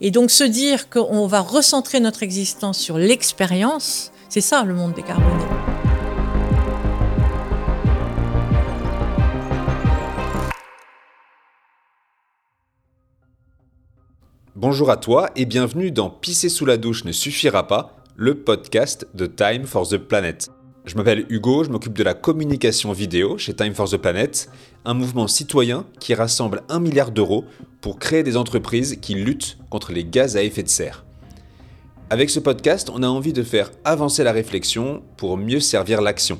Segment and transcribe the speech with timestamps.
[0.00, 4.92] Et donc se dire qu'on va recentrer notre existence sur l'expérience, c'est ça le monde
[4.92, 5.44] décarboné.
[14.54, 19.06] Bonjour à toi et bienvenue dans Pisser sous la douche ne suffira pas, le podcast
[19.14, 20.50] de Time for the Planet.
[20.86, 24.48] Je m'appelle Hugo, je m'occupe de la communication vidéo chez Time for the Planet,
[24.84, 27.44] un mouvement citoyen qui rassemble un milliard d'euros
[27.80, 31.04] pour créer des entreprises qui luttent contre les gaz à effet de serre.
[32.08, 36.38] Avec ce podcast, on a envie de faire avancer la réflexion pour mieux servir l'action.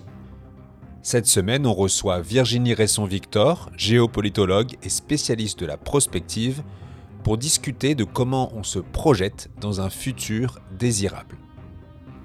[1.02, 6.62] Cette semaine, on reçoit Virginie Resson-Victor, géopolitologue et spécialiste de la prospective,
[7.24, 11.36] pour discuter de comment on se projette dans un futur désirable.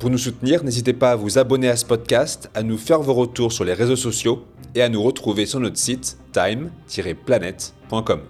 [0.02, 3.14] Pour nous soutenir, n'hésitez pas à vous abonner à ce podcast, à nous faire vos
[3.14, 4.44] retours sur les réseaux sociaux
[4.74, 8.22] et à nous retrouver sur notre site time-planet.com.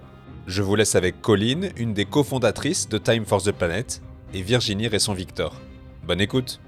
[0.48, 4.02] Je vous laisse avec Colline, une des cofondatrices de Time for the Planet,
[4.34, 5.54] et Virginie Resson-Victor.
[6.06, 6.60] Bonne écoute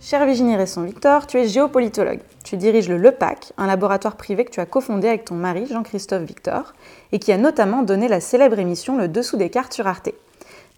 [0.00, 2.22] Chère Virginie Resson-Victor, tu es géopolitologue.
[2.42, 6.24] Tu diriges le LEPAC, un laboratoire privé que tu as cofondé avec ton mari Jean-Christophe
[6.24, 6.72] Victor,
[7.12, 10.10] et qui a notamment donné la célèbre émission Le Dessous des cartes sur Arte.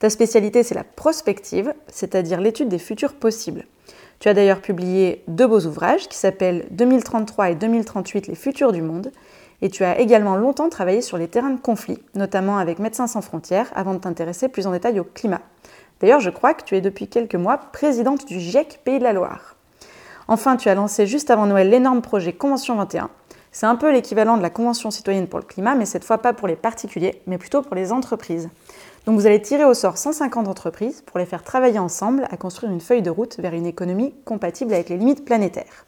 [0.00, 3.66] Ta spécialité, c'est la prospective, c'est-à-dire l'étude des futurs possibles.
[4.18, 8.80] Tu as d'ailleurs publié deux beaux ouvrages qui s'appellent 2033 et 2038 Les futurs du
[8.80, 9.12] monde,
[9.60, 13.20] et tu as également longtemps travaillé sur les terrains de conflit, notamment avec Médecins sans
[13.20, 15.42] frontières, avant de t'intéresser plus en détail au climat.
[16.00, 19.12] D'ailleurs, je crois que tu es depuis quelques mois présidente du GIEC Pays de la
[19.12, 19.56] Loire.
[20.28, 23.10] Enfin, tu as lancé juste avant Noël l'énorme projet Convention 21.
[23.52, 26.32] C'est un peu l'équivalent de la Convention citoyenne pour le climat, mais cette fois pas
[26.32, 28.48] pour les particuliers, mais plutôt pour les entreprises.
[29.06, 32.70] Donc vous allez tirer au sort 150 entreprises pour les faire travailler ensemble à construire
[32.70, 35.86] une feuille de route vers une économie compatible avec les limites planétaires.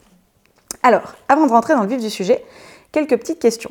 [0.82, 2.44] Alors, avant de rentrer dans le vif du sujet,
[2.90, 3.70] quelques petites questions.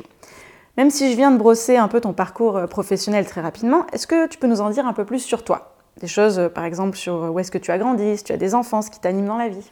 [0.78, 4.06] Même si je viens de brosser un peu ton parcours euh, professionnel très rapidement, est-ce
[4.06, 5.76] que tu peux nous en dire un peu plus sur toi?
[6.00, 8.38] Des choses, euh, par exemple, sur où est-ce que tu as grandi, si tu as
[8.38, 9.68] des enfants, ce qui t'anime dans la vie?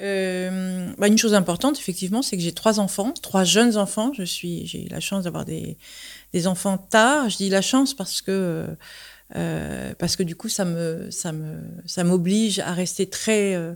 [0.00, 4.12] Euh, bah une chose importante, effectivement, c'est que j'ai trois enfants, trois jeunes enfants.
[4.14, 5.76] Je suis, j'ai eu la chance d'avoir des,
[6.32, 7.28] des enfants tard.
[7.28, 8.66] Je dis la chance parce que
[9.36, 13.74] euh, parce que du coup, ça me, ça me, ça m'oblige à rester très euh,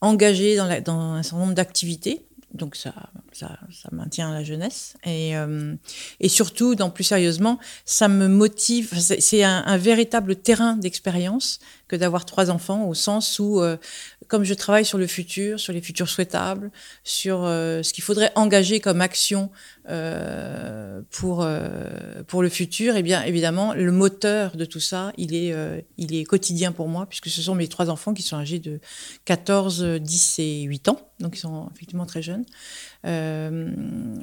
[0.00, 2.26] engagée dans, un certain nombre d'activités.
[2.54, 2.94] Donc ça,
[3.32, 3.58] ça,
[3.90, 5.74] maintient la jeunesse et, euh,
[6.20, 8.96] et surtout, dans plus sérieusement, ça me motive.
[8.96, 13.76] C'est un, un, véritable terrain d'expérience que d'avoir trois enfants, au sens où euh,
[14.28, 16.70] comme je travaille sur le futur, sur les futurs souhaitables,
[17.02, 19.50] sur euh, ce qu'il faudrait engager comme action
[19.88, 25.34] euh, pour euh, pour le futur, eh bien évidemment le moteur de tout ça, il
[25.34, 25.54] est
[25.96, 28.80] il est quotidien pour moi puisque ce sont mes trois enfants qui sont âgés de
[29.24, 32.44] 14, 10 et 8 ans, donc ils sont effectivement très jeunes.
[33.04, 33.70] Euh,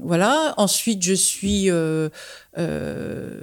[0.02, 0.54] voilà.
[0.58, 2.10] Ensuite, je suis, euh,
[2.58, 3.42] euh,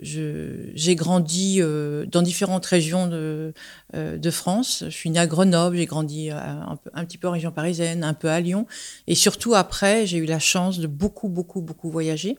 [0.00, 1.60] j'ai grandi
[2.06, 3.52] dans différentes régions de,
[3.94, 4.84] de France.
[4.86, 8.14] Je suis née à Grenoble, j'ai grandi un, un, petit peu en région parisienne, un
[8.14, 8.66] peu à Lyon,
[9.06, 12.38] et surtout après, j'ai eu la chance de beaucoup, beaucoup, beaucoup voyager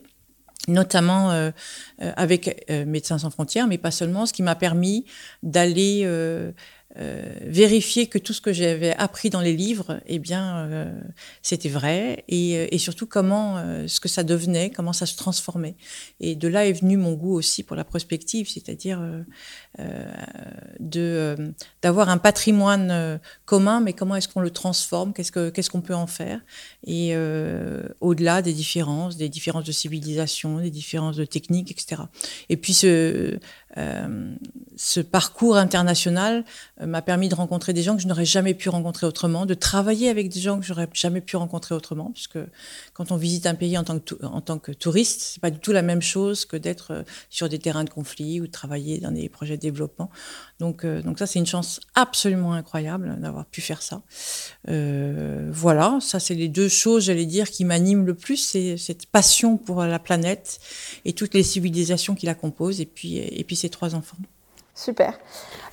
[0.68, 1.50] notamment euh,
[1.98, 5.04] avec euh, Médecins sans frontières, mais pas seulement, ce qui m'a permis
[5.42, 6.52] d'aller euh,
[6.98, 11.00] euh, vérifier que tout ce que j'avais appris dans les livres, eh bien, euh,
[11.40, 15.74] c'était vrai, et, euh, surtout comment, ce que ça devenait, comment ça se transformait.
[16.20, 19.00] Et de là est venu mon goût aussi pour la prospective, c'est-à-dire
[20.80, 21.36] de
[21.80, 25.94] d'avoir un patrimoine commun, mais comment est-ce qu'on le transforme, qu'est-ce que qu'est-ce qu'on peut
[25.94, 26.40] en faire,
[26.84, 27.14] et
[28.00, 32.02] au-delà des différences, des différences de civilisation, des différences de technique, etc.
[32.48, 33.38] Et puis ce
[34.76, 36.44] ce parcours international
[36.80, 39.54] euh, m'a permis de rencontrer des gens que je n'aurais jamais pu rencontrer autrement, de
[39.54, 42.38] travailler avec des gens que j'aurais jamais pu rencontrer autrement, puisque
[42.94, 45.58] quand on visite un pays en tant que, en tant que touriste, c'est pas du
[45.58, 48.98] tout la même chose que d'être euh, sur des terrains de conflit ou de travailler
[48.98, 50.10] dans des projets de développement.
[50.58, 54.02] Donc, euh, ça, c'est une chance absolument incroyable d'avoir pu faire ça.
[54.68, 59.06] Euh, voilà, ça, c'est les deux choses, j'allais dire, qui m'animent le plus, c'est cette
[59.06, 60.60] passion pour la planète
[61.04, 64.16] et toutes les civilisations qui la composent, et puis, et puis trois enfants.
[64.74, 65.18] Super.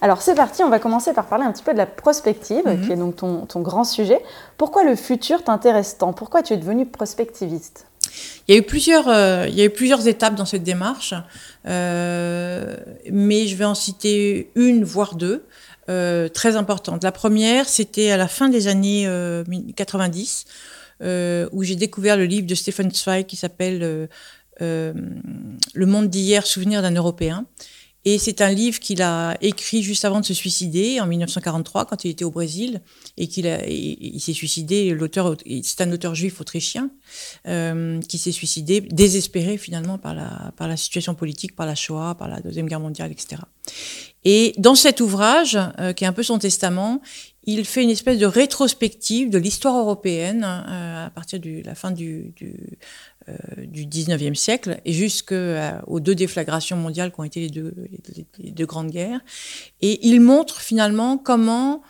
[0.01, 2.85] Alors c'est parti, on va commencer par parler un petit peu de la prospective, mmh.
[2.85, 4.19] qui est donc ton, ton, grand sujet.
[4.57, 6.11] Pourquoi le futur t'intéresse tant?
[6.11, 7.85] Pourquoi tu es devenu prospectiviste?
[8.47, 11.13] Il y, a eu plusieurs, euh, il y a eu plusieurs étapes dans cette démarche,
[11.67, 12.75] euh,
[13.11, 15.45] mais je vais en citer une, voire deux,
[15.89, 17.03] euh, très importantes.
[17.03, 19.07] La première, c'était à la fin des années
[19.75, 20.45] 90,
[21.01, 24.09] où j'ai découvert le livre de Stephen Zweig qui s'appelle
[24.59, 24.93] Le
[25.85, 27.45] monde d'hier, souvenir d'un Européen
[28.05, 32.05] Et c'est un livre qu'il a écrit juste avant de se suicider, en 1943, quand
[32.05, 32.81] il était au Brésil,
[33.17, 34.91] et qu'il il s'est suicidé.
[34.91, 36.91] L'auteur, c'est un auteur juif autrichien
[37.47, 42.15] euh, qui s'est suicidé, désespéré finalement par la par la situation politique, par la Shoah,
[42.15, 43.41] par la deuxième guerre mondiale, etc.
[44.25, 47.01] Et dans cet ouvrage, euh, qui est un peu son testament,
[47.45, 51.91] il fait une espèce de rétrospective de l'histoire européenne euh, à partir de la fin
[51.91, 52.53] du, du,
[53.65, 57.49] du 19e siècle et jusqu'aux euh, deux déflagrations mondiales qui ont été les
[58.51, 59.21] deux, grandes guerres.
[59.81, 61.81] Et il montre finalement comment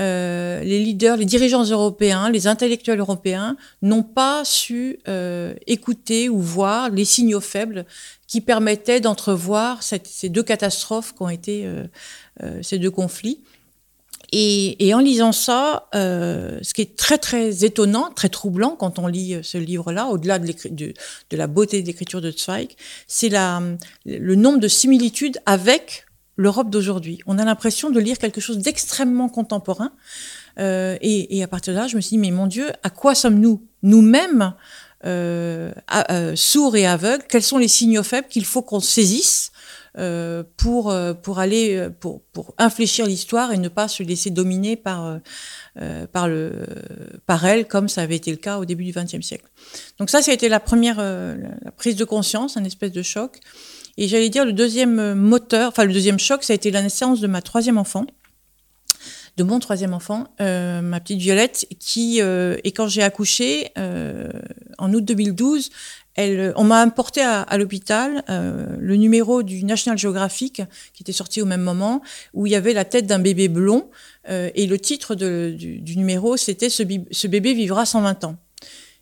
[0.00, 6.38] euh, les leaders, les dirigeants européens, les intellectuels européens n'ont pas su euh, écouter ou
[6.40, 7.84] voir les signaux faibles
[8.26, 11.84] qui permettaient d'entrevoir ces deux catastrophes qui ont été euh,
[12.42, 13.42] euh ces deux conflits.
[14.32, 18.98] Et, et, en lisant ça, euh, ce qui est très très étonnant, très troublant quand
[18.98, 20.94] on lit ce livre-là, au-delà de, de,
[21.30, 22.70] de, la beauté d'écriture de Zweig,
[23.06, 26.06] c'est le nombre de similitudes avec
[26.36, 27.18] l'Europe d'aujourd'hui.
[27.26, 29.92] On a l'impression de lire quelque chose d'extrêmement contemporain.
[30.58, 32.90] Euh, et, et, à partir de là, je me suis dit, mais mon Dieu, à
[32.90, 34.54] quoi sommes-nous Nous-mêmes,
[35.04, 35.72] euh,
[36.10, 39.51] euh, sourds et aveugles, quels sont les signaux faibles qu'il faut qu'on saisisse
[39.98, 44.30] euh, pour euh, pour aller euh, pour pour infléchir l'histoire et ne pas se laisser
[44.30, 45.18] dominer par
[46.12, 46.64] par le
[47.26, 49.44] par elle comme ça avait été le cas au début du XXe siècle.
[49.98, 51.02] Donc ça, ça a été la première
[51.76, 53.38] prise de conscience, un espèce de choc.
[53.98, 57.20] Et j'allais dire le deuxième moteur, enfin le deuxième choc, ça a été la naissance
[57.20, 58.06] de ma troisième enfant
[59.38, 65.04] de mon troisième enfant, ma petite Violette, qui, euh, et quand j'ai accouché, en août
[65.04, 65.70] 2012,
[66.14, 70.62] elle, on m'a importé à, à l'hôpital euh, le numéro du National Geographic,
[70.92, 72.02] qui était sorti au même moment,
[72.34, 73.90] où il y avait la tête d'un bébé blond,
[74.28, 78.36] euh, et le titre de, du, du, numéro, c'était ce, ce, bébé vivra 120 ans.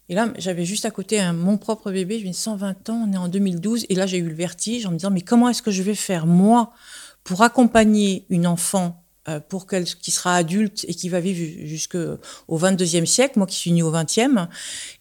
[0.08, 3.12] Et là, j'avais juste à côté un, mon propre bébé, je me 120 ans, on
[3.12, 5.62] est en 2012, et là j'ai eu le vertige en me disant, mais comment est-ce
[5.62, 6.72] que je vais faire, moi,
[7.24, 8.99] pour accompagner une enfant euh,
[9.48, 12.18] pour qu'elle qui sera adulte et qui va vivre jusqu'au
[12.50, 14.48] 22e siècle, moi qui suis née au 20e,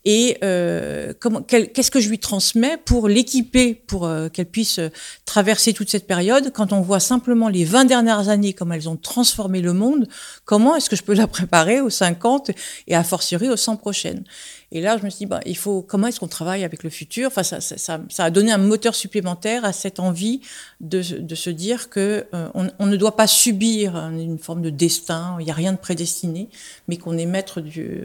[0.06, 1.14] et euh,
[1.48, 4.80] qu'est-ce que je lui transmets pour l'équiper, pour euh, qu'elle puisse
[5.26, 8.98] traverser toute cette période, quand on voit simplement les 20 dernières années, comme elles ont
[8.98, 10.08] transformé le monde,
[10.46, 12.52] comment est-ce que je peux la préparer aux 50
[12.88, 14.24] et à fortiori aux 100 prochaines?
[14.72, 16.92] Et là, je me suis dit, bah, il faut, comment est-ce qu'on travaille avec le
[16.92, 17.28] futur?
[17.28, 20.42] Enfin, ça, a donné un moteur supplémentaire à cette envie
[20.80, 25.38] de, se dire que euh, on, ne doit pas subir une forme de destin.
[25.40, 26.50] Il n'y a rien de prédestiné,
[26.88, 27.64] mais qu'on est maître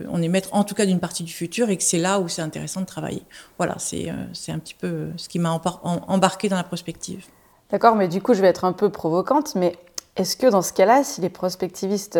[0.08, 2.28] on est maître en tout cas d'une partie du futur et que c'est là où
[2.28, 3.22] c'est intéressant de travailler.
[3.58, 7.26] Voilà, c'est euh, un petit peu ce qui m'a embarqué dans la prospective.
[7.70, 9.76] D'accord, mais du coup, je vais être un peu provocante, mais
[10.16, 12.18] est-ce que dans ce cas-là, si les prospectivistes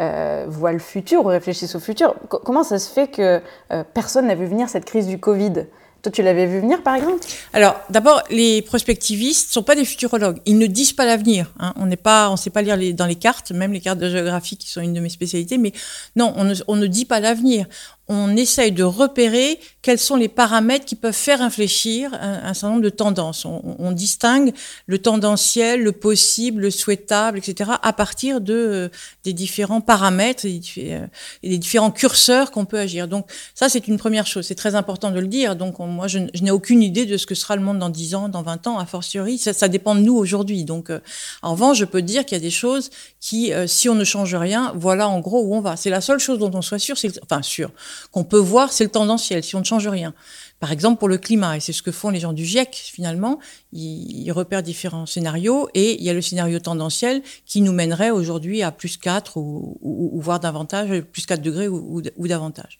[0.00, 2.14] euh, voient le futur ou réfléchissent au futur.
[2.28, 3.40] Comment ça se fait que
[3.72, 5.66] euh, personne n'a vu venir cette crise du Covid?
[6.02, 7.26] Toi, tu l'avais vu venir, par exemple?
[7.52, 10.38] Alors, d'abord, les prospectivistes sont pas des futurologues.
[10.46, 11.52] Ils ne disent pas l'avenir.
[11.58, 11.72] Hein.
[11.76, 14.56] On n'est pas, on sait pas lire dans les cartes, même les cartes de géographie
[14.56, 15.58] qui sont une de mes spécialités.
[15.58, 15.72] Mais
[16.14, 17.66] non, on ne, on ne dit pas l'avenir
[18.08, 22.82] on essaye de repérer quels sont les paramètres qui peuvent faire infléchir un, certain nombre
[22.82, 23.44] de tendances.
[23.44, 24.52] On, on, distingue
[24.86, 28.88] le tendanciel, le possible, le souhaitable, etc., à partir de euh,
[29.24, 31.06] des différents paramètres et, euh,
[31.42, 33.08] et des différents curseurs qu'on peut agir.
[33.08, 34.46] Donc ça, c'est une première chose.
[34.46, 35.56] C'est très important de le dire.
[35.56, 37.90] Donc on, moi, je, je n'ai aucune idée de ce que sera le monde dans
[37.90, 39.38] 10 ans, dans 20 ans, a fortiori.
[39.38, 40.64] Ça, ça dépend de nous aujourd'hui.
[40.64, 41.00] Donc euh,
[41.42, 44.04] en revanche, je peux dire qu'il y a des choses qui, euh, si on ne
[44.04, 45.76] change rien, voilà en gros où on va.
[45.76, 47.70] C'est la seule chose dont on soit sûr, c'est enfin sûr
[48.10, 50.14] qu'on peut voir, c'est le tendanciel, si on ne change rien.
[50.58, 53.38] Par exemple, pour le climat, et c'est ce que font les gens du GIEC, finalement,
[53.72, 58.62] ils, repèrent différents scénarios, et il y a le scénario tendanciel qui nous mènerait aujourd'hui
[58.62, 62.78] à plus 4, ou, ou, voire davantage, plus 4 degrés ou, davantage.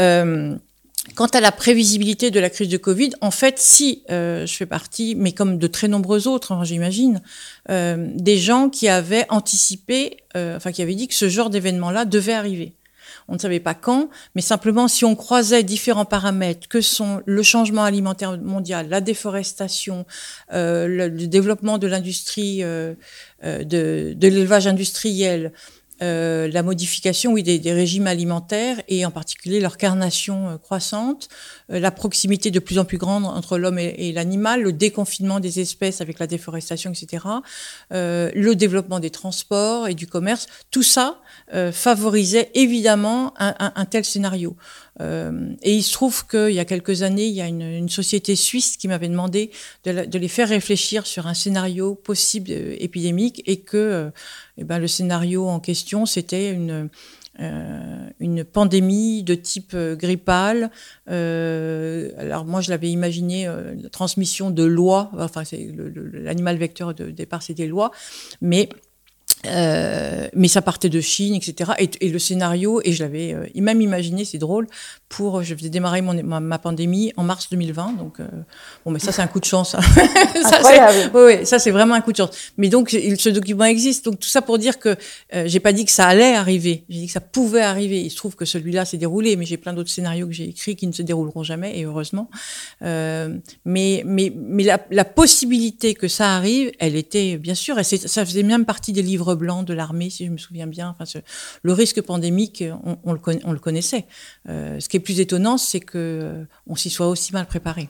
[0.00, 0.56] Euh,
[1.14, 4.64] Quant à la prévisibilité de la crise de Covid, en fait, si euh, je fais
[4.64, 7.20] partie, mais comme de très nombreux autres, hein, j'imagine,
[7.68, 12.32] euh, des gens qui avaient anticipé, enfin qui avaient dit que ce genre d'événement-là devait
[12.32, 12.72] arriver
[13.28, 17.42] on ne savait pas quand, mais simplement si on croisait différents paramètres que sont le
[17.42, 20.04] changement alimentaire mondial, la déforestation,
[20.52, 22.94] euh, le, développement de l'industrie, euh,
[23.44, 25.52] euh de, l'élevage industriel,
[26.00, 31.30] la modification oui, des, régimes alimentaires et en particulier leur carnation croissante,
[31.70, 36.02] la proximité de plus en plus grande entre l'homme et, l'animal, le déconfinement des espèces
[36.02, 37.24] avec la déforestation, etc.,
[37.90, 41.22] le développement des transports et du commerce, tout ça
[41.52, 44.56] euh, favorisait évidemment un, tel scénario.
[45.00, 48.34] Euh, et il se trouve qu'il y a quelques années, il y a une, société
[48.34, 49.50] suisse qui m'avait demandé
[49.84, 54.10] de, les faire réfléchir sur un scénario possible épidémique et que
[54.56, 56.52] eh ben, le scénario en question, c'était
[58.20, 60.70] une pandémie de type grippal.
[61.06, 65.10] alors moi, je l'avais imaginé la transmission de lois.
[65.18, 65.42] Enfin,
[66.14, 67.90] l'animal vecteur de départ, c'était lois,
[68.40, 68.70] mais
[69.46, 71.72] euh, mais ça partait de Chine, etc.
[71.78, 74.66] Et, le scénario, et je l'avais euh, même imaginé, c'est drôle,
[75.08, 77.94] pour, je faisais démarrer mon, ma, pandémie en mars 2020.
[77.98, 78.26] Donc, euh,
[78.84, 79.74] bon, mais ça, c'est un coup de chance.
[79.74, 79.80] Hein.
[80.42, 80.60] ça,
[81.14, 82.30] oui, oui, ça, c'est vraiment un coup de chance.
[82.56, 84.06] Mais donc, ce document existe.
[84.06, 84.96] Donc, tout ça pour dire que
[85.44, 86.84] j'ai pas dit que ça allait arriver.
[86.88, 88.00] J'ai dit que ça pouvait arriver.
[88.00, 90.76] Il se trouve que celui-là s'est déroulé, mais j'ai plein d'autres scénarios que j'ai écrits
[90.76, 92.30] qui ne se dérouleront jamais, et heureusement.
[92.80, 93.34] mais
[93.64, 98.42] mais, mais la, la, possibilité que ça arrive, elle était, bien sûr, et ça faisait
[98.42, 100.94] même partie des livres blanc de l'armée, si je me souviens bien.
[100.98, 101.20] Enfin,
[101.62, 102.64] le risque pandémique,
[103.04, 104.06] on, le, on le, connaissait.
[104.48, 107.88] Euh, ce qui est plus étonnant, c'est qu'on euh, on s'y soit aussi mal préparé.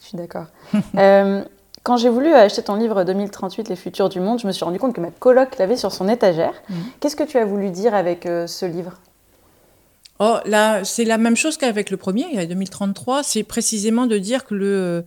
[0.00, 0.46] Je suis d'accord.
[0.96, 1.44] Euh,
[1.84, 4.78] quand j'ai voulu acheter ton livre 2038, Les futurs du monde, je me suis rendu
[4.78, 6.52] compte que ma coloc l'avait sur son étagère.
[6.68, 6.76] Mhm.
[7.00, 9.00] Qu'est-ce que tu as voulu dire avec ce livre?
[10.20, 13.22] Oh, là, c'est la même chose qu'avec le premier, il y a 2033.
[13.22, 15.04] C'est précisément de dire que le,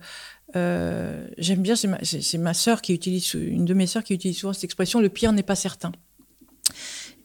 [0.56, 4.52] euh, j'aime bien, c'est ma, sœur qui utilise, une de mes sœurs qui utilise souvent
[4.52, 5.92] cette expression, le pire n'est pas certain.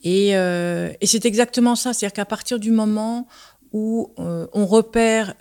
[0.03, 3.27] Et, euh, et c'est exactement ça, c'est-à-dire qu'à partir du moment
[3.73, 5.35] où euh, on repère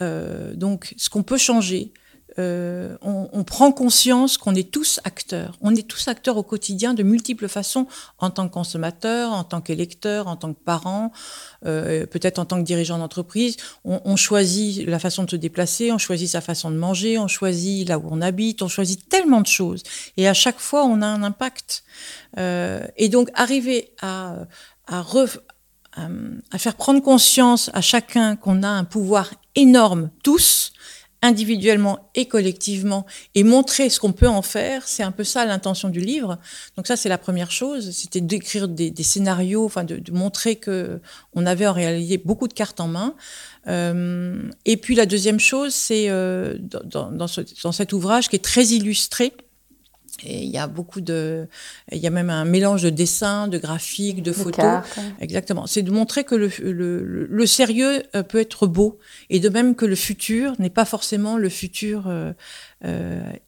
[0.55, 1.93] donc ce qu'on peut changer,
[2.39, 5.57] euh, on, on, prend conscience qu'on est tous acteurs.
[5.63, 7.87] On est tous acteurs au quotidien de multiples façons,
[8.19, 11.13] en tant que consommateur, en tant qu'électeur, en tant que parent,
[11.65, 13.57] euh, peut-être en tant que dirigeant d'entreprise.
[13.85, 17.29] On, on, choisit la façon de se déplacer, on choisit sa façon de manger, on
[17.29, 19.83] choisit là où on habite, on choisit tellement de choses.
[20.17, 21.85] Et à chaque fois, on a un impact.
[22.39, 24.37] Euh, et donc, arriver à,
[24.87, 25.05] à,
[26.53, 30.73] à faire prendre conscience à chacun qu'on a un pouvoir énorme, tous,
[31.23, 35.89] individuellement et collectivement et montrer ce qu'on peut en faire, c'est un peu ça l'intention
[35.89, 36.39] du livre.
[36.77, 41.01] Donc ça c'est la première chose, c'était d'écrire des, scénarios, enfin de, montrer que
[41.35, 43.15] on avait en réalité beaucoup de cartes en main.
[43.69, 47.27] Euh, et puis la deuxième chose, c'est euh, dans, dans,
[47.63, 49.33] dans, cet ouvrage qui est très illustré.
[50.25, 51.47] Et il y a beaucoup de,
[51.93, 54.83] il y a même un mélange de dessins, de graphiques, de photos.
[55.21, 55.67] Exactement.
[55.67, 58.99] C'est de montrer que le, le, le, sérieux euh, peut être beau
[59.31, 62.33] et de même que le futur n'est pas forcément le futur euh,
[62.76, 62.76] euh,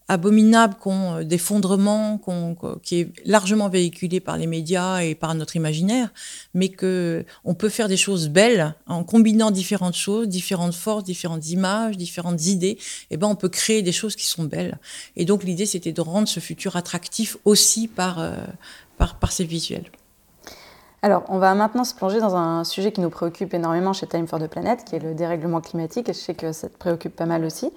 [0.08, 6.08] abominable qu'on d'effondrement qu'on qui est largement véhiculé par les médias et par notre imaginaire,
[6.54, 11.48] mais que on peut faire des choses belles en combinant différentes choses, différentes forces, différentes
[11.50, 12.78] images, différentes idées.
[12.78, 12.78] Et
[13.12, 14.78] eh ben on peut créer des choses qui sont belles.
[15.16, 18.34] Et donc l'idée c'était de rendre ce futur attractif aussi par euh,
[18.96, 19.90] par, par ces visuels.
[21.00, 24.26] Alors, on va maintenant se plonger dans un sujet qui nous préoccupe énormément chez Time
[24.26, 27.14] for the Planet, qui est le dérèglement climatique, et je sais que ça te préoccupe
[27.14, 27.70] pas mal aussi.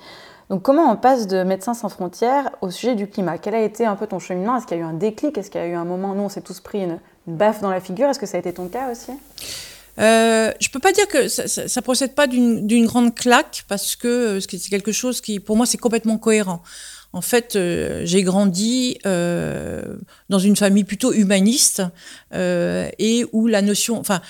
[0.51, 3.37] Donc, comment on passe de Médecins sans frontières au sujet du climat?
[3.37, 4.57] Quel a été un peu ton cheminement?
[4.57, 5.37] Est-ce qu'il y a eu un déclic?
[5.37, 7.69] Est-ce qu'il y a eu un moment, nous, on s'est tous pris une, baffe dans
[7.69, 8.09] la figure?
[8.09, 9.11] Est-ce que ça a été ton cas aussi?
[9.97, 14.41] Euh, je peux pas dire que ça, ça, procède pas d'une grande claque parce que
[14.41, 16.61] c'est quelque chose qui, pour moi, c'est complètement cohérent.
[17.13, 21.81] En fait, euh, j'ai grandi euh, dans une famille plutôt humaniste
[22.33, 24.21] euh, et où la notion, enfin,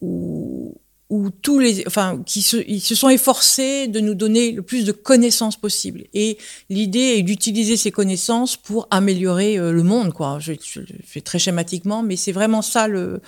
[0.00, 0.76] où,
[1.14, 4.84] où tous les, enfin, qui se, ils se sont efforcés de nous donner le plus
[4.84, 6.02] de connaissances possible.
[6.12, 6.38] Et
[6.70, 10.38] l'idée est d'utiliser ces connaissances pour améliorer euh, le monde, quoi.
[10.40, 13.20] Je, je, fais très schématiquement, mais c'est vraiment ça le,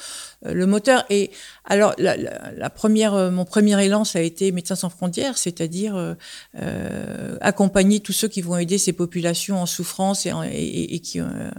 [0.43, 1.05] le moteur.
[1.11, 1.31] Et
[1.64, 6.14] alors, la, première, euh, mon premier élan, ça a été Médecins sans frontières, c'est-à-dire euh,
[6.59, 11.50] euh, accompagner tous ceux qui vont aider ces populations en souffrance et, en, qui euh,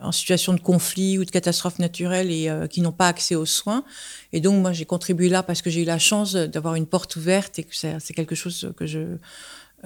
[0.00, 3.84] en situation de conflit ou de catastrophe naturelle et qui n'ont pas accès aux soins.
[4.32, 7.16] Et donc, moi, j'ai contribué là parce que j'ai eu la chance d'avoir une porte
[7.16, 9.16] ouverte et que c'est quelque chose que je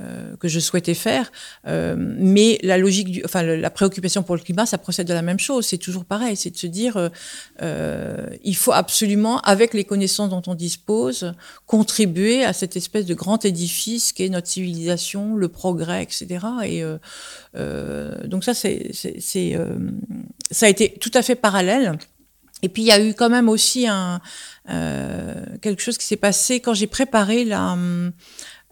[0.01, 1.31] euh, que je souhaitais faire.
[1.69, 5.23] Euh, mais la logique, du, enfin la préoccupation pour le climat, ça procède de la
[5.23, 5.67] même chose.
[5.67, 7.09] C'est toujours pareil, c'est de se dire, euh,
[7.63, 11.33] euh, il faut absolument, avec les connaissances dont on dispose,
[11.67, 16.45] contribuer à cette espèce de grand édifice qui est notre civilisation, le progrès, etc.
[16.65, 16.83] Et
[17.55, 18.91] euh, donc ça, c'est,
[20.51, 21.97] ça a été tout à fait parallèle.
[22.65, 24.21] Et puis il y a eu quand même aussi un,
[25.61, 27.77] quelque chose qui s'est passé quand j'ai préparé la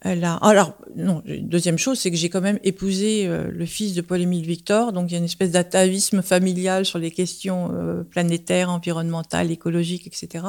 [0.05, 4.45] alors, non, deuxième chose, c'est que j'ai quand même épousé euh, le fils de Paul-Émile
[4.45, 9.53] Victor, donc il y a une espèce d'atavisme familial sur les questions euh, planétaires, environnementales,
[9.53, 10.45] écologiques, etc.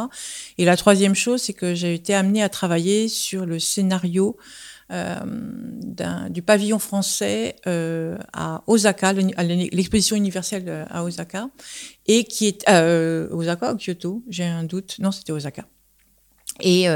[0.57, 4.41] Et la troisième chose, c'est que j'ai été amenée à travailler sur le scénario euh,
[4.89, 11.49] du pavillon français euh, à Osaka, l'exposition universelle à Osaka,
[12.07, 12.69] et qui est
[13.31, 14.97] Osaka ou Kyoto, j'ai un doute.
[14.99, 15.65] Non, c'était Osaka.
[16.59, 16.87] Et,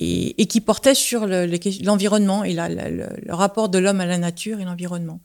[0.00, 5.20] et, qui portait sur l'environnement et le, rapport de l'homme à la nature et l'environnement.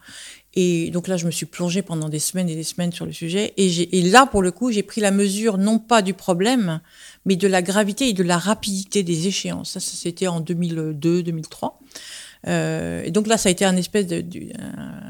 [0.55, 3.13] Et donc là, je me suis plongée pendant des semaines et des semaines sur le
[3.13, 3.53] sujet.
[3.57, 6.81] Et, et là, pour le coup, j'ai pris la mesure non pas du problème,
[7.25, 9.71] mais de la gravité et de la rapidité des échéances.
[9.71, 11.73] Ça, c'était en 2002-2003.
[12.47, 14.23] Euh, et donc là, ça a été un espèce de,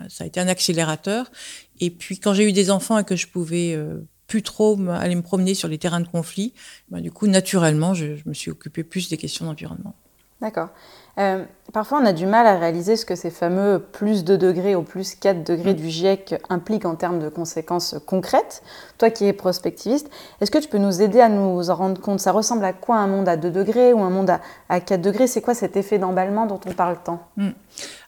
[0.09, 1.31] ça a été un accélérateur.
[1.79, 5.15] Et puis quand j'ai eu des enfants et que je pouvais euh, plus trop aller
[5.15, 6.53] me promener sur les terrains de conflit,
[6.89, 9.95] bah, du coup, naturellement, je, je me suis occupée plus des questions d'environnement.
[10.41, 10.69] D'accord.
[11.17, 14.75] Euh, parfois, on a du mal à réaliser ce que ces fameux plus 2 degrés
[14.75, 15.77] ou plus 4 degrés mm.
[15.77, 18.61] du GIEC impliquent en termes de conséquences concrètes.
[18.97, 22.19] Toi qui es prospectiviste, est-ce que tu peux nous aider à nous en rendre compte?
[22.19, 24.31] Ça ressemble à quoi un monde à 2 degrés ou un monde
[24.69, 25.27] à, 4 degrés?
[25.27, 27.19] C'est quoi cet effet d'emballement dont on parle tant?
[27.37, 27.49] Mm.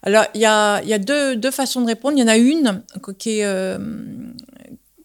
[0.03, 2.17] Alors, il y a, y a deux, deux, façons de répondre.
[2.17, 2.81] Il y en a une
[3.17, 3.77] qui est, euh,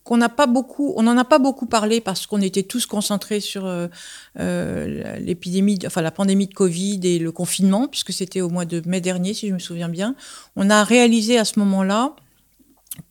[0.06, 3.40] qu'on n'a pas beaucoup, on n'en a pas beaucoup parlé parce qu'on était tous concentrés
[3.40, 3.88] sur euh,
[4.38, 8.80] euh, l'épidémie, enfin la pandémie de Covid et le confinement, puisque c'était au mois de
[8.86, 10.14] mai dernier, si je me souviens bien.
[10.54, 12.14] On a réalisé à ce moment-là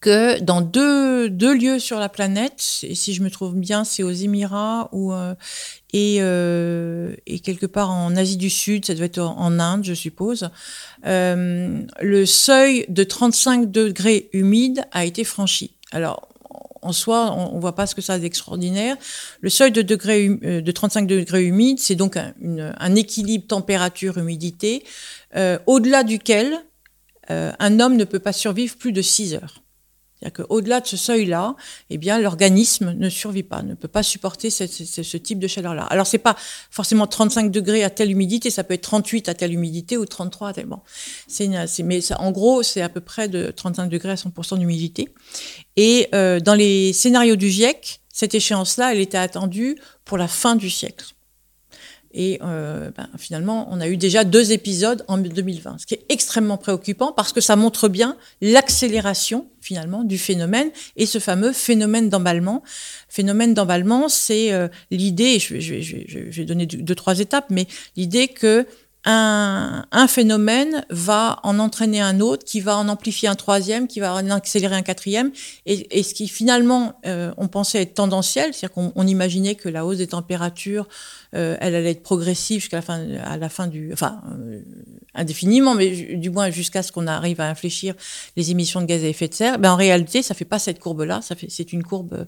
[0.00, 4.02] que dans deux, deux lieux sur la planète, et si je me trouve bien, c'est
[4.02, 5.34] aux Émirats ou euh,
[5.92, 10.48] et, et, quelque part en Asie du Sud, ça devait être en Inde, je suppose.
[11.04, 15.72] le seuil de 35 degrés humides a été franchi.
[15.92, 16.28] Alors,
[16.86, 18.96] en soi, on, ne voit pas ce que ça a d'extraordinaire.
[19.40, 24.84] Le seuil de, degré, euh, de 35 degrés humides, c'est donc un, équilibre température-humidité,
[25.36, 26.54] euh, au-delà duquel
[27.30, 29.62] euh, un homme ne peut pas survivre plus de 6 heures.
[30.18, 31.56] C'est-à-dire qu'au-delà de ce seuil-là,
[31.90, 35.84] eh bien, l'organisme ne survit pas, ne peut pas supporter ce, type de chaleur-là.
[35.84, 36.36] Alors, c'est pas
[36.70, 40.48] forcément 35 degrés à telle humidité, ça peut être 38 à telle humidité ou 33
[40.48, 40.66] à telle.
[40.66, 40.80] Bon,
[41.28, 41.48] c'est,
[41.82, 45.12] mais ça, en gros, c'est à peu près de 35 degrés à 100% d'humidité.
[45.76, 50.56] Et euh, dans les scénarios du GIEC, cette échéance-là, elle était attendue pour la fin
[50.56, 51.15] du siècle.
[52.12, 56.04] Et euh, ben, finalement, on a eu déjà deux épisodes en 2020, ce qui est
[56.08, 62.08] extrêmement préoccupant parce que ça montre bien l'accélération finalement du phénomène et ce fameux phénomène
[62.08, 62.62] d'emballement.
[63.08, 68.66] Phénomène d'emballement, c'est euh, l'idée, je, vais donner deux, trois étapes, mais l'idée que
[69.08, 74.14] un, phénomène va en entraîner un autre, qui va en amplifier un troisième, qui va
[74.14, 75.30] en accélérer un quatrième,
[75.64, 79.86] et, ce qui finalement euh, on pensait être tendanciel, c'est-à-dire qu'on on imaginait que la
[79.86, 80.88] hausse des températures,
[81.36, 84.60] euh, elle allait être progressive jusqu'à la fin, à la fin du, enfin euh,
[85.14, 87.94] indéfiniment, mais du moins jusqu'à ce qu'on arrive à infléchir
[88.36, 89.58] les émissions de gaz à effet de serre.
[89.58, 92.26] Ben en réalité, ça fait pas cette courbe-là, ça fait, c'est une courbe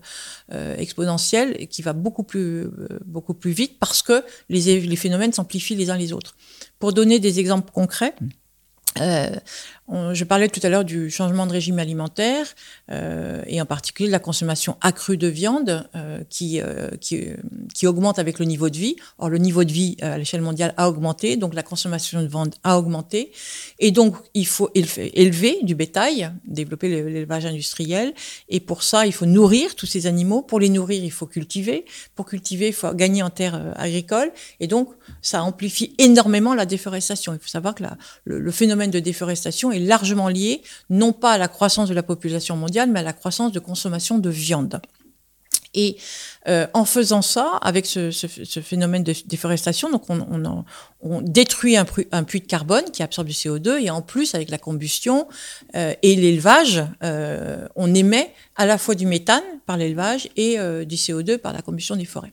[0.52, 2.66] euh, exponentielle qui va beaucoup plus,
[3.04, 6.36] beaucoup plus vite parce que les, les phénomènes s'amplifient les uns les autres.
[6.78, 8.14] Pour donner des exemples concrets,
[9.00, 9.30] euh,
[9.90, 12.46] je parlais tout à l'heure du changement de régime alimentaire
[12.90, 17.24] euh, et en particulier de la consommation accrue de viande euh, qui, euh, qui,
[17.74, 18.96] qui, augmente avec le niveau de vie.
[19.18, 22.26] Or, le niveau de vie euh, à l'échelle mondiale a augmenté, donc la consommation de
[22.26, 23.32] viande a augmenté.
[23.78, 28.12] Et donc, il faut élever du bétail, développer l'élevage industriel.
[28.48, 30.42] Et pour ça, il faut nourrir tous ces animaux.
[30.42, 31.84] Pour les nourrir, il faut cultiver.
[32.14, 34.32] Pour cultiver, il faut gagner en terres euh, agricoles.
[34.60, 34.90] Et donc,
[35.22, 37.32] ça amplifie énormément la déforestation.
[37.32, 41.32] Il faut savoir que la, le, le phénomène de déforestation est largement lié, non pas
[41.32, 44.80] à la croissance de la population mondiale, mais à la croissance de consommation de viande.
[45.74, 45.96] Et
[46.48, 48.10] euh, en faisant ça, avec ce,
[48.62, 53.78] phénomène de déforestation, donc on, détruit un, un, puits de carbone qui absorbe du CO2,
[53.82, 55.28] et en plus, avec la combustion
[55.76, 60.96] euh, et l'élevage, euh, on émet à la fois du méthane par l'élevage et du
[60.96, 62.32] CO2 par la combustion des forêts.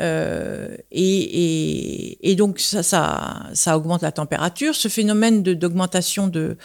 [0.00, 4.74] Euh, et, donc ça, augmente la température.
[4.74, 6.56] Ce phénomène d'augmentation de,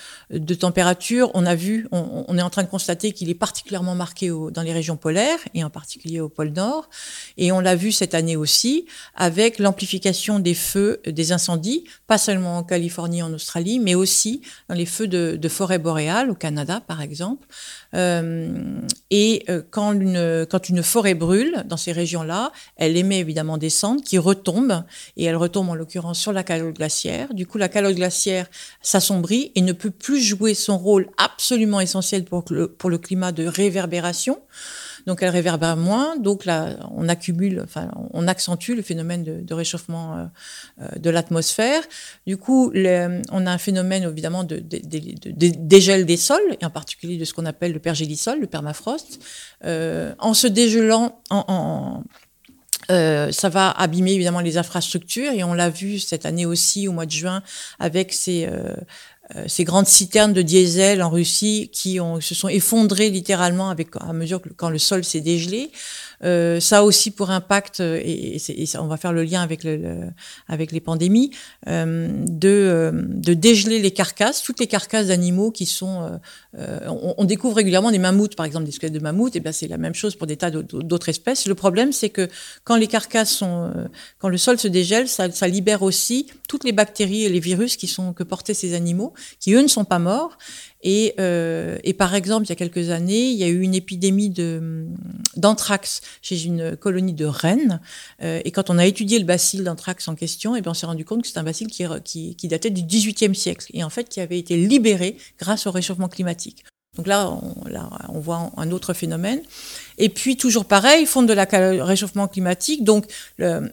[0.59, 4.61] température, on a vu, on, est en train de constater qu'il est particulièrement marqué dans
[4.61, 6.89] les régions polaires et en particulier au pôle Nord.
[7.37, 12.57] Et on l'a vu cette année aussi avec l'amplification des feux, des incendies, pas seulement
[12.57, 16.81] en Californie, en Australie, mais aussi dans les feux de, de forêt boréale au Canada,
[16.85, 17.47] par exemple.
[17.95, 23.57] Euh, et euh, quand une, quand une forêt brûle dans ces régions-là, elle émet évidemment
[23.57, 24.83] des cendres qui retombent,
[25.17, 27.33] et elle retombe en l'occurrence sur la calotte glaciaire.
[27.33, 28.47] Du coup, la calotte glaciaire
[28.81, 33.31] s'assombrit et ne peut plus jouer son rôle absolument essentiel pour le, pour le climat
[33.31, 34.39] de réverbération
[35.05, 40.17] donc elle réverbère moins, donc là on accumule, enfin on accentue le phénomène de, réchauffement
[40.17, 40.25] euh,
[40.81, 41.83] euh, de l'atmosphère.
[42.25, 47.25] Du coup, on a un phénomène évidemment de, dégel des sols, et en particulier de
[47.25, 49.19] ce qu'on appelle le pergélisol, le permafrost.
[49.63, 51.21] Euh, en se dégelant,
[52.89, 57.05] ça va abîmer évidemment les infrastructures et on l'a vu cette année aussi au mois
[57.05, 57.41] de juin
[57.79, 58.47] avec ces,
[59.47, 64.13] ces grandes citernes de diesel en Russie qui ont, se sont effondrées littéralement avec, à
[64.13, 65.71] mesure que quand le sol s'est dégelé.
[66.23, 70.09] Euh, ça aussi pour impact, euh, et, ça, on va faire le lien avec, le,
[70.47, 71.31] avec les pandémies,
[71.67, 76.19] euh, de, euh, de dégeler les carcasses, toutes les carcasses d'animaux qui sont...
[76.57, 79.51] Euh, on, on, découvre régulièrement des mammouths, par exemple, des squelettes de mammouths, et bien
[79.51, 81.47] c'est la même chose pour des tas d'autres espèces.
[81.47, 82.29] Le problème, c'est que
[82.63, 83.71] quand les carcasses sont...
[84.19, 87.75] quand le sol se dégèle, ça, ça libère aussi toutes les bactéries et les virus
[87.75, 90.37] qui sont que portaient ces animaux, qui eux ne sont pas morts.
[90.87, 93.73] Et, euh, et, par exemple, il y a quelques années, il y a eu une
[93.73, 94.31] épidémie
[95.35, 97.81] d'anthrax chez une colonie de rennes.
[98.21, 100.85] Euh, et quand on a étudié le bacille d'anthrax en question, et bien on s'est
[100.85, 104.07] rendu compte que c'est un bacille qui, qui, datait du XVIIIe siècle et en fait
[104.07, 106.63] qui avait été libéré grâce au réchauffement climatique.
[106.97, 109.41] Donc là, on, là, voit un autre phénomène.
[109.97, 111.45] Et puis toujours pareil, fond de la
[111.83, 112.83] réchauffement climatique.
[112.83, 113.05] Donc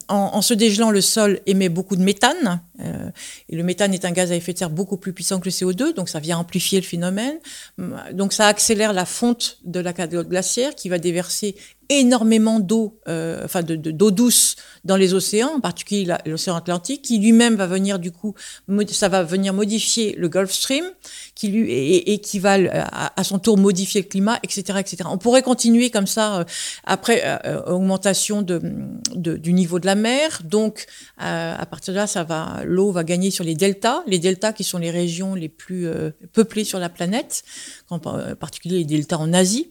[0.08, 2.60] en, se dégelant, le sol émet beaucoup de méthane.
[2.84, 3.10] Euh,
[3.48, 5.50] et le méthane est un gaz à effet de serre beaucoup plus puissant que le
[5.50, 7.38] CO2, donc ça vient amplifier le phénomène.
[8.12, 11.56] Donc ça accélère la fonte de la calotte glaciaire qui va déverser
[11.88, 17.18] énormément d'eau, euh, enfin de, d'eau douce dans les océans, en particulier l'océan Atlantique, qui
[17.18, 18.34] lui-même va venir du coup,
[18.88, 20.84] ça va venir modifier le Gulf Stream,
[21.34, 22.56] qui lui et, qui va
[23.14, 24.96] à, son tour modifier le climat, etc., etc.
[25.06, 26.44] On pourrait continuer comme ça euh,
[26.84, 27.22] après
[27.66, 28.60] augmentation de,
[29.14, 30.86] du niveau de la mer, donc
[31.18, 34.64] à partir de là, ça va, l'eau va gagner sur les deltas, les deltas qui
[34.64, 35.86] sont les régions les plus
[36.32, 37.44] peuplées sur la planète,
[37.90, 39.68] en particulier les deltas en Asie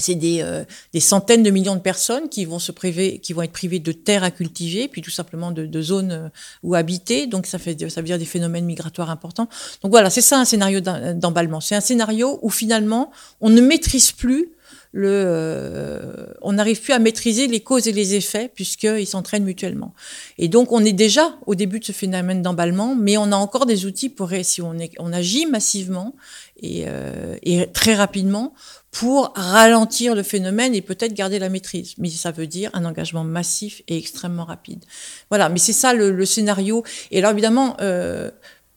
[0.00, 3.42] c'est des, euh, des, centaines de millions de personnes qui vont se priver, qui vont
[3.42, 6.28] être privées de terres à cultiver, puis tout simplement de, de zones euh,
[6.62, 7.26] où habiter.
[7.26, 9.48] Donc ça fait, ça veut dire des phénomènes migratoires importants.
[9.82, 11.60] Donc voilà, c'est ça un scénario d'emballement.
[11.60, 14.50] C'est un scénario où finalement on ne maîtrise plus
[14.96, 19.94] euh, on n'arrive plus à maîtriser les causes et les effets puisqu'ils s'entraînent mutuellement.
[20.38, 23.66] Et donc on est déjà au début de ce phénomène d'emballement, mais on a encore
[23.66, 26.14] des outils pour si on, agit massivement
[26.60, 28.54] et, euh, et très rapidement
[28.90, 31.94] pour ralentir le phénomène et peut-être garder la maîtrise.
[31.98, 34.84] Mais ça veut dire un engagement massif et extrêmement rapide.
[35.30, 36.82] Voilà, mais c'est ça le, le, scénario.
[37.12, 38.30] Et alors évidemment, euh,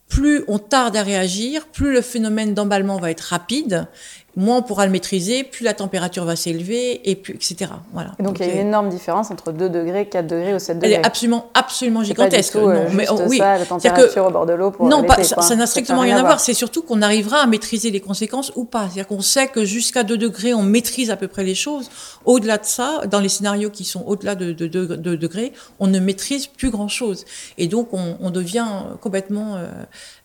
[0.07, 3.87] plus on tarde à réagir, plus le phénomène d'emballement va être rapide
[4.35, 7.71] moins on pourra le maîtriser, plus la température va s'élever, et plus, etc.
[7.93, 8.11] Voilà.
[8.19, 10.77] Et donc, il y a une énorme différence entre 2 degrés, 4 degrés ou 7
[10.77, 10.93] degrés.
[10.93, 12.53] Elle est absolument, absolument gigantesque.
[12.53, 13.37] Pas du tout, euh, non, mais, oh, oui.
[13.37, 16.21] ça, la température au bord de l'eau pour Non, pas, ça n'a strictement rien, à
[16.21, 16.39] voir.
[16.39, 18.83] C'est surtout qu'on arrivera à maîtriser les conséquences ou pas.
[18.83, 21.89] C'est-à-dire qu'on sait que jusqu'à 2 degrés, on maîtrise à peu près les choses.
[22.25, 25.87] Au-delà de ça, dans les scénarios qui sont au-delà de 2 de, de, degrés, on
[25.87, 27.25] ne maîtrise plus grand-chose.
[27.57, 28.67] Et donc, on, on devient
[29.01, 29.67] complètement euh,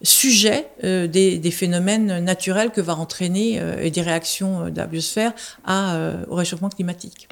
[0.02, 4.78] sujet euh, des, des, phénomènes naturels que va entraîner euh, et des réactions euh, de
[4.78, 5.32] la biosphère
[5.64, 7.28] à, euh, au réchauffement climatique.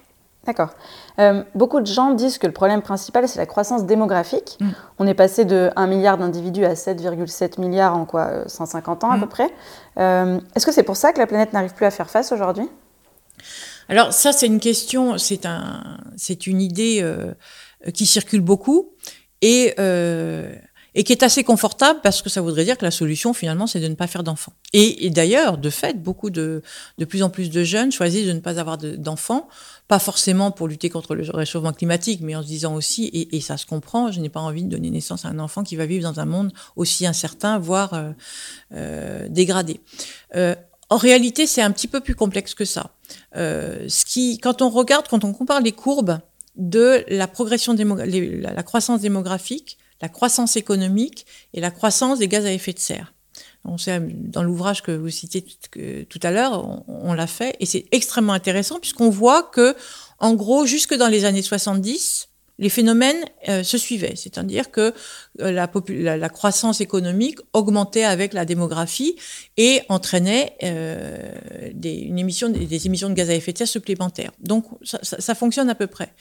[0.47, 0.71] D'accord.
[1.19, 4.57] Euh, beaucoup de gens disent que le problème principal, c'est la croissance démographique.
[4.61, 4.71] Mm.
[4.99, 9.17] On est passé de 1 milliard d'individus à 7,7 milliards en quoi 150 ans à
[9.17, 9.21] mm.
[9.21, 9.51] peu près.
[9.99, 12.69] Euh, Est-ce que c'est pour ça que la planète n'arrive plus à faire face aujourd'hui?
[13.89, 15.99] Alors ça, c'est une question, c'est un,
[16.47, 17.35] une idée euh,
[17.93, 18.91] qui circule beaucoup
[19.43, 19.75] et
[20.97, 23.79] et qui est assez confortable parce que ça voudrait dire que la solution finalement c'est
[23.81, 24.55] de ne pas faire d'enfants.
[24.73, 26.63] Et, d'ailleurs, de fait, beaucoup de,
[26.99, 29.49] de plus en plus de jeunes choisissent de ne pas avoir d'enfants,
[29.89, 33.57] pas forcément pour lutter contre le réchauffement climatique, mais en se disant aussi, et, ça
[33.57, 36.03] se comprend, je n'ai pas envie de donner naissance à un enfant qui va vivre
[36.03, 38.11] dans un monde aussi incertain, voire euh,
[38.75, 39.81] euh, dégradé.
[40.35, 40.55] Euh,
[40.89, 42.91] en réalité, c'est un petit peu plus complexe que ça.
[43.37, 46.19] Euh, ce qui, quand on regarde, quand on compare les courbes
[46.57, 52.47] de la progression démographique, la croissance démographique, la croissance économique et la croissance des gaz
[52.47, 53.13] à effet de serre.
[53.65, 55.45] On sait, dans l'ouvrage que vous citiez
[56.09, 59.75] tout à l'heure, on, on l'a fait et c'est extrêmement intéressant puisqu'on voit que,
[60.19, 64.95] en gros, jusque dans les années 70, les phénomènes euh, se suivaient, c'est-à-dire que
[65.41, 69.17] euh, la, croissance économique augmentait avec la démographie
[69.57, 71.33] et entraînait euh,
[71.75, 74.33] des, une émission, des, émissions de gaz à effet de serre supplémentaires.
[74.41, 76.15] Donc ça, fonctionne à peu près.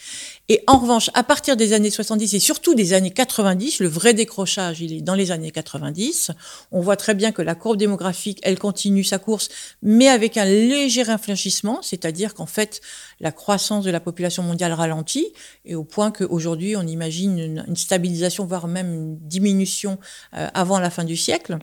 [0.50, 4.13] Et en revanche, à partir des années 70 et surtout des années 90, le vrai
[4.13, 6.32] décrochage, il est dans les années 90.
[6.71, 9.50] On voit très bien que la courbe démographique, elle continue sa course,
[9.82, 12.82] mais avec un léger infléchissement, c'est-à-dire qu'en fait,
[13.19, 15.28] la croissance de la population mondiale ralentit
[15.65, 20.00] et au point qu'aujourd'hui, on imagine une, stabilisation, voire même une diminution
[20.36, 21.58] euh, avant la fin du siècle.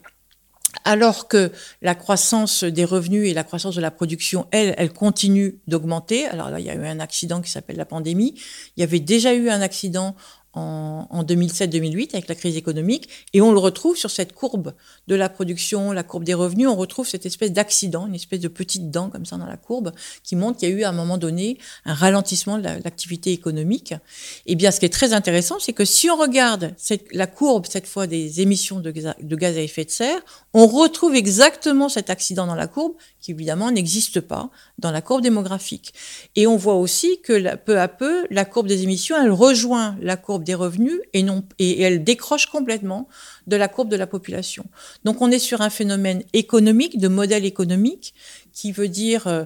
[0.85, 5.61] Alors que la croissance des revenus et la croissance de la production, elle, elle continue
[5.67, 6.27] d'augmenter.
[6.27, 8.35] Alors là, il y a eu un accident qui s'appelle la pandémie.
[8.77, 10.17] Il y avait déjà eu un accident
[10.55, 14.75] en, 2007-2008 avec la crise économique, et on le retrouve sur cette courbe
[15.07, 18.49] de la production, la courbe des revenus, on retrouve cette espèce d'accident, une espèce de
[18.49, 19.93] petite dent comme ça dans la courbe,
[20.25, 23.93] qui montre qu'il y a eu à un moment donné un ralentissement de l'activité économique.
[23.93, 26.75] Et eh bien, ce qui est très intéressant, c'est que si on regarde
[27.13, 30.21] la courbe, cette fois, des émissions de gaz à effet de serre,
[30.55, 35.23] on retrouve exactement cet accident dans la courbe, qui évidemment n'existe pas dans la courbe
[35.23, 35.95] démographique.
[36.37, 40.17] Et on voit aussi que peu à peu, la courbe des émissions, elle rejoint la
[40.17, 43.09] courbe des revenus et, non, et elle décroche complètement
[43.47, 44.65] de la courbe de la population.
[45.05, 48.15] Donc on est sur un phénomène économique, de modèle économique,
[48.53, 49.45] qui veut dire euh,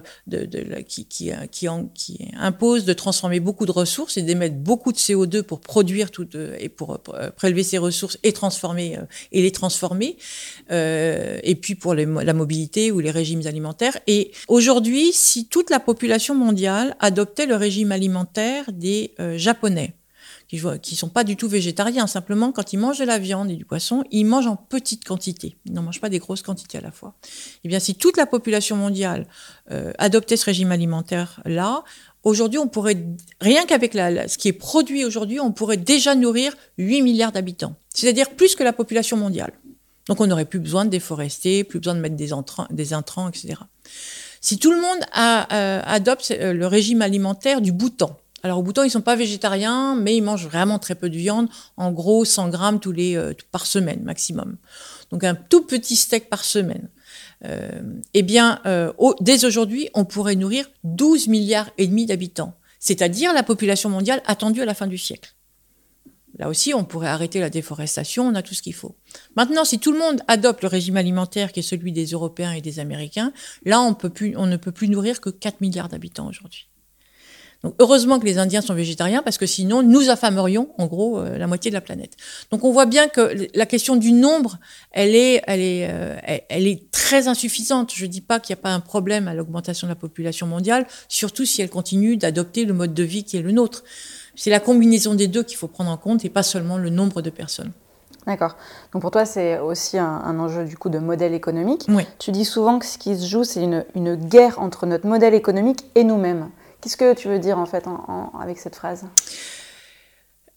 [0.87, 5.43] qui, qui, qui, qui, impose de transformer beaucoup de ressources et d'émettre beaucoup de CO2
[5.43, 6.27] pour produire tout
[6.59, 10.17] et pour, euh, prélever ces ressources et transformer euh, et les transformer.
[10.71, 13.97] Euh, et puis pour la mobilité ou les régimes alimentaires.
[14.07, 19.93] Et aujourd'hui, si toute la population mondiale adoptait le régime alimentaire des Japonais,
[20.47, 22.07] qui ne sont pas du tout végétariens.
[22.07, 25.57] Simplement, quand ils mangent de la viande et du poisson, ils mangent en petite quantité.
[25.65, 27.15] Ils n'en mangent pas des grosses quantités à la fois.
[27.63, 29.27] Eh bien, si toute la population mondiale
[29.71, 31.83] euh, adoptait ce régime alimentaire-là,
[32.23, 32.97] aujourd'hui, on pourrait,
[33.41, 37.75] rien qu'avec ce qui est produit aujourd'hui, on pourrait déjà nourrir 8 milliards d'habitants.
[37.93, 39.51] C'est-à-dire plus que la population mondiale.
[40.07, 43.27] Donc, on n'aurait plus besoin de déforester, plus besoin de mettre des, intrants, des intrants
[43.27, 43.55] etc.
[44.39, 44.99] Si tout le monde
[45.51, 48.15] euh, adopte euh, le régime alimentaire du bouton,
[48.47, 51.49] alors au bouton, ils sont pas végétariens, mais ils mangent vraiment très peu de viande,
[51.75, 54.55] en gros 100 grammes tous les, euh, par semaine maximum.
[55.11, 56.89] Donc un tout petit steak par semaine.
[57.43, 57.81] Euh,
[58.13, 63.43] eh bien, euh, dès aujourd'hui, on pourrait nourrir 12 milliards et demi d'habitants, c'est-à-dire la
[63.43, 65.33] population mondiale attendue à la fin du siècle.
[66.39, 68.95] Là aussi, on pourrait arrêter la déforestation, on a tout ce qu'il faut.
[69.35, 72.61] Maintenant, si tout le monde adopte le régime alimentaire qui est celui des Européens et
[72.61, 73.33] des Américains,
[73.65, 73.97] là, on,
[74.37, 76.69] on ne peut plus nourrir que 4 milliards d'habitants aujourd'hui.
[77.63, 81.37] Donc heureusement que les Indiens sont végétariens parce que sinon nous affamerions en gros euh,
[81.37, 82.13] la moitié de la planète.
[82.51, 84.57] Donc on voit bien que la question du nombre,
[84.91, 86.15] elle est, elle est, euh,
[86.49, 87.91] elle est très insuffisante.
[87.93, 90.85] Je dis pas qu'il n'y a pas un problème à l'augmentation de la population mondiale,
[91.07, 93.83] surtout si elle continue d'adopter le mode de vie qui est le nôtre.
[94.35, 97.23] C'est la combinaison des deux qu'il faut prendre en compte et pas seulement le nombre
[97.23, 97.71] de personnes.
[98.27, 98.57] D'accord.
[98.91, 101.85] Donc pour toi, c'est aussi un, enjeu du coup de modèle économique.
[101.87, 102.03] Oui.
[102.19, 105.33] Tu dis souvent que ce qui se joue, c'est une, une guerre entre notre modèle
[105.33, 106.49] économique et nous-mêmes.
[106.81, 107.85] Qu'est-ce que tu veux dire en fait
[108.39, 109.05] avec cette phrase?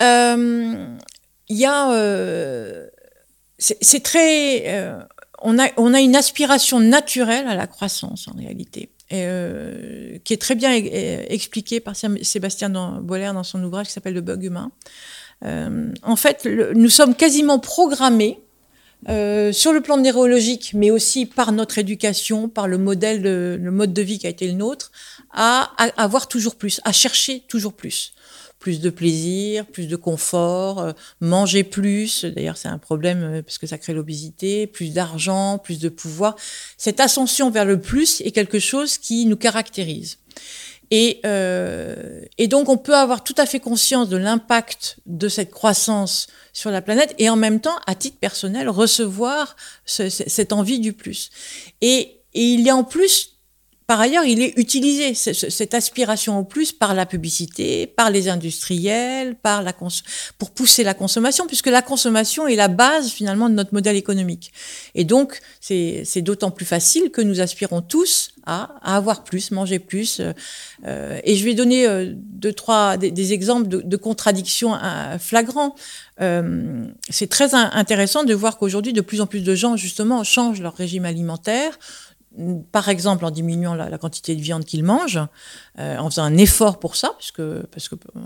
[0.03, 0.97] Euh,
[1.49, 1.93] Il y a.
[1.93, 2.89] Euh,
[3.59, 4.65] c'est très.
[4.69, 5.01] Euh,
[5.43, 8.91] on, a, on a une aspiration naturelle à la croissance en réalité.
[9.09, 14.45] Qui est très bien expliquée par Sébastien Boller dans son ouvrage qui s'appelle Le bug
[14.45, 14.71] humain.
[15.43, 18.41] en fait, nous sommes quasiment programmés
[19.07, 24.03] sur le plan neurologique, mais aussi par notre éducation, par le modèle, le mode de
[24.03, 24.93] vie qui a été le nôtre,
[25.33, 28.13] à, avoir toujours plus, à chercher toujours plus
[28.61, 32.27] plus de plaisir, plus de confort, euh, manger plus.
[32.27, 36.37] D'ailleurs, c'est un problème euh, parce que ça crée l'obésité, plus d'argent, plus de pouvoir.
[36.77, 40.19] Cette ascension vers le plus est quelque chose qui nous caractérise.
[40.91, 45.51] Et, euh, et donc, on peut avoir tout à fait conscience de l'impact de cette
[45.51, 50.93] croissance sur la planète et en même temps, à titre personnel, recevoir cette envie du
[50.93, 51.31] plus.
[51.81, 53.40] Et, et il y a en plus
[53.91, 59.35] par ailleurs, il est utilisé, cette aspiration au plus, par la publicité, par les industriels,
[59.35, 59.73] par la
[60.39, 64.53] pour pousser la consommation, puisque la consommation est la base finalement de notre modèle économique.
[64.95, 70.21] Et donc, c'est d'autant plus facile que nous aspirons tous à, avoir plus, manger plus.
[70.87, 75.75] Euh, et je vais donner euh, deux, trois des, exemples de, contradictions euh, flagrants.
[77.09, 80.77] c'est très intéressant de voir qu'aujourd'hui, de plus en plus de gens, justement, changent leur
[80.77, 81.77] régime alimentaire
[82.71, 85.21] par exemple en diminuant la, quantité de viande qu'ils mangent,
[85.79, 88.21] euh, en faisant un effort pour ça, parce que, parce que euh,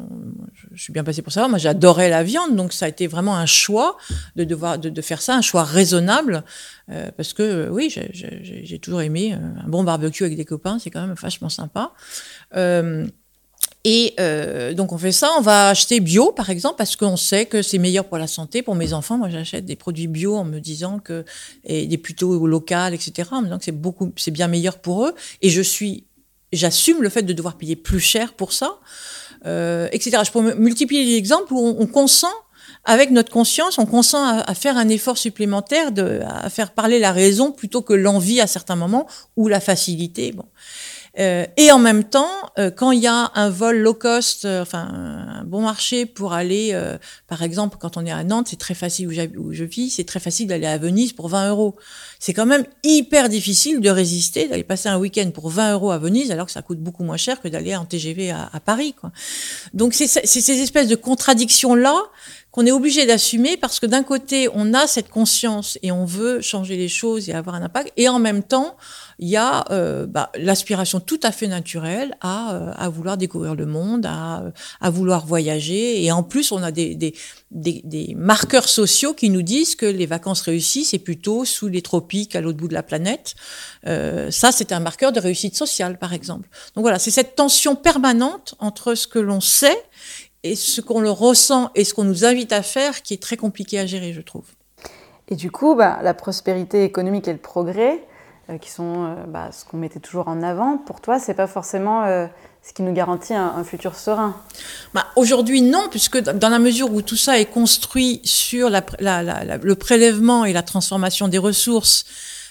[0.72, 1.48] je suis bien passée pour ça.
[1.48, 3.96] Moi, j'adorais la viande, donc ça a été vraiment un choix
[4.36, 6.44] de devoir de, faire ça, un choix raisonnable,
[6.90, 11.06] euh, parce que oui, j'ai toujours aimé un bon barbecue avec des copains, c'est quand
[11.06, 11.92] même vachement sympa.
[13.87, 17.44] Et euh, donc on fait ça, on va acheter bio par exemple parce qu'on sait
[17.44, 18.62] que c'est meilleur pour la santé.
[18.62, 21.25] Pour mes enfants, moi j'achète des produits bio en me disant que
[21.64, 23.29] et des plutôt local, etc.
[23.33, 25.14] En me disant que c'est beaucoup, c'est bien meilleur pour eux.
[25.42, 26.05] Et je suis,
[26.51, 28.79] j'assume le fait de devoir payer plus cher pour ça,
[29.44, 30.23] euh, etc.
[30.25, 32.33] Je peux multiplier les exemples où on, consent
[32.87, 36.99] avec notre conscience, on consent à, à, faire un effort supplémentaire, de, à faire parler
[36.99, 40.33] la raison plutôt que l'envie à certains moments ou la facilité.
[40.33, 40.47] Bon.
[41.18, 44.62] Euh, et en même temps, euh, quand il y a un vol low cost, euh,
[44.62, 44.88] enfin
[45.40, 46.77] un bon marché pour aller,
[47.29, 50.20] par exemple, quand on est à Nantes, c'est très facile où, je vis, c'est très
[50.20, 51.77] facile d'aller à Venise pour 20 euros.
[52.18, 55.98] C'est quand même hyper difficile de résister, d'aller passer un week-end pour 20 euros à
[55.98, 58.94] Venise, alors que ça coûte beaucoup moins cher que d'aller en TGV à, à Paris.
[58.98, 59.12] Quoi.
[59.74, 61.94] Donc c'est ces espèces de contradictions-là
[62.54, 66.40] qu'on est obligé d'assumer parce que d'un côté, on a cette conscience et on veut
[66.40, 68.76] changer les choses et avoir un impact, et en même temps,
[69.18, 73.56] il y a euh, bah, l'aspiration tout à fait naturelle à, euh, à, vouloir découvrir
[73.56, 77.16] le monde, à, à, vouloir voyager, et en plus, on a des, des,
[77.50, 81.82] des, des, marqueurs sociaux qui nous disent que les vacances réussies, c'est plutôt sous les
[81.82, 83.34] tropiques, à l'autre bout de la planète.
[83.88, 86.48] Euh, ça, c'est un marqueur de réussite sociale, par exemple.
[86.76, 89.76] Donc voilà, c'est cette tension permanente entre ce que l'on sait
[90.44, 93.37] et ce qu'on le ressent et ce qu'on nous invite à faire qui est très
[93.37, 94.44] compliqué à gérer, je trouve.
[95.28, 98.04] Et du coup, bah, la prospérité économique et le progrès,
[98.50, 101.46] euh, qui sont euh, bah, ce qu'on mettait toujours en avant, pour toi, c'est pas
[101.46, 102.26] forcément euh,
[102.62, 104.37] ce qui nous garantit un, un futur serein
[104.92, 109.22] bah, Aujourd'hui, non, puisque dans la mesure où tout ça est construit sur la, la,
[109.22, 112.04] la, le prélèvement et la transformation des ressources,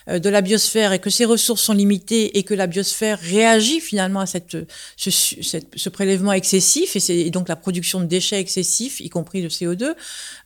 [0.08, 4.20] de la biosphère et que ces ressources sont limitées et que la biosphère réagit finalement
[4.20, 4.58] à cette,
[4.98, 9.50] ce, ce prélèvement excessif et, et, donc la production de déchets excessifs, y compris le
[9.50, 9.94] CO2,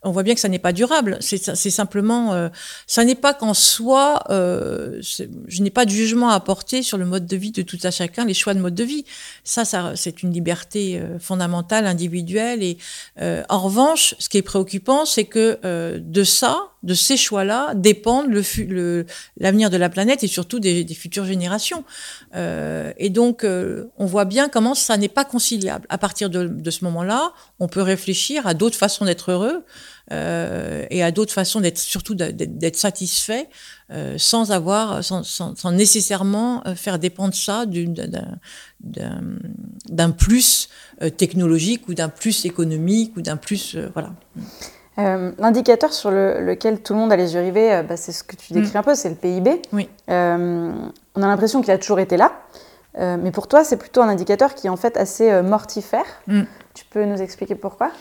[0.03, 1.17] on voit bien que ça n'est pas durable.
[1.21, 2.49] C'est simplement, euh,
[2.85, 7.05] ça n'est pas qu'en soi, euh, je n'ai pas de jugement à porter sur le
[7.05, 9.05] mode de vie de tout à chacun, les choix de mode de vie.
[9.43, 12.63] Ça, ça c'est une liberté euh, fondamentale, individuelle.
[12.63, 12.77] Et
[13.21, 17.73] euh, en revanche, ce qui est préoccupant, c'est que euh, de ça, de ces choix-là,
[17.75, 18.31] dépendent
[19.37, 21.83] l'avenir de la planète et surtout des, futures générations.
[22.33, 25.85] et donc, on voit bien comment ça n'est pas conciliable.
[25.89, 29.63] À partir de, ce moment-là, on peut réfléchir à d'autres façons d'être heureux
[30.11, 33.49] euh, et à d'autres façons d'être surtout d'être satisfait
[33.91, 37.65] euh, sans avoir sans, sans, sans, nécessairement euh, faire dépendre ça
[38.79, 40.69] d'un plus
[41.01, 44.13] euh, technologique ou d'un plus économique ou d'un plus euh, voilà.
[44.99, 48.23] Euh, L'indicateur sur le, lequel tout le monde a les yeux rivés, bah, c'est ce
[48.23, 48.77] que tu décris mm.
[48.77, 49.61] un peu, c'est le PIB.
[49.73, 49.89] Oui.
[50.07, 50.11] on
[51.21, 52.31] a l'impression qu'il a toujours été là,
[52.97, 56.05] mais pour toi, c'est plutôt un indicateur qui est en fait assez mortifère.
[56.27, 56.43] Mm.
[56.73, 57.91] Tu peux nous expliquer pourquoi?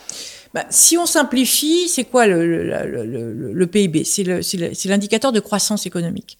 [0.54, 5.86] Bah, si on simplifie, c'est quoi le, le, le, le PIB C'est l'indicateur de croissance
[5.86, 6.38] économique.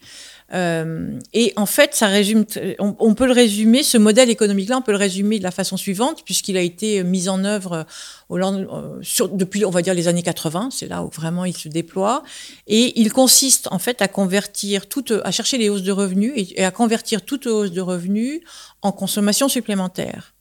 [0.55, 2.45] Euh, et en fait, ça résume.
[2.79, 3.83] On, peut le résumer.
[3.83, 7.29] Ce modèle économique-là, on peut le résumer de la façon suivante, puisqu'il a été mis
[7.29, 7.87] en œuvre
[8.29, 8.39] au,
[9.03, 10.69] sur, depuis, on va dire, les années 80.
[10.71, 12.23] C'est là où vraiment il se déploie.
[12.67, 16.61] Et il consiste en fait à convertir toute, à chercher les hausses de revenus et,
[16.61, 18.41] et à convertir toute hausse de revenus
[18.83, 20.36] en consommation supplémentaire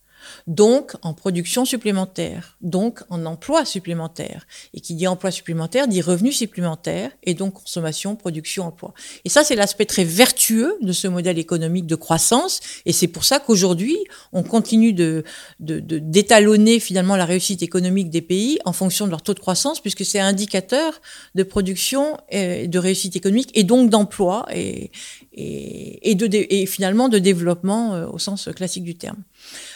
[0.48, 4.48] donc en production supplémentaire, donc en emploi supplémentaire.
[4.74, 8.94] Et qui dit emploi supplémentaire dit revenus supplémentaires, et donc consommation, production, emploi.
[9.24, 13.24] Et ça, c'est l'aspect très vertueux de ce modèle économique de croissance, et c'est pour
[13.24, 13.98] ça qu'aujourd'hui,
[14.34, 15.24] on continue de,
[15.60, 20.06] d'étalonner finalement la réussite économique des pays en fonction de leur taux de croissance, puisque
[20.06, 21.02] c'est un indicateur
[21.36, 24.92] de production de réussite économique, et donc d'emploi, et,
[25.38, 29.18] et finalement de développement euh, au sens classique du terme.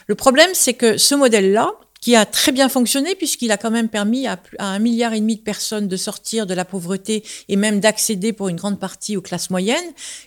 [0.08, 3.89] Le problème, c'est que ce modèle-là, qui a très bien fonctionné puisqu'il a quand même
[3.89, 7.79] permis à, un milliard et demi de personnes de sortir de la pauvreté et même
[7.79, 9.77] d'accéder pour une grande partie aux classes moyennes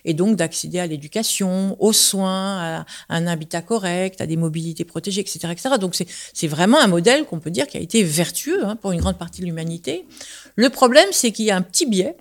[0.05, 5.21] et donc d'accéder à l'éducation, aux soins, à, un habitat correct, à des mobilités protégées,
[5.21, 5.69] etc., etc.
[5.79, 8.99] Donc c'est vraiment un modèle qu'on peut dire qui a été vertueux hein, pour une
[8.99, 10.05] grande partie de l'humanité.
[10.55, 12.15] Le problème, c'est qu'il y a un petit biais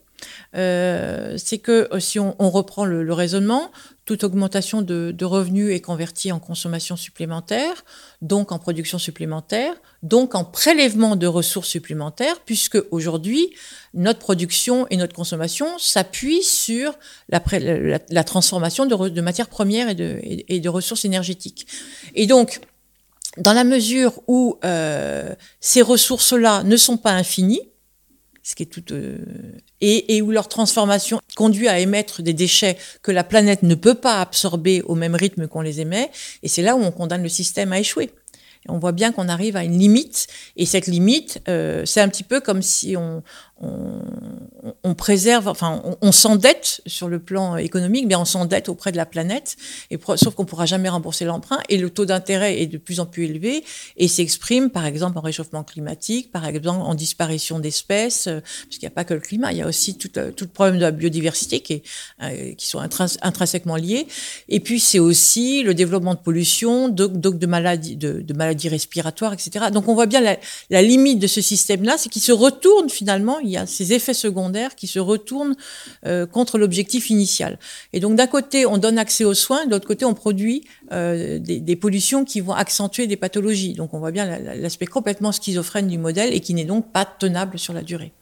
[0.54, 3.70] euh, c'est que euh, si on, reprend le, raisonnement,
[4.04, 7.84] toute augmentation de, revenus est convertie en consommation supplémentaire,
[8.20, 13.50] donc en production supplémentaire, donc en prélèvement de ressources supplémentaires, puisque aujourd'hui,
[13.94, 16.94] notre production et notre consommation s'appuient sur
[17.28, 21.66] la, transformation de, matières premières et de, et, et de ressources énergétiques.
[22.14, 22.60] Et donc,
[23.38, 27.62] dans la mesure où euh, ces ressources-là ne sont pas infinies,
[28.42, 29.18] ce qui est tout euh,
[29.80, 33.94] et, et, où leur transformation conduit à émettre des déchets que la planète ne peut
[33.94, 36.10] pas absorber au même rythme qu'on les émet.
[36.42, 38.10] Et c'est là où on condamne le système à échouer.
[38.68, 42.22] On voit bien qu'on arrive à une limite, et cette limite, euh, c'est un petit
[42.22, 43.22] peu comme si on,
[43.62, 49.06] on, préserve, enfin, on, s'endette sur le plan économique, mais on s'endette auprès de la
[49.06, 49.56] planète,
[49.90, 53.06] et sauf qu'on pourra jamais rembourser l'emprunt, et le taux d'intérêt est de plus en
[53.06, 53.64] plus élevé,
[53.96, 58.82] et s'exprime, par exemple, en réchauffement climatique, par exemple, en disparition d'espèces, euh, parce qu'il
[58.82, 60.82] n'y a pas que le climat, il y a aussi tout, euh, le problème de
[60.82, 61.82] la biodiversité qui,
[62.22, 64.06] euh, sont intrinsèquement liés,
[64.48, 69.32] et puis c'est aussi le développement de pollution, donc de maladies, de, de maladies respiratoires,
[69.32, 69.66] etc.
[69.72, 70.36] Donc on voit bien la,
[70.70, 73.92] la limite de ce système-là, c'est qu'il se retourne finalement, il il y a ces
[73.92, 75.54] effets secondaires qui se retournent
[76.06, 77.58] euh, contre l'objectif initial.
[77.92, 81.38] Et donc d'un côté, on donne accès aux soins, de l'autre côté, on produit euh,
[81.38, 83.74] des, pollutions qui vont accentuer des pathologies.
[83.74, 87.58] Donc on voit bien l'aspect complètement schizophrène du modèle et qui n'est donc pas tenable
[87.58, 88.12] sur la durée.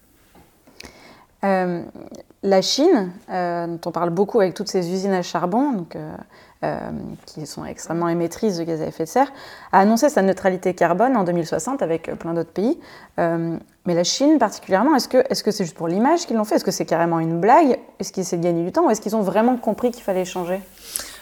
[1.44, 1.82] Euh,
[2.42, 5.86] la Chine, dont on parle beaucoup avec toutes ces usines à charbon,
[7.26, 9.32] qui sont extrêmement émettrices de gaz à effet de serre,
[9.72, 12.78] a annoncé sa neutralité carbone en 2060 avec plein d'autres pays.
[13.16, 16.56] mais la Chine particulièrement, est-ce que c'est -ce c'est juste pour l'image qu'ils l'ont fait?
[16.56, 17.78] Est-ce que c'est carrément une blague?
[17.98, 18.86] Est-ce qu'ils essaient de gagner du temps?
[18.86, 20.60] Ou est-ce qu'ils ont vraiment compris qu'il fallait changer?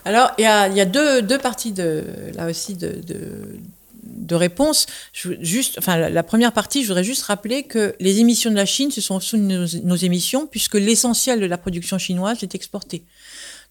[0.04, 4.86] Alors, il y a, deux, parties de, là aussi de, réponse.
[5.12, 8.90] juste, enfin, la, première partie, je voudrais juste rappeler que les émissions de la Chine,
[8.90, 13.04] ce sont nos, nos émissions, puisque l'essentiel de la production chinoise est exporté.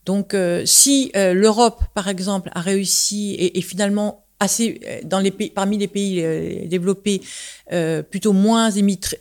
[0.07, 5.19] Donc, euh, si euh, l'Europe, par exemple, a réussi et, et finalement assez euh, dans
[5.19, 6.23] les pays, parmi les pays
[6.65, 7.19] développés
[7.73, 8.69] euh, plutôt moins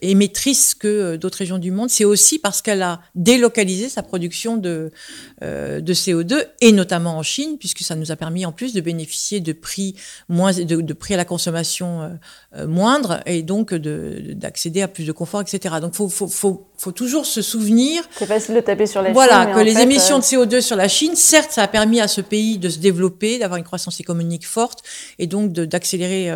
[0.03, 4.57] émettrice que euh, d'autres régions du monde, c'est aussi parce qu'elle a délocalisé sa production
[4.57, 4.93] de,
[5.43, 8.81] euh, de CO2 et notamment en Chine, puisque ça nous a permis en plus de
[8.81, 9.95] bénéficier de prix
[10.29, 12.19] moins de, de prix à la consommation
[12.57, 15.75] euh, moindres et donc d'accéder à plus de confort, etc.
[15.81, 18.03] Donc faut faut faut faut toujours se souvenir.
[18.13, 19.53] C'est facile de taper sur la voilà, Chine.
[19.53, 22.21] Voilà, que les émissions de CO2 sur la Chine, certes, ça a permis à ce
[22.21, 24.83] pays de se développer, d'avoir une croissance économique forte
[25.19, 26.31] et donc d'accélérer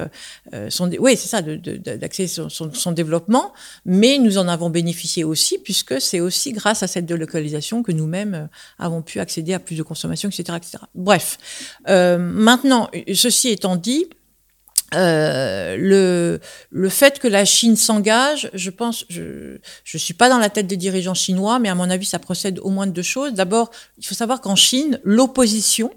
[0.53, 3.53] euh, son, oui, c'est ça, de, de, d'accélérer son, son, développement.
[3.85, 8.49] Mais nous en avons bénéficié aussi, puisque c'est aussi grâce à cette délocalisation que nous-mêmes
[8.79, 10.79] avons pu accéder à plus de consommation, etc., etc.
[10.95, 11.39] Bref,
[11.89, 14.07] euh, maintenant, ceci étant dit.
[14.93, 16.41] Euh, le,
[16.71, 20.67] le fait que la Chine s'engage, je pense, je je suis pas dans la tête
[20.67, 23.33] des dirigeants chinois, mais à mon avis, ça procède au moins de deux choses.
[23.35, 25.93] D'abord, il faut savoir qu'en Chine, l'opposition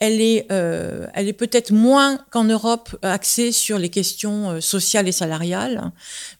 [0.00, 5.06] elle est, euh, elle est peut-être moins qu'en Europe axée sur les questions euh, sociales
[5.06, 5.92] et salariales,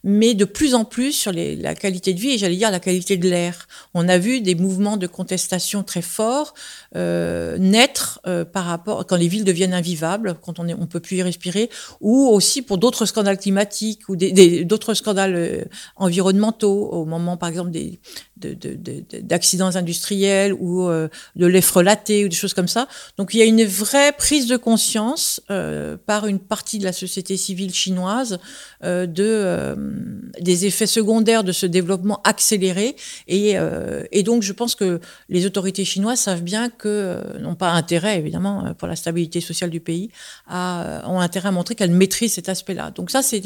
[0.03, 3.17] mais de plus en plus sur la qualité de vie et j'allais dire la qualité
[3.17, 3.67] de l'air.
[3.93, 6.55] On a vu des mouvements de contestation très forts
[6.95, 10.99] euh, naître euh, par rapport quand les villes deviennent invivables, quand on est, on peut
[10.99, 11.69] plus y respirer,
[12.01, 15.63] ou aussi pour d'autres scandales climatiques ou d'autres scandales euh,
[15.97, 17.99] environnementaux au moment, par exemple, des
[18.41, 22.87] d'accidents de, de, industriels ou euh, de lait frelaté ou des choses comme ça.
[23.17, 26.93] Donc il y a une vraie prise de conscience euh, par une partie de la
[26.93, 28.39] société civile chinoise
[28.83, 29.75] euh, de euh,
[30.39, 32.95] des effets secondaires de ce développement accéléré
[33.27, 33.55] et,
[34.11, 34.99] et donc je pense que
[35.29, 39.79] les autorités chinoises savent bien que n'ont pas intérêt évidemment pour la stabilité sociale du
[39.79, 40.09] pays
[40.47, 42.91] à, ont intérêt à montrer qu'elles maîtrisent cet aspect-là.
[42.91, 43.41] Donc ça c'est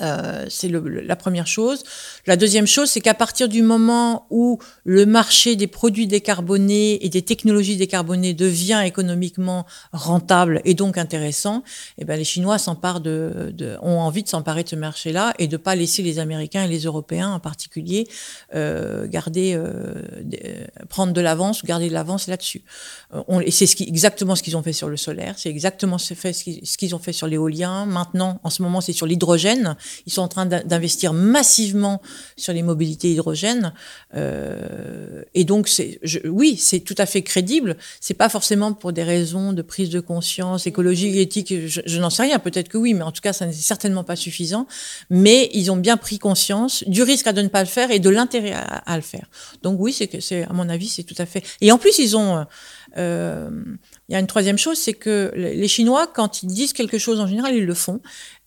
[0.00, 1.82] euh, c'est la première chose.
[2.26, 7.08] La deuxième chose, c'est qu'à partir du moment où le marché des produits décarbonés et
[7.08, 11.62] des technologies décarbonées devient économiquement rentable et donc intéressant,
[11.98, 15.46] eh ben les Chinois s'emparent de, de, ont envie de s'emparer de ce marché-là et
[15.46, 18.08] de pas laisser les Américains et les Européens en particulier
[18.54, 20.02] euh, garder, euh,
[20.88, 22.62] prendre de l'avance garder de l'avance là-dessus.
[23.14, 25.98] Euh, et c'est ce qui, exactement ce qu'ils ont fait sur le solaire, c'est exactement
[25.98, 27.86] ce, ce qu'ils ont fait sur l'éolien.
[27.86, 29.76] Maintenant, en ce moment, c'est sur l'hydrogène.
[30.06, 32.00] Ils sont en train d'investir massivement
[32.36, 33.72] sur les mobilités hydrogènes.
[34.14, 37.76] Euh, et donc, c'est, oui, c'est tout à fait crédible.
[38.00, 41.54] C'est pas forcément pour des raisons de prise de conscience écologique, éthique.
[41.66, 42.38] Je, je n'en sais rien.
[42.38, 44.66] Peut-être que oui, mais en tout cas, ça n'est certainement pas suffisant.
[45.10, 47.98] Mais ils ont bien pris conscience du risque à de ne pas le faire et
[47.98, 49.26] de l'intérêt à, à, le faire.
[49.62, 51.42] Donc oui, c'est que c'est, à mon avis, c'est tout à fait.
[51.60, 52.46] Et en plus, ils ont
[52.98, 53.50] euh,
[54.08, 57.18] il y a une troisième chose, c'est que les Chinois, quand ils disent quelque chose
[57.18, 58.00] en général, ils le font.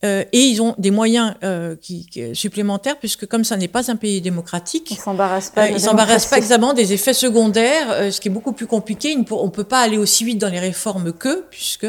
[0.05, 3.91] Euh, et ils ont des moyens euh, qui, qui, supplémentaires, puisque comme ça n'est pas
[3.91, 8.10] un pays démocratique, ils s'embarrassent pas, euh, ils s'embarrassent pas exactement des effets secondaires, euh,
[8.10, 9.18] ce qui est beaucoup plus compliqué.
[9.30, 11.88] On ne peut pas aller aussi vite dans les réformes qu'eux, puisque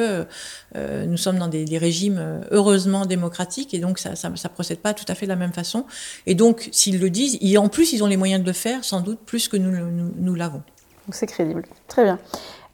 [0.75, 4.95] nous sommes dans des, des, régimes heureusement démocratiques, et donc ça, ça, ça procède pas
[4.95, 5.85] tout à fait de la même façon.
[6.27, 8.85] Et donc, s'ils le disent, et en plus, ils ont les moyens de le faire,
[8.85, 10.63] sans doute plus que nous, nous, nous l'avons.
[11.07, 11.65] Donc c'est crédible.
[11.89, 12.19] Très bien.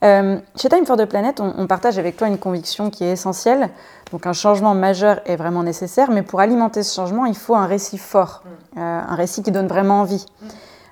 [0.05, 3.13] Euh, chez Time for the Planet, on, on, partage avec toi une conviction qui est
[3.13, 3.71] essentielle.
[4.13, 7.67] Donc un changement majeur est vraiment nécessaire, mais pour alimenter ce changement, il faut un
[7.67, 8.79] récit fort, mm.
[8.79, 10.27] euh, un récit qui donne vraiment envie.
[10.41, 10.47] Mm.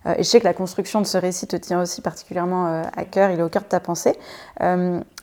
[0.07, 3.05] Euh, et je sais que la construction de ce récit te tient aussi particulièrement à
[3.05, 4.19] cœur, il est au cœur de ta pensée.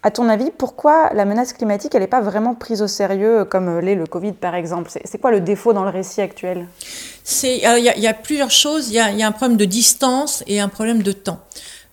[0.04, 3.78] À ton avis, pourquoi la menace climatique, elle n'est pas vraiment prise au sérieux, comme
[3.78, 4.90] l'est le Covid par exemple?
[4.90, 6.66] C'est quoi le défaut dans le récit actuel?
[7.44, 8.90] Il y, y, a plusieurs choses.
[8.90, 11.38] Il y, y a un problème de distance et un problème de temps.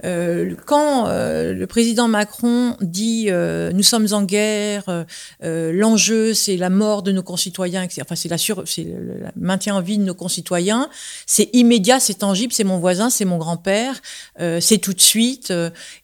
[0.05, 5.07] Euh, quand euh, le président Macron dit euh, nous sommes en guerre,
[5.43, 8.03] l'enjeu c'est la mort de nos concitoyens, etc.
[8.05, 10.89] enfin c'est le, le, maintien en vie de nos concitoyens,
[11.27, 14.01] c'est immédiat, c'est tangible, c'est mon voisin, c'est mon grand-père,
[14.61, 15.53] c'est tout de suite,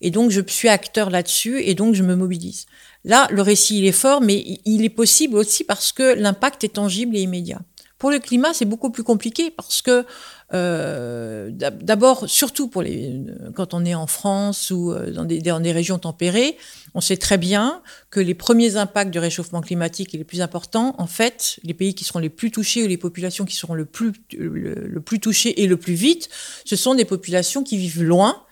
[0.01, 2.67] et donc je suis acteur là-dessus et donc je me mobilise.
[3.05, 6.75] Là, le récit il est fort, mais il est possible aussi parce que l'impact est
[6.75, 7.61] tangible et immédiat.
[7.99, 10.05] Pour le climat, c'est beaucoup plus compliqué parce que
[10.53, 13.21] euh, d'abord, surtout pour les,
[13.55, 16.57] quand on est en France ou euh, dans des, régions tempérées,
[16.95, 20.95] on sait très bien que les premiers impacts du réchauffement climatique et les plus importants,
[20.99, 23.85] en fait, les pays qui seront les plus touchés ou les populations qui seront le
[23.85, 26.29] plus, le plus touchées et le plus vite,
[26.65, 28.43] ce sont des populations qui vivent loin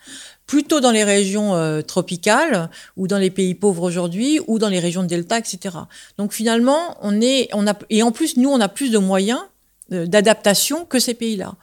[0.47, 4.79] plutôt dans les régions euh, tropicales ou dans les pays pauvres aujourd'hui ou dans les
[4.79, 5.77] régions de delta, etc.
[6.17, 9.39] Donc finalement, on est, on a, et en plus, nous, on a plus de moyens
[9.89, 11.55] d'adaptation que ces pays-là.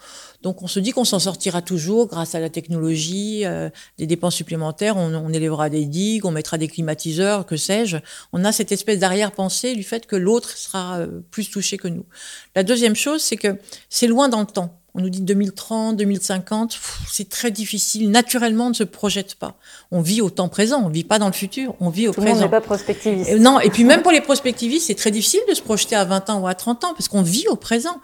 [0.43, 3.69] Donc on se dit qu'on s'en sortira toujours grâce à la technologie, euh,
[3.99, 7.99] des dépenses supplémentaires, on, on, élèvera des digues, on mettra des climatiseurs, que sais-je.
[8.33, 11.01] On a cette espèce d'arrière-pensée du fait que l'autre sera
[11.31, 12.07] plus touché que nous.
[12.55, 13.59] La deuxième chose, c'est que
[13.89, 14.80] c'est loin dans le temps.
[14.95, 16.79] On nous dit 2030, 2050,
[17.11, 18.11] c'est très difficile.
[18.11, 19.57] Naturellement, on ne se projette pas.
[19.91, 22.13] On vit au temps présent, on ne vit pas dans le futur, on vit au
[22.13, 22.37] Tout présent.
[22.37, 23.39] Monde n'est pas prospectiviste.
[23.39, 26.31] non, et puis même pour les prospectivistes, c'est très difficile de se projeter à 20
[26.31, 28.01] ans ou à 30 ans, parce qu'on vit au présent.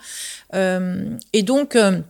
[0.54, 1.76] Euh, et donc...
[1.76, 2.00] Euh,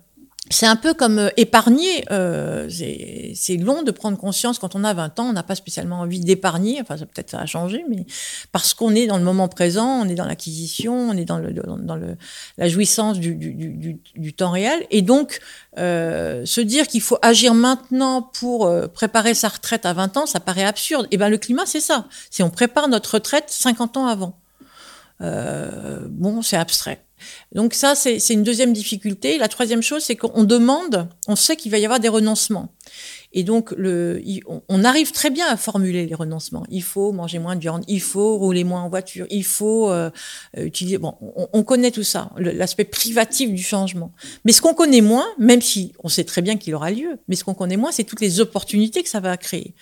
[0.50, 2.04] c'est un peu comme euh, épargner.
[2.10, 6.00] Euh, c'est long de prendre conscience quand on a 20 ans, on n'a pas spécialement
[6.00, 6.80] envie d'épargner.
[6.80, 8.04] Enfin, peut-être ça a changé, mais
[8.52, 11.52] parce qu'on est dans le moment présent, on est dans l'acquisition, on est dans, le,
[11.52, 12.16] dans le,
[12.58, 14.86] la jouissance du, du, du, du temps réel.
[14.90, 15.40] Et donc,
[15.78, 20.26] euh, se dire qu'il faut agir maintenant pour euh, préparer sa retraite à 20 ans,
[20.26, 21.06] ça paraît absurde.
[21.06, 22.06] Et eh ben le climat, c'est ça.
[22.30, 24.38] C'est on prépare notre retraite 50 ans avant.
[25.20, 27.05] Euh, bon, c'est abstrait.
[27.52, 29.38] Donc ça, c'est une deuxième difficulté.
[29.38, 32.72] La troisième chose, c'est qu'on demande, on sait qu'il va y avoir des renoncements.
[33.32, 33.74] Et donc,
[34.68, 36.64] on arrive très bien à formuler les renoncements.
[36.70, 40.10] Il faut manger moins de viande, il faut rouler moins en voiture, il faut euh,
[40.56, 40.96] utiliser...
[40.96, 44.12] Bon, on, on, connaît tout ça, l'aspect privatif du changement.
[44.44, 47.36] Mais ce qu'on connaît moins, même si on sait très bien qu'il aura lieu, mais
[47.36, 49.74] ce qu'on connaît moins, c'est toutes les opportunités que ça va créer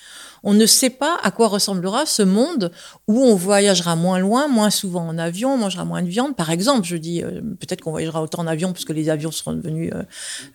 [0.44, 2.70] on ne sait pas à quoi ressemblera ce monde
[3.08, 6.36] où on voyagera moins loin, moins souvent en avion, on mangera moins de viande.
[6.36, 9.32] Par exemple, je dis, euh, peut-être qu'on voyagera autant en avion parce que les avions
[9.32, 10.02] seront devenus euh,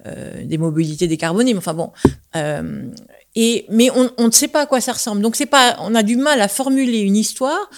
[0.05, 1.53] euh, des mobilités décarbonées.
[1.53, 1.91] Mais enfin bon.
[3.35, 5.21] et, mais on, on, ne sait pas à quoi ça ressemble.
[5.21, 7.69] Donc c'est pas, on a du mal à formuler une histoire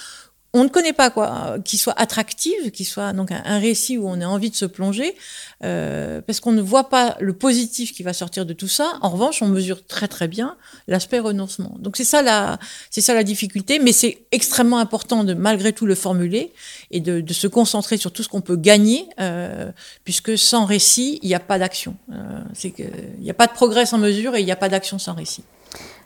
[0.54, 4.20] on ne connaît pas quoi, qui soit attractive, qui soit donc un, récit où on
[4.20, 5.16] a envie de se plonger,
[5.64, 8.98] euh, parce qu'on ne voit pas le positif qui va sortir de tout ça.
[9.00, 10.56] En revanche, on mesure très très bien
[10.88, 11.74] l'aspect renoncement.
[11.78, 12.58] Donc c'est ça la,
[12.90, 16.52] c'est ça la difficulté, mais c'est extrêmement important de malgré tout le formuler
[16.90, 19.72] et de, de se concentrer sur tout ce qu'on peut gagner, euh,
[20.04, 21.96] puisque sans récit, il n'y a pas d'action.
[22.12, 24.56] Euh, c'est que il n'y a pas de progrès sans mesure et il n'y a
[24.56, 25.44] pas d'action sans récit.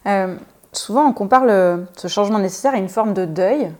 [0.06, 0.36] Euh,
[0.72, 3.72] souvent, on compare le, ce changement nécessaire à une forme de deuil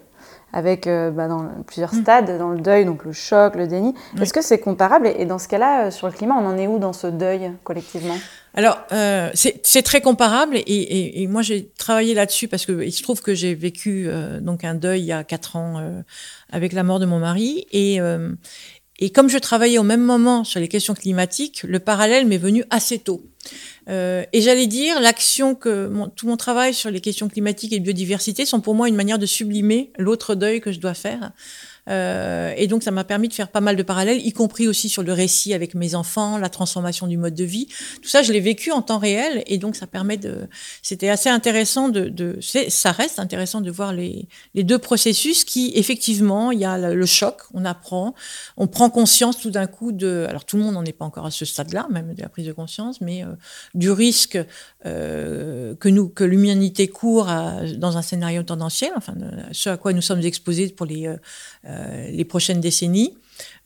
[0.56, 2.00] avec euh, bah, dans plusieurs mm.
[2.00, 3.94] stades dans le deuil, donc le choc, le déni.
[4.18, 6.66] Est-ce que c'est comparable Et dans ce cas-là, euh, sur le climat, on en est
[6.66, 8.16] où dans ce deuil collectivement?
[8.54, 12.92] Alors, euh, c'est très comparable et, et, et moi j'ai travaillé là-dessus parce que il
[12.92, 16.00] se trouve que j'ai vécu euh, donc un deuil il y a quatre ans euh,
[16.50, 18.00] avec la mort de mon mari et
[18.98, 22.64] et comme je travaillais au même moment sur les questions climatiques, le parallèle m'est venu
[22.70, 23.22] assez tôt.
[23.88, 28.44] Euh, et j'allais dire, l'action que tout mon travail sur les questions climatiques et biodiversité
[28.44, 31.32] sont pour moi une manière de sublimer l'autre deuil que je dois faire.
[31.88, 34.88] Euh, et donc, ça m'a permis de faire pas mal de parallèles, y compris aussi
[34.88, 37.68] sur le récit avec mes enfants, la transformation du mode de vie.
[38.02, 40.48] Tout ça, je l'ai vécu en temps réel, et donc ça permet de.
[40.82, 42.38] C'était assez intéressant de.
[42.68, 47.06] ça reste intéressant de voir les, les deux processus qui, effectivement, il y a le
[47.06, 48.14] choc, on apprend,
[48.56, 50.26] on prend conscience tout d'un coup de.
[50.28, 52.46] Alors, tout le monde n'en est pas encore à ce stade-là, même de la prise
[52.46, 53.28] de conscience, mais euh,
[53.74, 54.38] du risque
[54.84, 57.26] euh, que nous, que l'humanité court
[57.76, 59.14] dans un scénario tendanciel, enfin,
[59.52, 61.08] ce à quoi nous sommes exposés pour les
[62.10, 63.16] les prochaines décennies.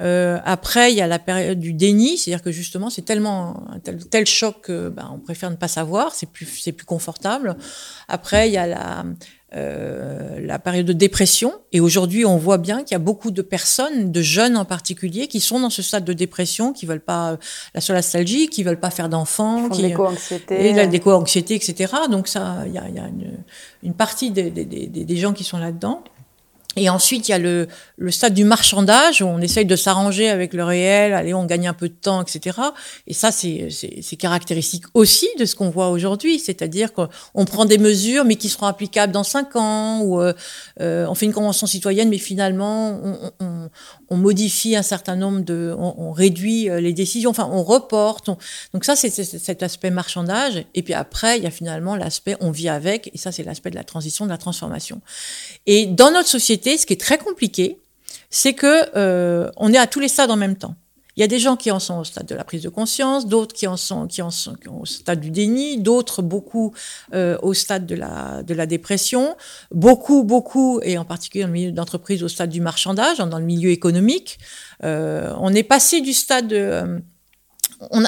[0.02, 3.78] Euh, après, il y a la période du déni, c'est-à-dire que justement, c'est tellement un
[3.78, 7.56] tel, tel, choc que ben, on préfère ne pas savoir, c'est plus, c'est plus confortable.
[8.08, 9.04] Après, il y a la,
[9.54, 11.52] euh, la période de dépression.
[11.72, 15.28] Et aujourd'hui, on voit bien qu'il y a beaucoup de personnes, de jeunes en particulier,
[15.28, 17.36] qui sont dans ce stade de dépression, qui veulent pas
[17.74, 21.92] la solastalgie, qui veulent pas faire d'enfants, qui l'éco-anxiété, et la déco-anxiété, etc.
[22.10, 23.38] Donc ça, il y a, il y a une,
[23.82, 26.02] une, partie des, des, des, des gens qui sont là-dedans.
[26.76, 27.66] Et ensuite, il y a le,
[27.96, 31.66] le, stade du marchandage où on essaye de s'arranger avec le réel, allez, on gagne
[31.66, 32.58] un peu de temps, etc.
[33.08, 38.24] Et ça, c'est caractéristique aussi de ce qu'on voit aujourd'hui, c'est-à-dire qu'on prend des mesures,
[38.24, 40.32] mais qui seront applicables dans cinq ans, ou euh,
[40.80, 43.00] euh on fait une convention citoyenne, mais finalement,
[43.40, 43.68] on,
[44.08, 48.26] on, modifie un certain nombre de, on, on, réduit euh, les décisions, enfin, on reporte.
[48.26, 50.64] donc ça, c'est cet aspect marchandage.
[50.74, 53.70] Et puis après, il y a finalement l'aspect on vit avec, et ça, c'est l'aspect
[53.70, 55.00] de la transition, de la transformation.
[55.66, 57.78] Et dans notre société ce qui est très compliqué,
[58.30, 60.74] c'est que euh, on est à tous les stades en même temps.
[61.16, 63.26] Il y a des gens qui en sont au stade de la prise de conscience,
[63.26, 66.72] d'autres qui en sont qui en sont au stade du déni, d'autres beaucoup
[67.12, 69.36] euh, au stade de la de la dépression,
[69.72, 73.44] beaucoup beaucoup et en particulier dans le milieu d'entreprise au stade du marchandage, dans le
[73.44, 74.38] milieu économique.
[74.84, 76.54] Euh, on est passé du stade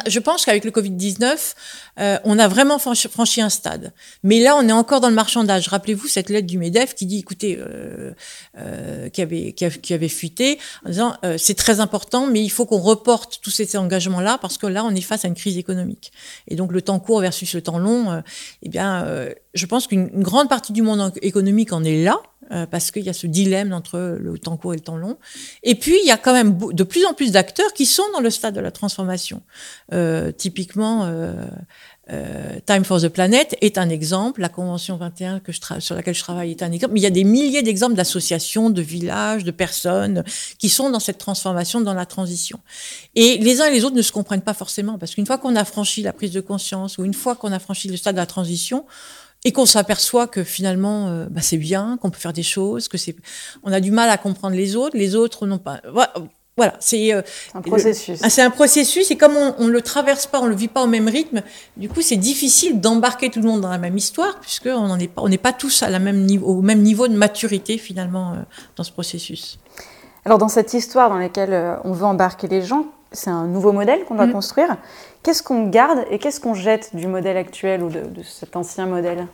[0.07, 1.55] je pense qu'avec le Covid-19,
[2.01, 3.93] euh, on a vraiment franchi, un stade.
[4.22, 5.68] Mais là, on est encore dans le marchandage.
[5.68, 8.12] Rappelez-vous cette lettre du MEDEF qui dit, écoutez, euh,
[8.59, 12.66] euh, qui, avait, qui, avait fuité, en disant, euh, c'est très important, mais il faut
[12.66, 16.12] qu'on reporte tous ces engagements-là parce que là, on est face à une crise économique.
[16.49, 18.20] Et donc, le temps court versus le temps long, euh,
[18.62, 19.07] eh bien,
[19.55, 22.20] je pense qu'une grande partie du monde économique en est là.
[22.53, 25.16] Euh, parce qu'il y a ce dilemme entre le temps court et le temps long.
[25.62, 28.20] Et puis, il y a quand même de plus en plus d'acteurs qui sont dans
[28.20, 29.43] le stade de la transformation.
[29.93, 31.47] Euh, typiquement, euh,
[32.11, 36.14] euh, Time for the Planet est un exemple, la Convention 21 que je sur laquelle
[36.14, 39.44] je travaille est un exemple, mais il y a des milliers d'exemples d'associations, de villages,
[39.44, 40.24] de personnes
[40.59, 42.59] qui sont dans cette transformation, dans la transition.
[43.14, 45.55] Et les uns et les autres ne se comprennent pas forcément, parce qu'une fois qu'on
[45.55, 48.20] a franchi la prise de conscience, ou une fois qu'on a franchi le stade de
[48.20, 48.84] la transition,
[49.44, 52.98] et qu'on s'aperçoit que finalement euh, bah, c'est bien, qu'on peut faire des choses, que
[52.98, 53.16] c'est,
[53.62, 55.80] on a du mal à comprendre les autres, les autres n'ont pas.
[56.80, 57.22] C'est euh,
[57.55, 58.20] un processus.
[58.22, 60.82] Ah, c'est un processus et comme on, ne le traverse pas, on le vit pas
[60.82, 61.42] au même rythme,
[61.76, 64.98] du coup c'est difficile d'embarquer tout le monde dans la même histoire puisque on n'en
[64.98, 67.78] est pas, on n'est pas tous à la même niveau, au même niveau de maturité
[67.78, 68.36] finalement euh,
[68.76, 69.59] dans ce processus.
[70.24, 74.05] Alors dans cette histoire dans laquelle on veut embarquer les gens, c'est un nouveau modèle
[74.05, 74.32] qu'on doit mmh.
[74.32, 74.76] construire.
[75.22, 79.26] Qu'est-ce qu'on garde et qu'est-ce qu'on jette du modèle actuel ou de, cet ancien modèle?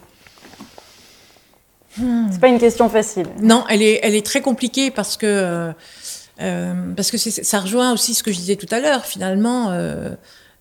[1.99, 2.29] Hmm.
[2.31, 3.27] C'est pas une question facile.
[3.41, 5.73] Non, elle est, elle est très compliquée parce que,
[6.41, 9.05] euh, parce que ça rejoint aussi ce que je disais tout à l'heure.
[9.05, 10.11] Finalement, euh,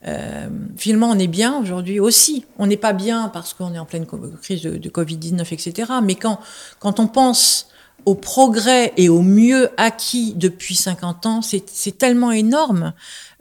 [0.08, 2.46] euh, finalement, on est bien aujourd'hui aussi.
[2.58, 4.06] On n'est pas bien parce qu'on est en pleine
[4.42, 5.92] crise de, de Covid-19, etc.
[6.04, 6.40] Mais quand,
[6.80, 7.70] quand on pense
[8.06, 12.94] au progrès et au mieux acquis depuis 50 ans, c'est tellement énorme.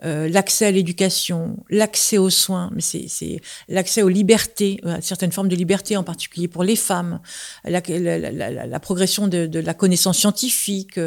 [0.05, 5.47] Euh, l'accès à l'éducation, l'accès aux soins, mais c'est l'accès aux libertés, à certaines formes
[5.47, 7.19] de liberté, en particulier pour les femmes,
[7.65, 7.81] la,
[8.79, 10.99] progression de, la connaissance scientifique,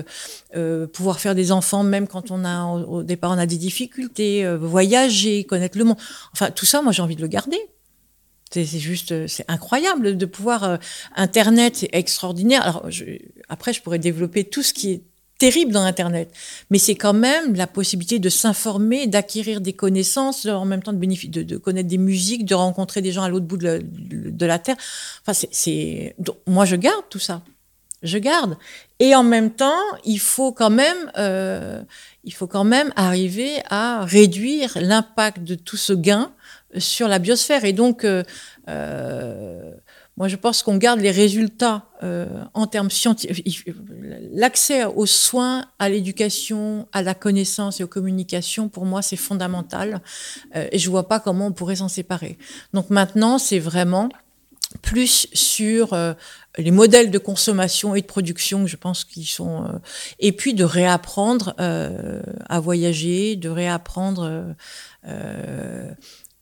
[0.56, 4.44] euh, pouvoir faire des enfants même quand on a au départ on a des difficultés,
[4.44, 5.98] euh, voyager, connaître le monde.
[6.32, 7.58] Enfin, tout ça, moi j'ai envie de le garder.
[8.52, 10.80] C'est juste, c'est incroyable de pouvoir.
[11.14, 12.62] Internet, c'est extraordinaire.
[12.62, 12.88] Alors,
[13.48, 15.02] après, je pourrais développer tout ce qui est
[15.40, 16.30] terrible dans Internet.
[16.70, 20.98] Mais c'est quand même la possibilité de s'informer, d'acquérir des connaissances, en même temps de,
[21.28, 24.76] de, de, connaître des musiques, de rencontrer des gens à l'autre bout de la, Terre.
[25.22, 26.14] Enfin, c'est,
[26.46, 27.42] moi, je garde tout ça.
[28.02, 28.56] Je garde.
[28.98, 31.82] Et en même temps, il faut quand même, euh,
[32.24, 36.32] il faut quand même arriver à réduire l'impact de tout ce gain
[36.76, 37.64] sur la biosphère.
[37.64, 38.22] Et donc, euh,
[38.68, 39.72] euh,
[40.20, 43.64] moi, je pense qu'on garde les résultats euh, en termes scientifiques.
[44.34, 50.02] L'accès aux soins, à l'éducation, à la connaissance et aux communications, pour moi, c'est fondamental.
[50.54, 52.36] Euh, et je vois pas comment on pourrait s'en séparer.
[52.74, 54.10] Donc maintenant, c'est vraiment
[54.82, 56.12] plus sur euh,
[56.58, 59.80] les modèles de consommation et de production, je pense qu'ils sont,
[60.18, 64.54] et puis de réapprendre à voyager, de réapprendre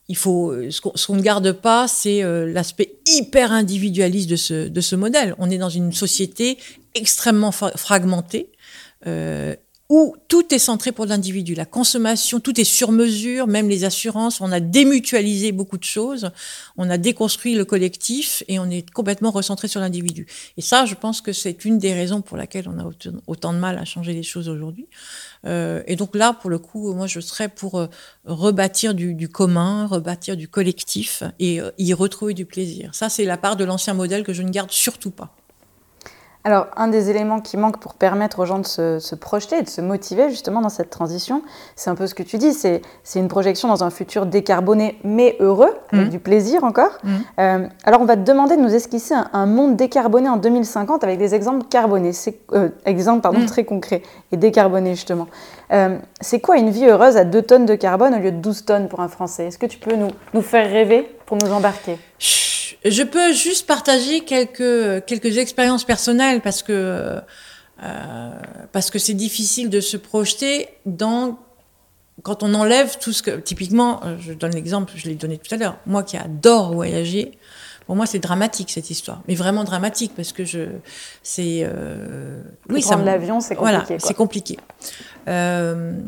[0.09, 4.81] il faut ce qu'on ne garde pas, c'est euh, l'aspect hyper individualiste de ce, de
[4.81, 5.35] ce modèle.
[5.39, 6.59] On est dans une société
[6.95, 8.51] extrêmement fragmentée.
[9.07, 9.55] Euh,
[9.91, 11.55] où tout est centré pour l'individu.
[11.55, 14.41] La consommation, tout est sur mesure, même les assurances.
[14.43, 16.31] On a démutualisé beaucoup de choses.
[16.77, 20.27] On a déconstruit le collectif et on est complètement recentré sur l'individu.
[20.59, 22.91] Et ça, je pense que c'est une des raisons pour laquelle on a
[23.27, 24.89] autant de mal à changer les choses aujourd'hui.
[25.47, 27.87] Euh, et donc là, pour le coup, moi, je serais pour euh,
[28.25, 32.95] rebâtir du, commun, rebâtir du collectif et euh, y retrouver du plaisir.
[32.95, 35.38] Ça, c'est la part de l'ancien modèle que je ne garde surtout pas.
[36.49, 39.69] Alors, un des éléments qui manque pour permettre aux gens de se, projeter et de
[39.69, 41.43] se motiver justement dans cette transition,
[41.77, 42.81] c'est un peu ce que tu dis, c'est
[43.17, 46.09] une projection dans un futur décarboné mais heureux, avec mmh.
[46.09, 46.93] du plaisir encore.
[47.05, 47.11] Mmh.
[47.39, 51.19] Euh, alors, on va te demander de nous esquisser un, monde décarboné en 2050 avec
[51.19, 52.13] des exemples carbonés,
[52.55, 53.47] euh, exemples pardon, mmh.
[53.47, 54.01] très concrets
[54.33, 55.27] et décarbonés justement.
[55.75, 58.65] Euh, c'est quoi une vie heureuse à 2 tonnes de carbone au lieu de 12
[58.65, 59.49] tonnes pour un Français?
[59.49, 61.99] Est-ce que tu peux nous, nous faire rêver pour nous embarquer?
[62.85, 67.21] Je peux juste partager quelques, quelques expériences personnelles parce que,
[67.83, 68.31] euh,
[68.73, 71.39] parce que c'est difficile de se projeter dans
[72.23, 75.55] quand on enlève tout ce que typiquement euh, je donne l'exemple je l'ai donné tout
[75.55, 77.39] à l'heure moi qui adore voyager
[77.89, 79.23] pour moi c'est dramatique cette histoire.
[79.29, 80.67] Mais vraiment dramatique parce que je
[81.23, 84.59] c'est euh, oui ça l'avion c'est compliqué voilà c'est compliqué.
[85.27, 85.99] Euh,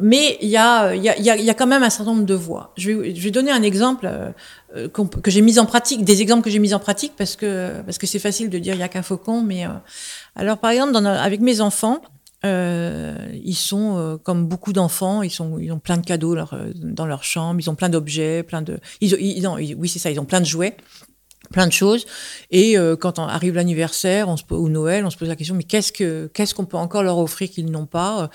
[0.00, 2.72] mais il y a, y, a, y a quand même un certain nombre de voies.
[2.76, 4.10] Je vais, je vais donner un exemple
[4.74, 7.80] euh, que j'ai mis en pratique, des exemples que j'ai mis en pratique parce que
[7.82, 9.64] parce que c'est facile de dire il y a qu'un faucon, mais
[10.34, 12.00] alors par exemple dans, avec mes enfants,
[12.42, 16.34] ils sont comme beaucoup d'enfants, ils sont, ils ont plein de cadeaux
[16.74, 19.46] dans leur chambre, ils ont plein d'objets, plein de, ils,
[19.78, 20.76] oui c'est ça, ils ont plein de jouets
[21.52, 22.06] plein de choses.
[22.50, 26.28] Et euh, quand arrive l'anniversaire ou Noël, on se pose la question, mais qu'est-ce que
[26.34, 28.30] qu'est-ce qu'on peut encore leur offrir qu'ils n'ont pas?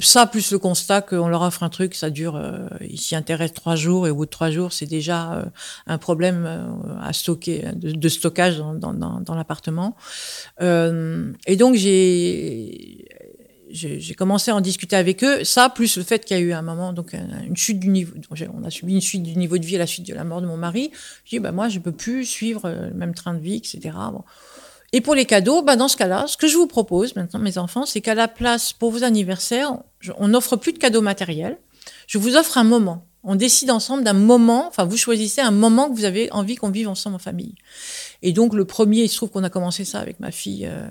[0.00, 3.54] Ça, plus le constat qu'on leur offre un truc, ça dure, euh, ils s'y intéressent
[3.54, 5.44] trois jours, et au bout de trois jours, c'est déjà euh,
[5.86, 6.66] un problème euh,
[7.02, 9.96] à stocker, de, stockage dans, dans, dans l'appartement.
[10.60, 13.08] et donc, j'ai
[13.72, 15.44] j'ai commencé à en discuter avec eux.
[15.44, 18.12] Ça, plus le fait qu'il y a eu un moment, donc une chute du niveau,
[18.54, 20.42] on a subi une chute du niveau de vie à la suite de la mort
[20.42, 20.90] de mon mari.
[21.24, 23.96] Je dis, bah, moi, je peux plus suivre euh, le même train de vie, etc.
[24.92, 27.56] Et pour les cadeaux, bah, dans ce cas-là, ce que je vous propose maintenant, mes
[27.58, 29.78] enfants, c'est qu'à la place, pour vos anniversaires,
[30.18, 31.58] on n'offre plus de cadeaux matériels.
[32.06, 33.06] Je vous offre un moment.
[33.24, 36.70] On décide ensemble d'un moment, enfin, vous choisissez un moment que vous avez envie qu'on
[36.70, 37.54] vive ensemble en famille.
[38.22, 40.86] Et donc le premier, il se trouve qu'on a commencé ça avec ma fille euh,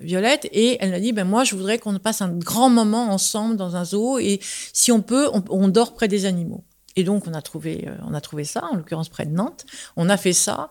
[0.00, 3.56] Violette, et elle m'a dit, ben moi je voudrais qu'on passe un grand moment ensemble
[3.56, 4.40] dans un zoo, et
[4.72, 6.64] si on peut, on, dort près des animaux.
[6.96, 9.64] Et donc on a trouvé, euh, on a trouvé ça, en l'occurrence près de Nantes.
[9.96, 10.70] On a fait ça,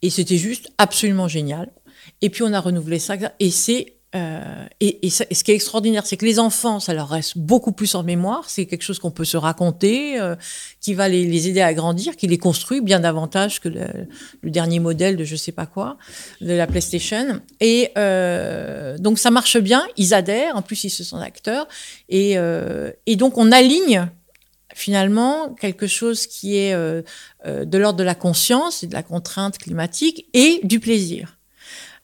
[0.00, 1.72] et c'était juste absolument génial.
[2.20, 6.16] Et puis on a renouvelé ça, et c'est euh, et, ce qui est extraordinaire, c'est
[6.16, 8.48] que les enfants, ça leur reste beaucoup plus en mémoire.
[8.48, 10.36] C'est quelque chose qu'on peut se raconter, euh,
[10.80, 13.86] qui va les, aider à grandir, qui les construit bien davantage que le,
[14.42, 15.96] dernier modèle de je sais pas quoi,
[16.40, 17.40] de la PlayStation.
[17.60, 20.56] Et euh, donc ça marche bien, ils adhèrent.
[20.56, 21.66] En plus, ils se sentent acteurs.
[22.08, 22.36] Et,
[23.06, 24.08] et donc on aligne
[24.74, 30.26] finalement quelque chose qui est de l'ordre de la conscience et de la contrainte climatique
[30.34, 31.38] et du plaisir.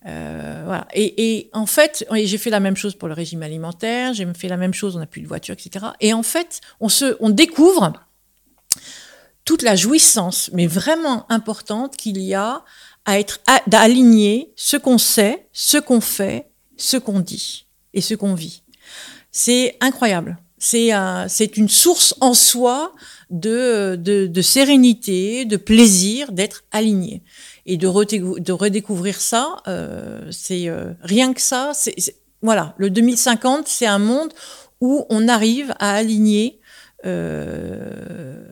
[0.07, 0.87] Euh, voilà.
[0.95, 4.57] Et, en fait, j'ai fait la même chose pour le régime alimentaire, j'ai fait la
[4.57, 5.87] même chose, on n'a plus de voiture, etc.
[6.01, 7.93] Et en fait, on, se, on découvre
[9.45, 12.65] toute la jouissance, mais vraiment importante qu'il y a
[13.05, 18.35] à être d'aligner ce qu'on sait, ce qu'on fait, ce qu'on dit et ce qu'on
[18.35, 18.63] vit.
[19.33, 20.39] C'est incroyable.
[20.59, 20.91] C'est
[21.29, 22.93] c'est une source en soi
[23.31, 27.23] de, de sérénité, de plaisir, d'être aligné
[27.69, 31.73] et de, redécouvrir ça, euh, c'est euh, rien que ça.
[31.75, 31.95] C'est,
[32.41, 34.33] voilà, le 2050, c'est un monde
[34.81, 36.61] où on arrive à aligner
[37.05, 38.43] euh,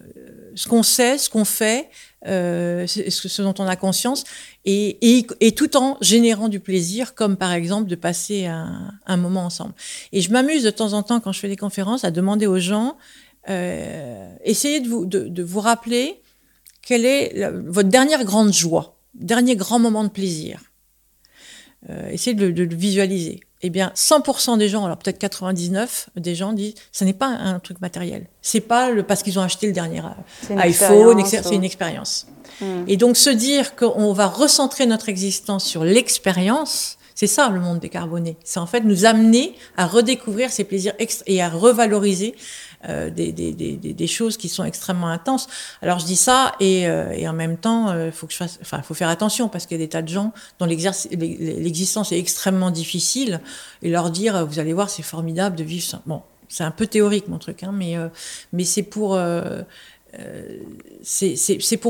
[0.55, 1.89] ce qu'on sait, ce qu'on fait,
[2.27, 4.25] euh, ce, dont on a conscience,
[4.67, 9.73] et, tout en générant du plaisir, comme par exemple de passer un, moment ensemble.
[10.13, 12.59] Et je m'amuse de temps en temps quand je fais des conférences à demander aux
[12.59, 12.99] gens,
[13.49, 16.21] euh, essayez de vous, de vous rappeler
[16.83, 20.61] quelle est votre dernière grande joie dernier grand moment de plaisir.
[21.91, 23.41] Euh, essayez de, de, le visualiser.
[23.63, 27.59] Eh bien, 100% des gens, alors peut-être 99 des gens disent, ce n'est pas un
[27.59, 28.27] truc matériel.
[28.43, 30.03] C'est pas le parce qu'ils ont acheté le dernier
[30.51, 32.27] iPhone, c'est une expérience.
[32.61, 32.85] Hmm.
[32.87, 37.81] Et donc se dire qu'on va recentrer notre existence sur l'expérience, c'est ça le monde
[37.81, 38.37] décarboné.
[38.45, 40.93] C'est en fait nous amener à redécouvrir ces plaisirs
[41.27, 42.35] et à revaloriser
[42.89, 45.49] euh, des, choses qui sont extrêmement intenses.
[45.83, 48.11] Alors je dis ça et, euh, en même temps, il euh,
[48.63, 52.19] enfin, faut faire attention parce qu'il y a des tas de gens dont l'existence est
[52.19, 53.41] extrêmement difficile
[53.83, 56.03] et leur dire, vous allez voir, c'est formidable de vivre ça.
[56.07, 59.15] Bon, c'est un peu théorique mon truc, hein, mais c'est pour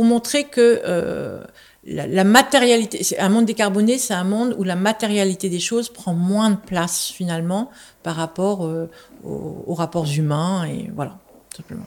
[0.05, 1.43] montrer que
[1.87, 6.51] la, matérialité, un monde décarboné, c'est un monde où la matérialité des choses prend moins
[6.51, 7.71] de place finalement
[8.07, 8.89] par rapport euh,
[9.25, 11.19] aux, rapports humains et voilà,
[11.57, 11.83] simplement.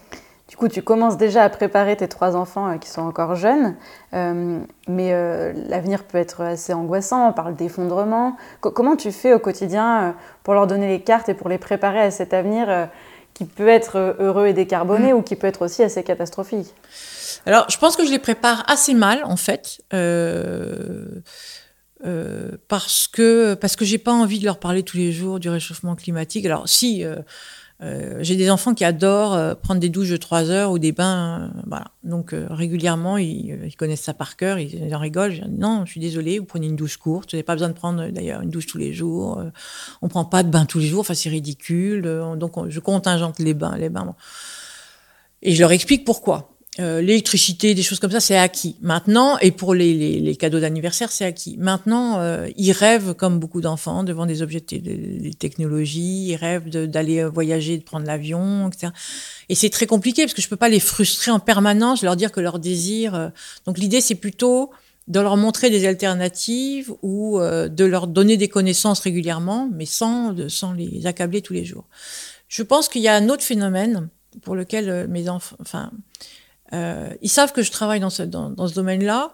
[0.50, 3.78] Du coup, tu commences déjà à préparer tes trois enfants euh, qui sont encore jeunes,
[4.14, 4.60] euh,
[4.90, 5.14] mais
[5.70, 8.36] l'avenir peut être assez angoissant, on parle d'effondrement.
[8.60, 10.14] comment tu fais au quotidien
[10.44, 12.90] pour leur donner les cartes et pour les préparer à cet avenir
[13.34, 15.16] qui peut être heureux et décarboné mmh.
[15.16, 16.76] ou qui peut être aussi assez catastrophique?
[17.46, 19.80] Alors, je pense que je les prépare assez mal, en fait.
[22.06, 25.50] Euh, parce que parce que j'ai pas envie de leur parler tous les jours du
[25.50, 26.46] réchauffement climatique.
[26.46, 27.18] Alors si euh,
[27.82, 31.52] euh j'ai des enfants qui adorent prendre des douches de trois heures ou des bains,
[31.68, 31.88] voilà.
[32.04, 35.32] Donc régulièrement ils, connaissent ça par cœur, ils, en rigolent.
[35.32, 37.32] Je dis, non, je suis désolée, vous prenez une douche courte.
[37.32, 39.44] Vous n'avez pas besoin de prendre d'ailleurs une douche tous les jours.
[40.02, 42.04] on prend pas de bain tous les jours, enfin c'est ridicule.
[42.38, 44.06] donc je contingente les bains, les bains.
[44.06, 44.16] Bon.
[45.42, 46.59] Et je leur explique pourquoi.
[46.80, 48.78] Euh, l'électricité, des choses comme ça, c'est acquis.
[48.82, 51.58] Maintenant, et pour les, cadeaux d'anniversaire, c'est acquis.
[51.58, 56.70] Maintenant, euh, ils rêvent, comme beaucoup d'enfants, devant des objets de, des technologies, ils rêvent
[56.70, 58.94] d'aller voyager, de prendre l'avion, etc.
[59.50, 62.32] Et c'est très compliqué parce que je peux pas les frustrer en permanence, leur dire
[62.32, 63.14] que leur désir.
[63.14, 63.30] Euh,
[63.66, 64.72] donc l'idée, c'est plutôt
[65.10, 70.74] de leur montrer des alternatives ou de leur donner des connaissances régulièrement, mais sans, sans
[70.74, 71.86] les accabler tous les jours.
[72.48, 74.10] Je pense qu'il y a un autre phénomène
[74.44, 75.58] pour lequel mes enfants,
[76.74, 79.32] euh, ils savent que je travaille dans ce, domaine-là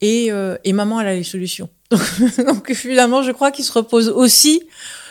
[0.00, 1.68] et, euh, et, maman, elle a les solutions.
[1.90, 4.62] Donc, donc, finalement, je crois qu'ils se reposent aussi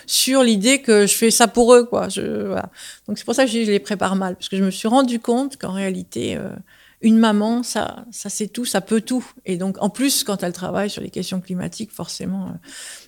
[0.05, 2.07] sur l'idée que je fais ça pour eux, quoi.
[3.07, 5.19] Donc c'est pour ça que je, les prépare mal, parce que je me suis rendu
[5.19, 6.49] compte qu'en réalité, euh,
[7.01, 9.25] une maman, ça, ça c'est tout, ça peut tout.
[9.45, 12.53] Et donc en plus, quand elle travaille sur les questions climatiques, forcément.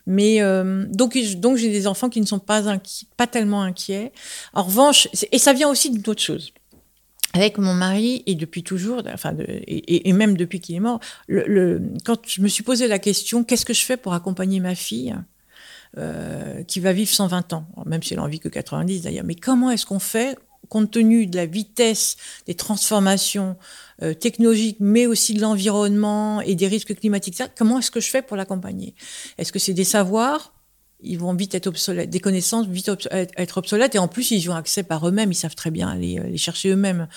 [0.07, 0.41] Mais
[0.89, 4.11] donc, j'ai des enfants qui ne sont pas tellement inquiets.
[4.53, 6.51] En revanche, et ça vient aussi d'une autre chose
[7.33, 9.35] avec mon mari et depuis toujours, enfin,
[9.67, 13.73] et, même depuis qu'il est mort, quand je me suis posé la question, qu'est-ce que
[13.73, 15.15] je fais pour accompagner ma fille
[15.97, 19.35] euh, qui va vivre 120 ans, même si elle en vit que 90 d'ailleurs, mais
[19.35, 20.37] comment est-ce qu'on fait
[20.69, 22.15] compte tenu de la vitesse
[22.45, 23.57] des transformations
[24.03, 28.21] euh, technologiques, mais aussi de l'environnement et des risques climatiques, comment est-ce que je fais
[28.21, 28.93] pour l'accompagner?
[29.37, 30.53] Est-ce que c'est des savoirs
[31.01, 34.55] ils vont vite être obsolètes, des connaissances vite être obsolètes, et en plus, ils ont
[34.55, 37.07] accès par eux-mêmes, ils savent très bien les, les chercher eux-mêmes.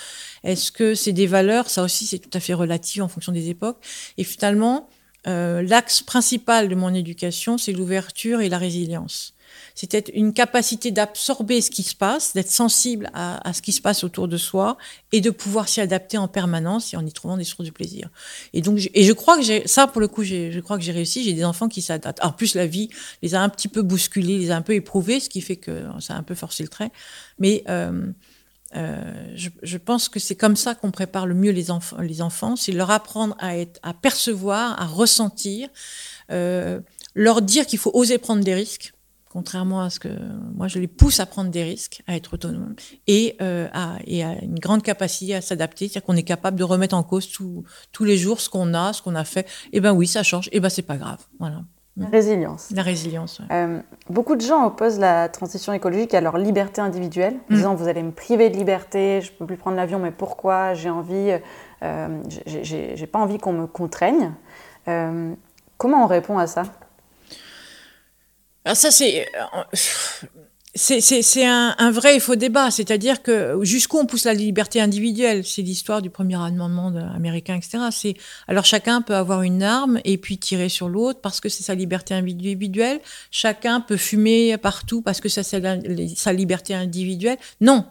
[0.43, 1.69] Est-ce que c'est des valeurs?
[1.69, 3.83] Ça aussi, c'est tout à fait relatif en fonction des époques.
[4.17, 4.89] Et finalement,
[5.27, 9.33] euh, l'axe principal de mon éducation, c'est l'ouverture et la résilience.
[9.75, 14.03] C'était une capacité d'absorber ce qui se passe, d'être sensible à, ce qui se passe
[14.03, 14.77] autour de soi
[15.11, 18.09] et de pouvoir s'y adapter en permanence et en y trouvant des sources de plaisir.
[18.53, 20.91] Et donc, et je crois que j'ai ça pour le coup, je crois que j'ai
[20.91, 21.23] réussi.
[21.23, 22.23] J'ai des enfants qui s'adaptent.
[22.23, 22.89] En plus, la vie
[23.21, 25.83] les a un petit peu bousculés, les a un peu éprouvés, ce qui fait que
[25.99, 26.91] ça a un peu forcé le trait.
[27.39, 28.11] Mais euh,
[28.75, 31.97] euh, je, pense que c'est comme ça qu'on prépare le mieux les enfants.
[31.99, 35.69] Les enfants, c'est leur apprendre à être, à percevoir, à ressentir,
[36.31, 36.79] euh,
[37.13, 38.93] leur dire qu'il faut oser prendre des risques
[39.33, 40.09] contrairement à ce que
[40.55, 42.75] moi je les pousse à prendre des risques, à être autonomes
[43.07, 46.63] et, euh, à, et à une grande capacité à s'adapter, c'est-à-dire qu'on est capable de
[46.63, 49.47] remettre en cause tous les jours ce qu'on a, ce qu'on a fait.
[49.71, 50.47] Eh ben oui, ça change.
[50.49, 51.17] Et eh ben c'est pas grave.
[51.39, 51.63] Voilà.
[51.97, 52.69] La résilience.
[52.71, 53.41] La résilience.
[53.51, 53.79] Euh,
[54.09, 57.55] beaucoup de gens opposent la transition écologique à leur liberté individuelle, en mm.
[57.55, 60.73] disant vous allez me priver de liberté, je peux plus prendre l'avion, mais pourquoi?
[60.73, 61.37] J'ai envie,
[61.83, 64.31] euh, j'ai pas envie qu'on me contraigne.
[64.87, 65.33] Euh,
[65.77, 66.63] comment on répond à ça?
[68.65, 69.27] Alors ça, c'est
[70.75, 75.45] c'est un, un, vrai et faux débat, c'est-à-dire que jusqu'où on pousse la liberté individuelle,
[75.45, 77.89] c'est l'histoire du premier amendement américain, etc.
[77.91, 78.15] C'est
[78.47, 81.75] alors chacun peut avoir une arme et puis tirer sur l'autre parce que c'est sa
[81.75, 83.01] liberté individuelle.
[83.29, 87.37] Chacun peut fumer partout parce que c'est sa liberté individuelle.
[87.61, 87.85] Non,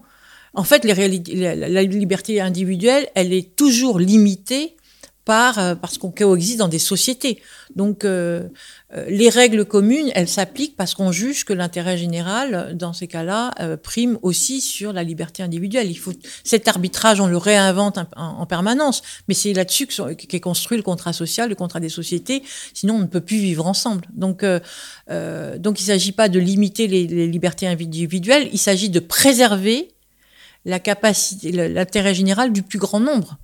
[0.54, 4.76] en fait, la liberté individuelle, elle est toujours limitée
[5.24, 7.40] par euh, parce qu'on coexiste dans des sociétés.
[7.76, 8.48] Donc euh,
[8.94, 13.52] euh, les règles communes, elles s'appliquent parce qu'on juge que l'intérêt général, dans ces cas-là,
[13.82, 15.90] prime aussi sur la liberté individuelle.
[15.90, 16.12] Il faut
[16.44, 21.48] cet arbitrage, on le réinvente en, permanence, mais c'est là-dessus qu'est construit le contrat social,
[21.48, 22.42] le contrat des sociétés.
[22.74, 24.04] Sinon, on ne peut plus vivre ensemble.
[24.12, 29.00] Donc, donc il ne s'agit pas de limiter les, les libertés individuelles, il s'agit de
[29.00, 29.88] préserver
[30.64, 33.38] la capacité, l'intérêt général du plus grand nombre.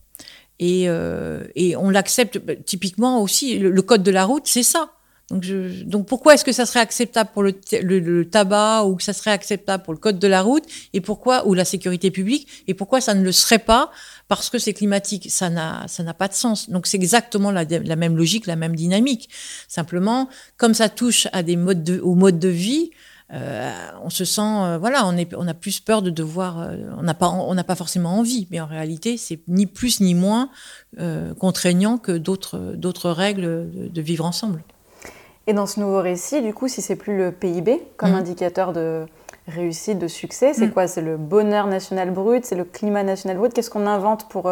[0.59, 3.59] Et, euh, et on l'accepte bah, typiquement aussi.
[3.59, 4.93] Le, code de la route, c'est ça.
[5.31, 7.53] Donc, je, donc pourquoi est-ce que ça serait acceptable pour le,
[7.83, 11.47] le, tabac ou que ça serait acceptable pour le code de la route et pourquoi
[11.47, 13.91] ou la sécurité publique et pourquoi ça ne le serait pas
[14.29, 15.31] parce que c'est climatique?
[15.31, 16.71] Ça n'a ça n'a pas de sens.
[16.71, 19.29] Donc c'est exactement la, même logique, la même dynamique.
[19.69, 22.91] Simplement, comme ça touche à des modes de, aux modes de vie,
[23.31, 27.03] on se sent, euh, voilà, on, est, on a plus peur de devoir, euh, on
[27.03, 30.51] n'a pas, on n'a pas forcément envie, mais en réalité, c'est ni plus ni moins
[31.39, 34.63] contraignant que d'autres, d'autres règles de, vivre ensemble.
[35.47, 38.15] Et dans ce nouveau récit, du coup, si c'est plus le PIB comme mmh.
[38.15, 39.07] indicateur de
[39.47, 40.73] réussite, de succès, c'est mmh.
[40.73, 40.87] quoi?
[40.87, 43.53] C'est le bonheur national brut, c'est le climat national brut?
[43.53, 44.51] Qu'est-ce qu'on invente pour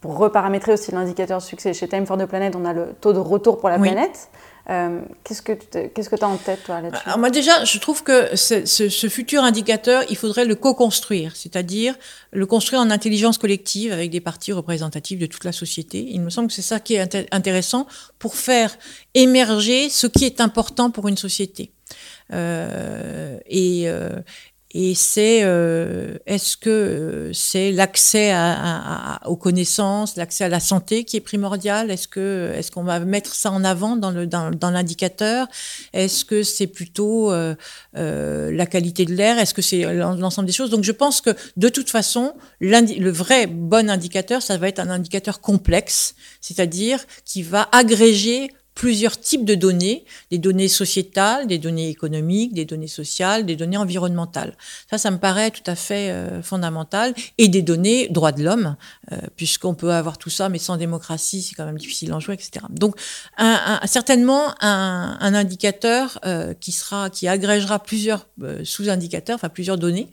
[0.00, 1.72] pour reparamétrer aussi l'indicateur de succès?
[1.72, 4.28] Chez Time for the Planet, on a le taux de retour pour la planète.
[4.70, 5.52] Euh, qu'est-ce que
[6.16, 7.02] tu as en tête, toi, là-dessus?
[7.18, 11.96] Moi, déjà, je trouve que ce, ce, futur indicateur, il faudrait le co-construire, c'est-à-dire
[12.30, 16.06] le construire en intelligence collective avec des parties représentatives de toute la société.
[16.08, 17.86] Il me semble que c'est ça qui est intéressant
[18.18, 18.76] pour faire
[19.14, 21.72] émerger ce qui est important pour une société.
[22.32, 24.20] Euh, et, euh,
[24.74, 30.60] et c'est euh, est-ce que euh, c'est l'accès à, à, aux connaissances, l'accès à la
[30.60, 31.90] santé qui est primordial?
[31.90, 35.46] Est-ce que est-ce qu'on va mettre ça en avant dans le dans, dans l'indicateur?
[35.92, 37.54] Est-ce que c'est plutôt euh,
[37.94, 39.38] la qualité de l'air?
[39.38, 40.70] Est-ce que c'est l'ensemble des choses?
[40.70, 44.88] Donc je pense que de toute façon, le vrai bon indicateur, ça va être un
[44.88, 51.88] indicateur complexe, c'est-à-dire qui va agréger plusieurs types de données, des données sociétales, des données
[51.88, 54.56] économiques, des données sociales, des données environnementales.
[54.90, 57.14] Ça, ça me paraît tout à fait euh, fondamental.
[57.38, 58.76] Et des données droits de l'homme,
[59.12, 62.34] euh, puisqu'on peut avoir tout ça, mais sans démocratie, c'est quand même difficile d'en jouer,
[62.34, 62.64] etc.
[62.70, 62.96] Donc,
[63.84, 68.26] certainement un, indicateur euh, qui sera, qui agrégera plusieurs
[68.64, 70.10] sous-indicateurs, enfin plusieurs données.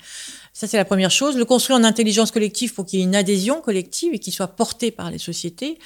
[0.53, 1.37] Ça, c'est la première chose.
[1.37, 4.49] Le construire en intelligence collective pour qu'il y ait une adhésion collective et qu'il soit
[4.49, 5.79] porté par les sociétés.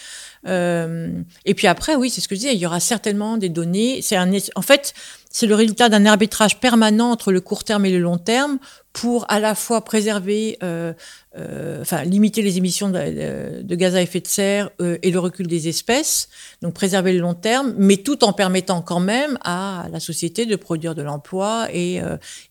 [0.48, 1.10] Euh,
[1.46, 4.02] et puis après, oui, c'est ce que je disais, il y aura certainement des données.
[4.02, 4.94] C'est un, en fait,
[5.30, 8.60] c'est le résultat d'un arbitrage permanent entre le court terme et le long terme
[8.94, 10.94] pour à la fois préserver, euh,
[11.36, 15.48] euh, enfin limiter les émissions de, gaz à effet de serre euh, et le recul
[15.48, 16.30] des espèces,
[16.62, 20.56] donc préserver le long terme, mais tout en permettant quand même à la société de
[20.56, 22.02] produire de l'emploi et,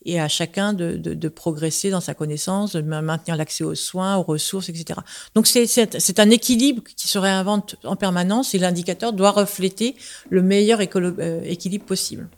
[0.05, 4.25] et à chacun de, de, progresser dans sa connaissance, de maintenir l'accès aux soins, aux
[4.25, 4.99] ressources, etc.
[5.37, 9.95] Donc c'est un équilibre qui se réinvente en permanence et l'indicateur doit refléter
[10.29, 12.29] le meilleur équilibre possible.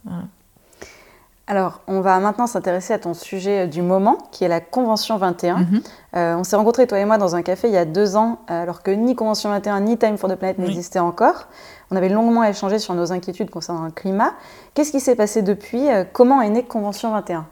[1.47, 5.57] Alors, on va maintenant s'intéresser à ton sujet du moment, qui est la Convention 21.
[5.57, 5.83] Mm -hmm.
[6.17, 8.39] euh, on s'est rencontrés, toi et moi, dans un café il y a deux ans,
[8.49, 10.65] alors que ni Convention 21 ni Time for the Planet oui.
[10.65, 11.49] n'existaient encore.
[11.91, 14.33] On avait longuement échangé sur nos inquiétudes concernant le climat.
[14.73, 17.47] Qu'est-ce qui s'est passé depuis Comment est née Convention 21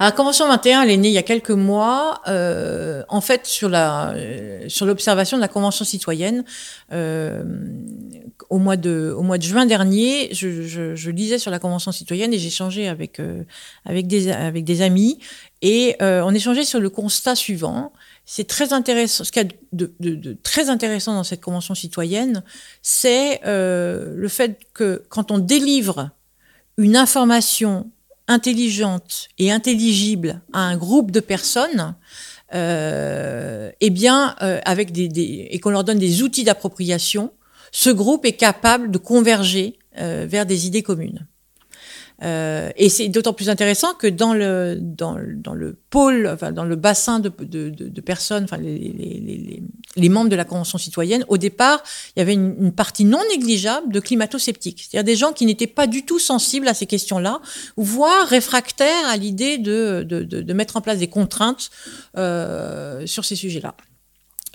[0.00, 3.68] la Convention 21, elle est née il y a quelques mois, euh, en fait, sur
[3.68, 6.42] la euh, sur l'observation de la Convention citoyenne.
[6.90, 7.44] Euh,
[8.48, 13.44] au mois de juin dernier, je, lisais sur la Convention citoyenne et échangé avec euh,
[13.84, 15.18] avec des amis
[15.62, 17.92] et euh, on échangeait sur le constat suivant.
[18.24, 19.24] C'est très intéressant.
[19.24, 22.42] Ce qu'il y a de, très intéressant dans cette Convention citoyenne,
[22.82, 26.10] c'est euh, le fait que quand on délivre
[26.78, 27.90] une information
[28.28, 31.94] intelligente et intelligible à un groupe de personnes,
[32.52, 34.34] eh bien,
[34.64, 37.32] avec et qu'on leur donne des outils d'appropriation,
[37.72, 41.26] ce groupe est capable de converger euh, vers des idées communes.
[42.22, 44.78] Euh, et c'est d'autant plus intéressant que dans le
[45.88, 47.30] pôle, dans le bassin de,
[48.00, 51.82] personnes, les, membres de la convention citoyenne, au départ,
[52.14, 55.86] il y avait une, partie non négligeable de climato-sceptiques, c'est-à-dire des gens qui n'étaient pas
[55.86, 57.40] du tout sensibles à ces questions-là,
[57.76, 61.70] voire réfractaires à l'idée de, mettre en place des contraintes
[62.16, 63.74] euh, sur ces sujets-là.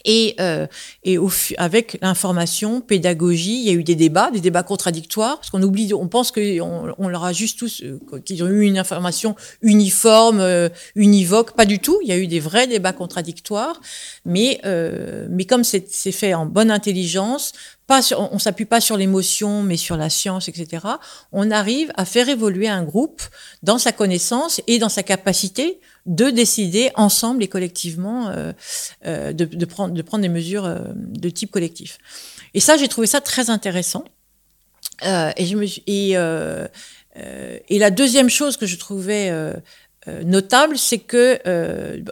[0.06, 0.68] Et, euh,
[1.04, 5.50] et au, avec l'information, pédagogie, il y a eu des débats, des débats contradictoires, parce
[5.50, 8.78] qu'on oublie, on pense qu'on on leur a juste tous, euh, qu'ils ont eu une
[8.78, 12.00] information uniforme, euh, univoque, pas du tout.
[12.04, 13.82] Il y a eu des vrais débats contradictoires,
[14.26, 17.54] mais, euh, mais comme c'est fait en bonne intelligence,
[17.88, 20.86] pas sur, on, s'appuie pas sur l'émotion, mais sur la science, etc.
[21.32, 23.22] On arrive à faire évoluer un groupe
[23.64, 28.54] dans sa connaissance et dans sa capacité de décider ensemble et collectivement euh,
[29.06, 31.98] euh, de, de, prendre, de prendre des mesures euh, de type collectif.
[32.54, 34.06] Et ça, j'ai trouvé ça très intéressant.
[35.04, 36.68] Euh, et, je me, et, euh,
[37.18, 39.32] euh, et la deuxième chose que je trouvais
[40.24, 41.40] notable, c'est que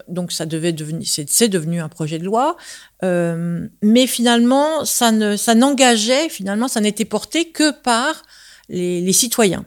[0.07, 2.57] donc ça devait devenir, c'est devenu un projet de loi,
[3.01, 8.23] mais finalement, ça ne, ça n'engageait finalement, ça n'était porté que par
[8.69, 9.65] les, les citoyens.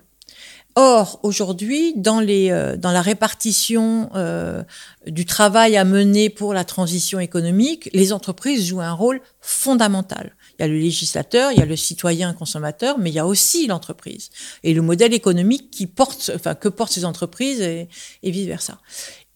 [0.79, 4.63] Or, aujourd'hui, dans, les, euh, dans la répartition euh,
[5.07, 10.36] du travail à mener pour la transition économique, les entreprises jouent un rôle fondamental.
[10.59, 13.27] Il y a le législateur, il y a le citoyen consommateur, mais il y a
[13.27, 14.31] aussi l'entreprise
[14.63, 17.89] et le modèle économique qui porte, enfin, que portent ces entreprises et,
[18.23, 18.79] vice versa.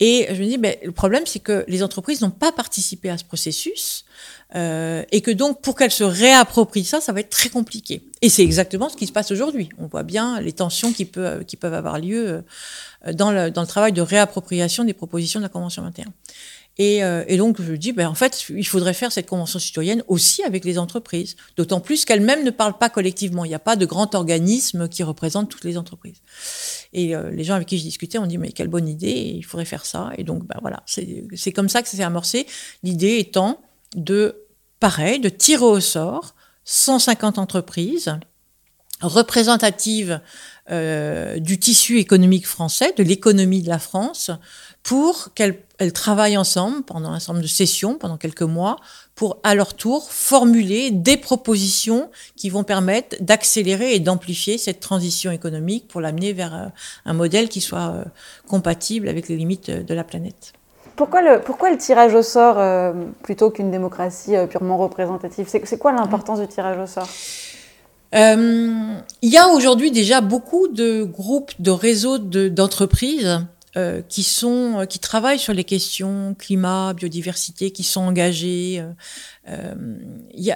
[0.02, 3.18] Et je me dis, ben, le problème, c'est que les entreprises n'ont pas participé à
[3.18, 4.06] ce processus.
[4.56, 8.02] Euh, et que donc pour qu'elle se réapproprie ça, ça va être très compliqué.
[8.20, 9.68] Et c'est exactement ce qui se passe aujourd'hui.
[9.78, 11.08] On voit bien les tensions qui,
[11.46, 12.42] qui peuvent avoir lieu
[13.06, 16.06] euh, dans le, dans le travail de réappropriation des propositions de la Convention 21.
[16.82, 20.02] Et, euh, et, donc, je dis, ben, en fait, il faudrait faire cette convention citoyenne
[20.08, 23.44] aussi avec les entreprises, d'autant plus qu'elles-mêmes ne parlent pas collectivement.
[23.44, 26.22] Il n'y a pas de grand organisme qui représente toutes les entreprises.
[26.94, 29.42] Et euh, les gens avec qui je discutais ont dit, mais quelle bonne idée, il
[29.42, 30.10] faudrait faire ça.
[30.16, 32.46] Et donc, ben, voilà, c'est comme ça que ça s'est amorcé.
[32.82, 33.60] L'idée étant
[33.94, 34.46] de,
[34.80, 38.16] pareil, de tirer au sort 150 entreprises
[39.02, 40.20] représentatives
[40.70, 44.30] euh, du tissu économique français, de l'économie de la France,
[44.82, 45.62] pour qu'elles
[45.92, 48.76] travaillent ensemble pendant un certain nombre de sessions, pendant quelques mois,
[49.14, 55.30] pour à leur tour formuler des propositions qui vont permettre d'accélérer et d'amplifier cette transition
[55.30, 56.66] économique pour l'amener vers euh,
[57.04, 58.04] un modèle qui soit euh,
[58.48, 60.54] compatible avec les limites de la planète.
[61.00, 65.78] Pourquoi le, pourquoi le tirage au sort euh, plutôt qu'une démocratie euh, purement représentative C'est
[65.78, 67.08] quoi l'importance du tirage au sort?
[68.14, 73.40] Euh, Il y a aujourd'hui déjà beaucoup de groupes, de réseaux d'entreprises
[73.76, 78.82] euh, qui sont qui travaillent sur les questions climat, biodiversité, qui sont engagés.
[79.48, 79.74] Euh,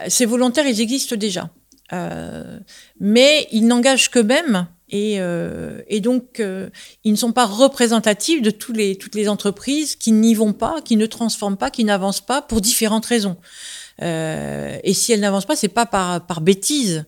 [0.09, 1.51] ces volontaires, ils existent déjà,
[1.93, 2.59] euh,
[2.99, 6.69] mais ils n'engagent qu'eux-mêmes et, euh, et, donc, euh,
[7.03, 11.07] ils ne sont pas représentatifs de toutes les entreprises qui n'y vont pas, qui ne
[11.07, 13.37] transforment pas, qui n'avancent pas pour différentes raisons.
[14.03, 17.07] Euh, et si elles n'avancent pas, c'est pas par bêtise.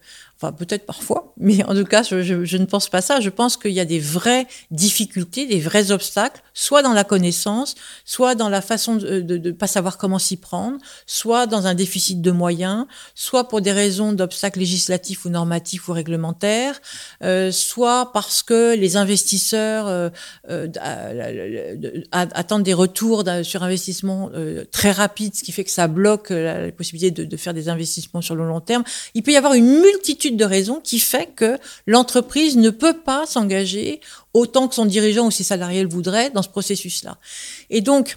[0.53, 3.21] Peut-être parfois, mais en tout cas, je, ne pense pas ça.
[3.21, 7.75] Je pense qu'il y a des vraies difficultés, des vrais obstacles, soit dans la connaissance,
[8.05, 12.21] soit dans la façon de ne pas savoir comment s'y prendre, soit dans un déficit
[12.21, 16.81] de moyens, soit pour des raisons d'obstacles législatifs ou normatifs ou réglementaires,
[17.23, 20.09] euh, soit parce que les investisseurs euh,
[20.49, 20.69] euh,
[22.13, 26.71] attendent des retours sur investissement euh, très rapides, ce qui fait que ça bloque la,
[26.73, 28.85] possibilité de, de faire des investissements sur le long terme.
[29.15, 33.27] Il peut y avoir une multitude de raisons qui fait que l'entreprise ne peut pas
[33.27, 34.01] s'engager
[34.35, 37.19] autant que son dirigeant ou ses salariés le voudraient dans ce processus-là.
[37.71, 38.17] Et donc,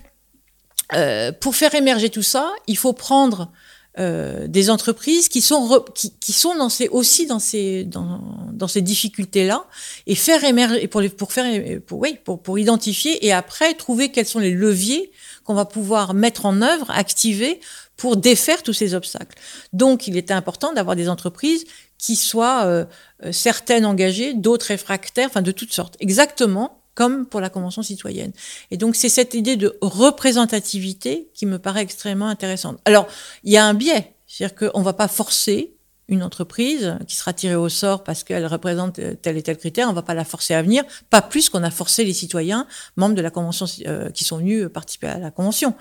[0.94, 3.52] euh, pour faire émerger tout ça, il faut prendre
[3.98, 8.22] euh, des entreprises qui sont qui, sont dans ces aussi dans ces dans,
[8.54, 9.66] dans ces difficultés là
[10.06, 14.12] et faire émerger pour les, pour faire pour oui pour pour identifier et après trouver
[14.12, 15.12] quels sont les leviers
[15.44, 17.60] qu'on va pouvoir mettre en œuvre activer
[18.00, 19.38] pour défaire tous ces obstacles.
[19.74, 21.66] Donc, il était important d'avoir des entreprises
[22.00, 22.86] qui soient euh,
[23.24, 28.34] euh, certaines engagées, d'autres réfractaires, enfin de toutes sortes, exactement comme pour la Convention citoyenne.
[28.72, 32.80] Et donc, c'est cette idée de représentativité qui me paraît extrêmement intéressante.
[32.84, 33.08] Alors,
[33.46, 35.78] il y a un biais, c'est-à-dire qu'on ne va pas forcer
[36.10, 39.92] une entreprise qui sera tirée au sort parce qu'elle représente tel et tel critère, on
[39.92, 43.16] ne va pas la forcer à venir, pas plus qu'on a forcé les citoyens membres
[43.16, 45.76] de la convention euh, qui sont venus participer à la convention.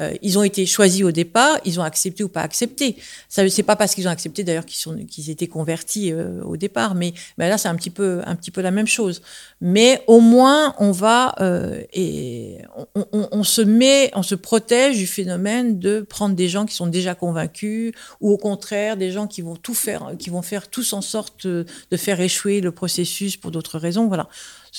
[0.00, 2.96] Euh, ils ont été choisis au départ, ils ont accepté ou pas accepté.
[3.28, 7.14] Ça c'est pas parce qu'ils ont accepté d'ailleurs qu'ils étaient convertis euh, au départ, mais,
[7.38, 8.22] là c'est un petit peu
[8.60, 9.22] la même chose.
[9.60, 11.34] Mais au moins on va
[11.92, 12.58] et
[12.94, 16.74] on, on, on, se met, on se protège du phénomène de prendre des gens qui
[16.74, 20.68] sont déjà convaincus ou au contraire des gens qui vont tout faire, qui vont faire
[20.68, 24.06] tous en sorte de faire échouer le processus pour d'autres raisons.
[24.08, 24.28] Voilà.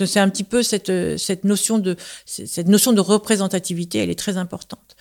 [0.05, 1.95] C'est un petit peu cette, cette, notion de,
[2.99, 4.95] représentativité, elle est très importante.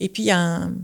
[0.00, 0.74] Et puis il y a un,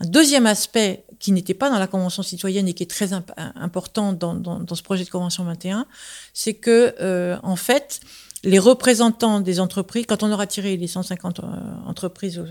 [0.00, 4.66] deuxième aspect qui n'était pas dans la Convention citoyenne et qui est très important dans,
[4.74, 5.86] ce projet de Convention 21,
[6.34, 8.00] c'est que, euh, en fait,
[8.44, 11.42] les représentants des entreprises, quand on aura tiré les 150 euh,
[11.86, 12.42] entreprises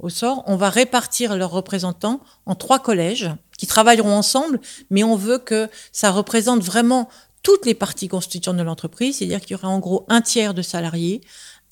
[0.00, 5.14] au, sort, on va répartir leurs représentants en trois collèges qui travailleront ensemble, mais on
[5.14, 7.08] veut que ça représente vraiment
[7.42, 10.62] toutes les parties constituantes de l'entreprise, c'est-à-dire qu'il y aura en gros un tiers de
[10.62, 11.20] salariés,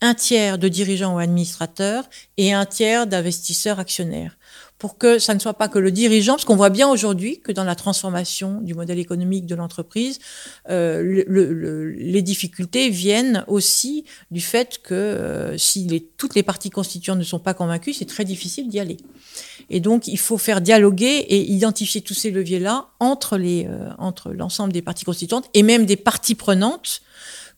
[0.01, 2.05] un tiers de dirigeants ou administrateurs
[2.37, 4.37] et un tiers d'investisseurs actionnaires
[4.81, 7.53] pour que ça ne soit pas que le dirigeant, parce qu'on voit bien aujourd'hui que
[7.53, 10.18] dans la transformation du modèle économique de l'entreprise,
[10.70, 16.70] euh, le, les difficultés viennent aussi du fait que euh, si les, toutes les parties
[16.70, 18.97] constituantes ne sont pas convaincues, c'est très difficile d'y aller.
[19.68, 24.72] Et donc, il faut faire dialoguer et identifier tous ces leviers-là entre euh, entre l'ensemble
[24.72, 27.03] des parties constituantes et même des parties prenantes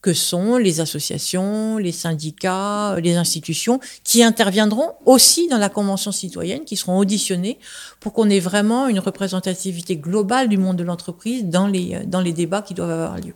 [0.02, 6.64] que sont les associations, les syndicats, les institutions, qui interviendront aussi dans la Convention citoyenne,
[6.64, 7.58] qui seront auditionnés
[8.00, 12.32] pour qu'on ait vraiment une représentativité globale du monde de l'entreprise dans les, dans les
[12.32, 13.34] débats qui doivent avoir lieu.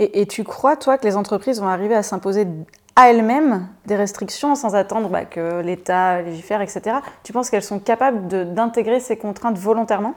[0.00, 2.46] Et, tu crois, toi, que les entreprises vont arriver à s'imposer
[2.94, 6.98] à elles-mêmes des restrictions sans attendre bah, que l'État légifère, etc.
[7.24, 10.14] Tu penses qu'elles sont capables d'intégrer ces contraintes volontairement?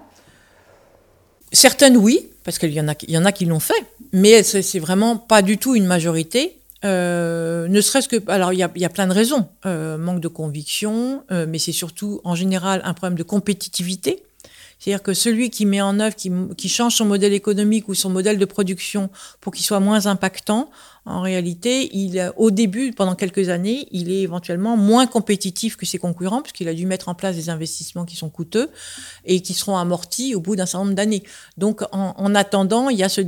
[1.52, 4.80] Certaines oui, parce qu'il y en a, y en a qui l'ont fait, mais c'est
[4.80, 6.58] vraiment pas du tout une majorité.
[6.84, 10.20] Euh, ne serait-ce que, alors il y a, y a, plein de raisons, euh, manque
[10.20, 14.24] de conviction, euh, mais c'est surtout en général un problème de compétitivité.
[14.80, 18.10] C'est-à-dire que celui qui met en œuvre, qui, qui, change son modèle économique ou son
[18.10, 20.72] modèle de production pour qu'il soit moins impactant,
[21.06, 25.98] en réalité, il, au début, pendant quelques années, il est éventuellement moins compétitif que ses
[25.98, 28.70] concurrents, puisqu'il a dû mettre en place des investissements qui sont coûteux
[29.26, 31.24] et qui seront amortis au bout d'un certain nombre d'années.
[31.58, 33.22] Donc, en, en, attendant, il y a ce,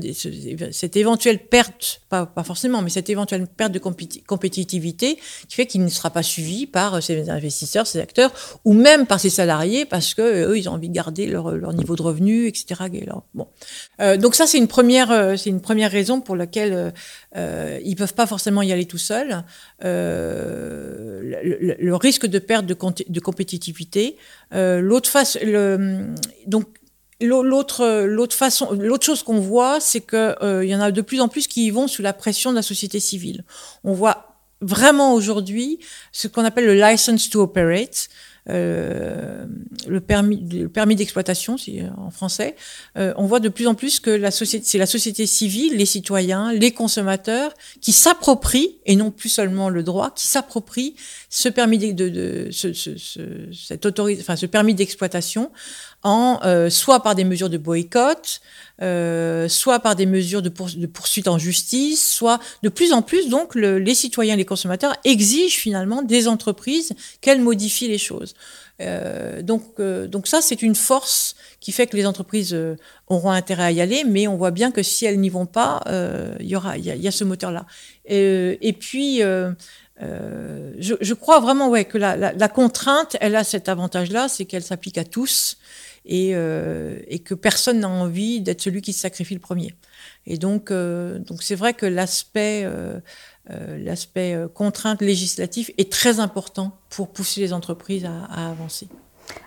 [0.72, 5.18] cette éventuelle perte, pas, forcément, mais cette éventuelle perte de compétitivité
[5.48, 8.32] qui fait qu'il ne sera pas suivi par ses investisseurs, ses acteurs,
[8.66, 11.96] ou même par ses salariés, parce que eux, ils ont envie de garder leur, niveau
[11.96, 12.84] de revenu, etc.
[13.34, 13.48] bon.
[14.00, 14.68] Euh, donc ça, c'est une
[15.10, 16.94] euh, c'est une première raison pour laquelle
[17.36, 19.44] euh, euh, ils peuvent pas forcément y aller tout seuls.
[19.84, 21.22] Euh,
[21.80, 24.18] le, risque de perte de, compétitivité.
[24.54, 26.14] Euh, l'autre face, le,
[26.48, 26.68] donc
[27.22, 31.22] l'autre l'autre façon, l'autre chose qu'on voit, c'est que il y en a de plus
[31.22, 33.44] en plus qui y vont sous la pression de la société civile.
[33.84, 35.80] On voit vraiment aujourd'hui
[36.12, 38.10] ce qu'on appelle le license to operate.
[38.50, 39.46] Euh,
[39.88, 40.38] le permis,
[40.96, 41.56] d'exploitation,
[41.98, 42.56] en français,
[42.98, 45.86] euh, on voit de plus en plus que la société, c'est la société civile, les
[45.86, 50.96] citoyens, les consommateurs, qui s'approprient et non plus seulement le droit, qui s'approprient
[51.36, 52.48] ce permis de,
[54.74, 55.52] d'exploitation
[56.04, 58.40] en euh, soit par des mesures de boycott,
[58.84, 63.56] euh, soit par des mesures de, poursuite en justice, soit de plus en plus donc
[63.56, 68.36] le, les citoyens, les consommateurs exigent finalement des entreprises qu'elles modifient les choses.
[68.80, 69.44] chose.
[69.44, 72.56] donc, donc ça, c'est une force qui fait que les entreprises
[73.08, 75.82] auront intérêt à y aller, mais on voit bien que si elles n'y vont pas,
[76.40, 77.66] il y aura, il y, a ce moteur-là.
[78.06, 79.22] Et, et, puis,
[80.80, 84.46] je, je, crois vraiment ouais, que la, la, la contrainte, elle a cet avantage-là, c'est
[84.46, 85.58] qu'elle s'applique à tous
[86.06, 89.74] et, euh, et que personne n'a envie d'être celui qui se sacrifie le premier.
[90.26, 93.00] Et donc, euh, donc c'est vrai que l'aspect euh,
[93.50, 98.88] euh l'aspect euh, contrainte législative est très important pour pousser les entreprises à, à avancer.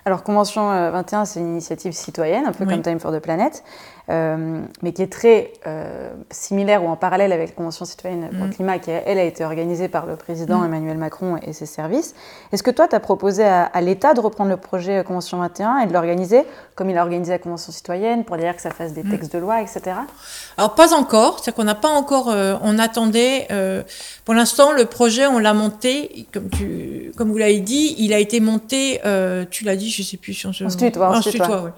[0.06, 3.62] Alors, Convention 21, c'est une initiative citoyenne, un peu comme Time for the Planet.
[4.08, 8.44] Euh, mais qui est très euh, similaire ou en parallèle avec la Convention citoyenne pour
[8.44, 8.54] le mm.
[8.54, 10.66] climat, qui elle a été organisée par le président mm.
[10.66, 12.14] Emmanuel Macron et ses services.
[12.52, 15.86] Est-ce que toi, tu as proposé à, l'État de reprendre le projet Convention 21 et
[15.86, 16.44] de l'organiser
[16.76, 19.10] comme il a organisé la Convention citoyenne pour dire que ça fasse des mm.
[19.10, 19.96] textes de loi, etc.
[20.56, 23.48] Alors pas encore, c'est qu'on n'a pas encore, euh, on attendait.
[24.24, 28.20] pour l'instant, le projet, on l'a monté, comme tu, comme vous l'avez dit, il a
[28.20, 29.00] été monté.
[29.50, 30.62] tu l'as dit, je sais plus si on se.
[30.62, 31.72] Ensuite, toi, ensuite, toi.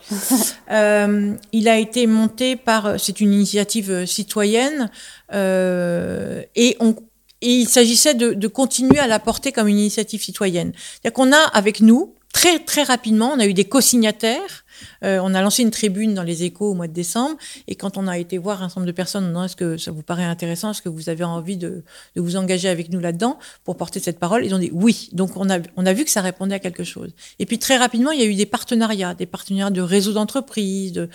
[1.52, 2.17] il a été monté
[2.64, 4.90] par, euh, c'est une initiative euh, citoyenne,
[5.32, 6.96] euh, et on,
[7.40, 10.72] il s'agissait de, de, continuer à la porter comme une initiative citoyenne.
[10.74, 14.64] C'est-à-dire qu'on a avec nous, très très rapidement, on a eu des co-signataires
[15.04, 17.36] euh, on a lancé une tribune dans les échos au mois de décembre.
[17.66, 20.24] Et quand on a été voir un nombre de personnes, est-ce que ça vous paraît
[20.24, 20.70] intéressant?
[20.70, 21.82] Est-ce que vous avez envie de,
[22.16, 24.44] vous engager avec nous là-dedans pour porter cette parole?
[24.44, 25.08] Ils ont dit oui.
[25.12, 27.10] Donc on a, on a vu que ça répondait à quelque chose.
[27.38, 31.08] Et puis très rapidement, il y a eu des partenariats, des partenariats de réseaux d'entreprises.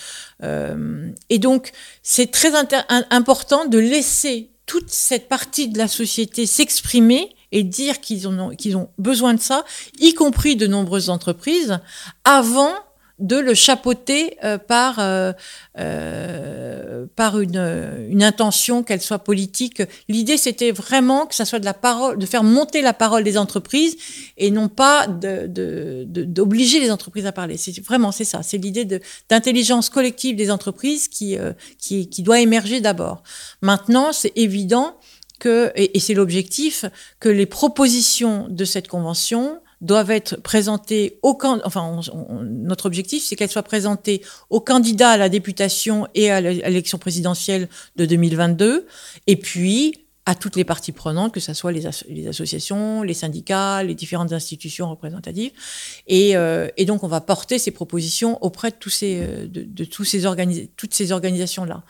[0.44, 1.72] Euh, et donc
[2.02, 2.52] c'est très
[3.10, 8.76] important de laisser toute cette partie de la société s'exprimer et dire qu'ils ont, qu'ils
[8.76, 9.64] ont besoin de ça,
[10.00, 11.80] y compris de nombreuses entreprises,
[12.24, 12.74] avant
[13.20, 15.34] de le chapeauter euh, par euh,
[15.78, 19.84] euh, par une, intention qu'elle soit politique.
[20.08, 23.38] L'idée c'était vraiment que ça soit de la parole, de faire monter la parole des
[23.38, 23.98] entreprises
[24.38, 25.48] et non pas de
[26.06, 27.58] d'obliger les entreprises à parler.
[27.58, 28.42] C'est vraiment c'est ça.
[28.42, 28.86] C'est l'idée
[29.30, 31.38] d'intelligence collective des entreprises qui
[31.78, 33.22] qui doit émerger d'abord.
[33.62, 34.98] Maintenant c'est évident
[35.40, 36.86] que et c'est l'objectif
[37.20, 42.00] que les propositions de cette convention doivent être présentées au enfin
[42.44, 47.70] notre objectif c'est qu'elles soient présentées aux candidats à la députation et à l'élection présidentielle
[47.96, 48.88] de 2022
[49.28, 51.86] et puis à toutes les parties prenantes, que ce soit les,
[52.28, 55.52] associations, les syndicats, les différentes institutions représentatives.
[56.08, 59.84] Et, euh, et, donc, on va porter ces propositions auprès de, tous ces, euh, de,
[59.84, 61.84] toutes ces organisations-là.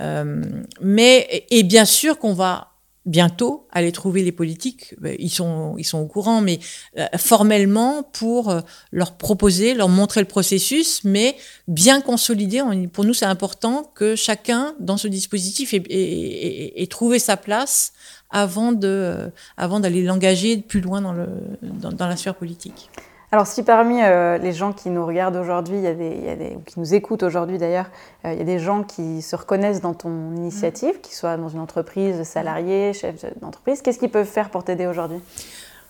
[0.00, 0.42] Euh,
[0.80, 2.75] mais, et bien sûr qu'on va
[3.06, 4.94] bientôt aller trouver les politiques.
[5.00, 6.58] Ben, ils sont, ils sont au courant, mais
[6.98, 8.60] euh, formellement pour euh,
[8.90, 11.36] leur proposer, leur montrer le processus, mais
[11.68, 12.62] bien consolider.
[12.92, 17.92] Pour nous, c'est important que chacun dans ce dispositif ait, trouvé sa place
[18.30, 21.28] avant de, euh, avant d'aller l'engager plus loin dans, le,
[21.62, 22.90] dans la sphère politique.
[23.32, 26.60] Alors si parmi euh, les gens qui nous regardent aujourd'hui, il y a des, ou
[26.60, 27.86] qui nous écoutent aujourd'hui d'ailleurs,
[28.24, 31.48] euh, il y a des gens qui se reconnaissent dans ton initiative, qui soient dans
[31.48, 35.20] une entreprise, salariés, chef d'entreprise, qu'est-ce qu'ils peuvent faire pour t'aider aujourd'hui?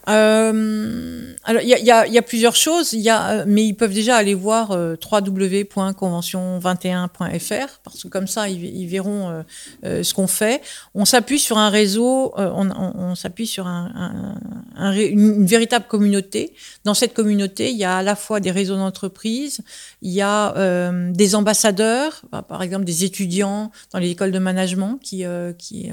[0.08, 3.74] Euh, alors, il y a, y, a, y a, plusieurs choses, y a, mais ils
[3.74, 9.42] peuvent déjà aller voir euh, www.convention21.fr parce que comme ça, ils, verront euh,
[9.84, 10.62] euh ce qu'on fait.
[10.94, 14.36] On s'appuie sur un réseau, euh, on, on, on s'appuie sur un,
[14.76, 16.52] un, une, véritable communauté.
[16.84, 19.60] Dans cette communauté, il y a à la fois des réseaux d'entreprises,
[20.06, 25.00] il y a euh, des ambassadeurs, par exemple des étudiants dans les écoles de management
[25.02, 25.24] qui,
[25.58, 25.90] qui,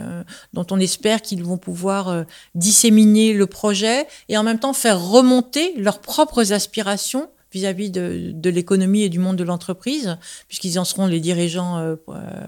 [0.53, 5.73] dont on espère qu'ils vont pouvoir disséminer le projet et en même temps faire remonter
[5.77, 10.17] leurs propres aspirations vis-à-vis de, de l'économie et du monde de l'entreprise,
[10.47, 11.95] puisqu'ils en seront les dirigeants euh,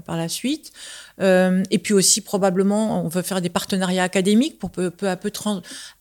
[0.06, 0.72] par la suite.
[1.22, 5.16] Euh, et puis aussi, probablement, on veut faire des partenariats académiques pour peu, peu à
[5.16, 5.32] peu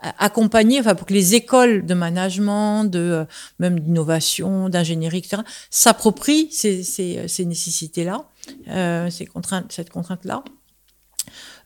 [0.00, 3.24] accompagner, enfin, pour que les écoles de management, de euh,
[3.58, 8.24] même d'innovation, d'ingénierie, etc., s'approprient ces, ces, ces nécessités-là,
[8.68, 10.42] euh, ces contraintes, cette contrainte-là.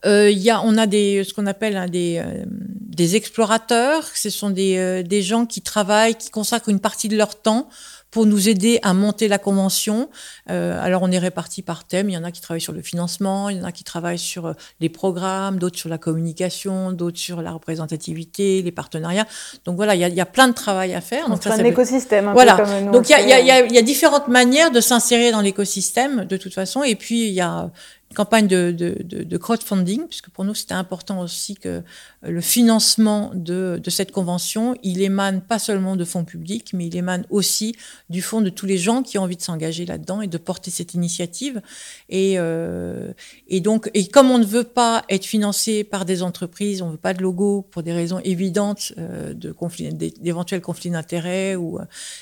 [0.06, 4.04] Euh, y a, on a des, ce qu'on appelle hein, des, euh, des explorateurs.
[4.14, 7.68] Ce sont des, euh, des gens qui travaillent, qui consacrent une partie de leur temps
[8.10, 10.08] pour nous aider à monter la convention.
[10.50, 12.08] Euh, alors on est répartis par thème.
[12.08, 14.18] Il y en a qui travaillent sur le financement, il y en a qui travaillent
[14.18, 19.26] sur euh, les programmes, d'autres sur la communication, d'autres sur la représentativité, les partenariats.
[19.66, 21.28] Donc voilà, il y a, il y a plein de travail à faire.
[21.28, 22.28] Donc, c'est un écosystème.
[22.28, 22.56] Un voilà.
[22.56, 24.70] Peu comme nous Donc il y a, il y, a, il y a différentes manières
[24.70, 26.82] de s'insérer dans l'écosystème de toute façon.
[26.82, 27.70] Et puis il y a
[28.14, 31.82] campagne de, de, de, de, crowdfunding, puisque pour nous c'était important aussi que
[32.22, 37.24] le financement de, cette convention, il émane pas seulement de fonds publics, mais il émane
[37.30, 37.76] aussi
[38.10, 40.70] du fond de tous les gens qui ont envie de s'engager là-dedans et de porter
[40.70, 41.62] cette initiative.
[42.08, 43.12] Et, euh,
[43.60, 47.14] donc, et comme on ne veut pas être financé par des entreprises, on veut pas
[47.14, 51.78] de logo pour des raisons évidentes euh, de conflit, d'éventuels conflits d'intérêts, euh,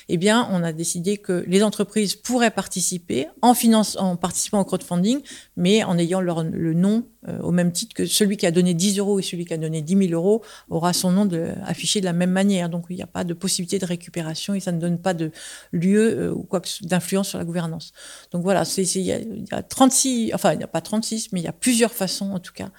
[0.09, 4.65] eh bien, on a décidé que les entreprises pourraient participer en finance, en participant au
[4.65, 5.21] crowdfunding,
[5.55, 8.75] mais en ayant leur, le nom euh, au même titre que celui qui a donné
[8.75, 11.99] 10 euros et celui qui a donné 10 000 euros aura son nom de, affiché
[11.99, 12.69] de la même manière.
[12.69, 15.31] Donc il n'y a pas de possibilité de récupération et ça ne donne pas de
[15.71, 17.91] lieu euh, ou quoi que d'influence sur la gouvernance.
[18.31, 19.11] Donc voilà, il y,
[19.51, 22.39] a 36, enfin il n'y a pas 36, mais il y a plusieurs façons en
[22.39, 22.69] tout cas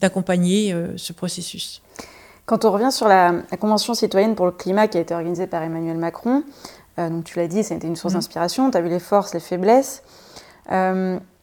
[0.00, 1.80] d'accompagner euh, ce processus.
[2.44, 5.62] Quand on revient sur la, Convention citoyenne pour le climat qui a été organisée par
[5.62, 6.44] Emmanuel Macron,
[6.96, 8.16] donc tu l'as dit, ça a été une source mmh.
[8.16, 10.02] d'inspiration, tu as vu les forces, les faiblesses.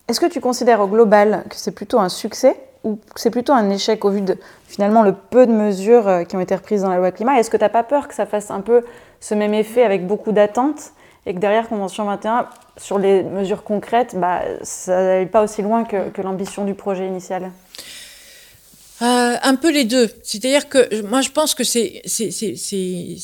[0.08, 3.54] Est-ce que tu considères au global que c'est plutôt un succès ou que c'est plutôt
[3.54, 6.82] un échec au vu de finalement le peu de mesures euh, qui ont été reprises
[6.82, 7.40] dans la loi climat?
[7.40, 8.84] Est-ce que tu n'as pas peur que ça fasse un peu
[9.22, 10.92] ce même effet avec beaucoup d'attentes
[11.26, 15.86] et que derrière Convention 21, sur les mesures concrètes, bah, ça n'aille pas aussi loin
[15.86, 17.50] que l'ambition du projet initial?
[19.02, 20.08] Euh, un peu les deux.
[20.22, 22.04] C'est-à-dire que moi, je pense que c'est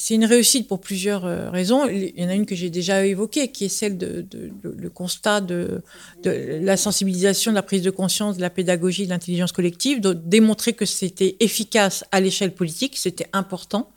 [0.09, 1.87] une réussite pour plusieurs euh, raisons.
[1.87, 4.25] Il y en a une que j'ai déjà évoquée, qui est celle de,
[4.63, 5.81] le constat de,
[6.23, 10.73] la sensibilisation, de la prise de conscience, de la pédagogie, de l'intelligence collective, de démontrer
[10.73, 13.91] que c'était efficace à l'échelle politique, c'était important.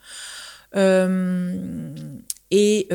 [0.76, 1.54] Euh,
[2.50, 2.86] et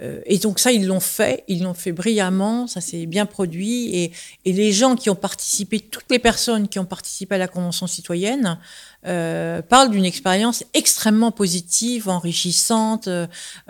[0.00, 3.94] et donc ça, ils l'ont fait, ils l'ont fait brillamment, ça s'est bien produit.
[3.96, 4.12] Et,
[4.44, 8.58] les gens qui ont participé, toutes les personnes qui ont participé à la Convention citoyenne,
[9.06, 13.08] euh, parlent d'une expérience extrêmement positive, enrichissante.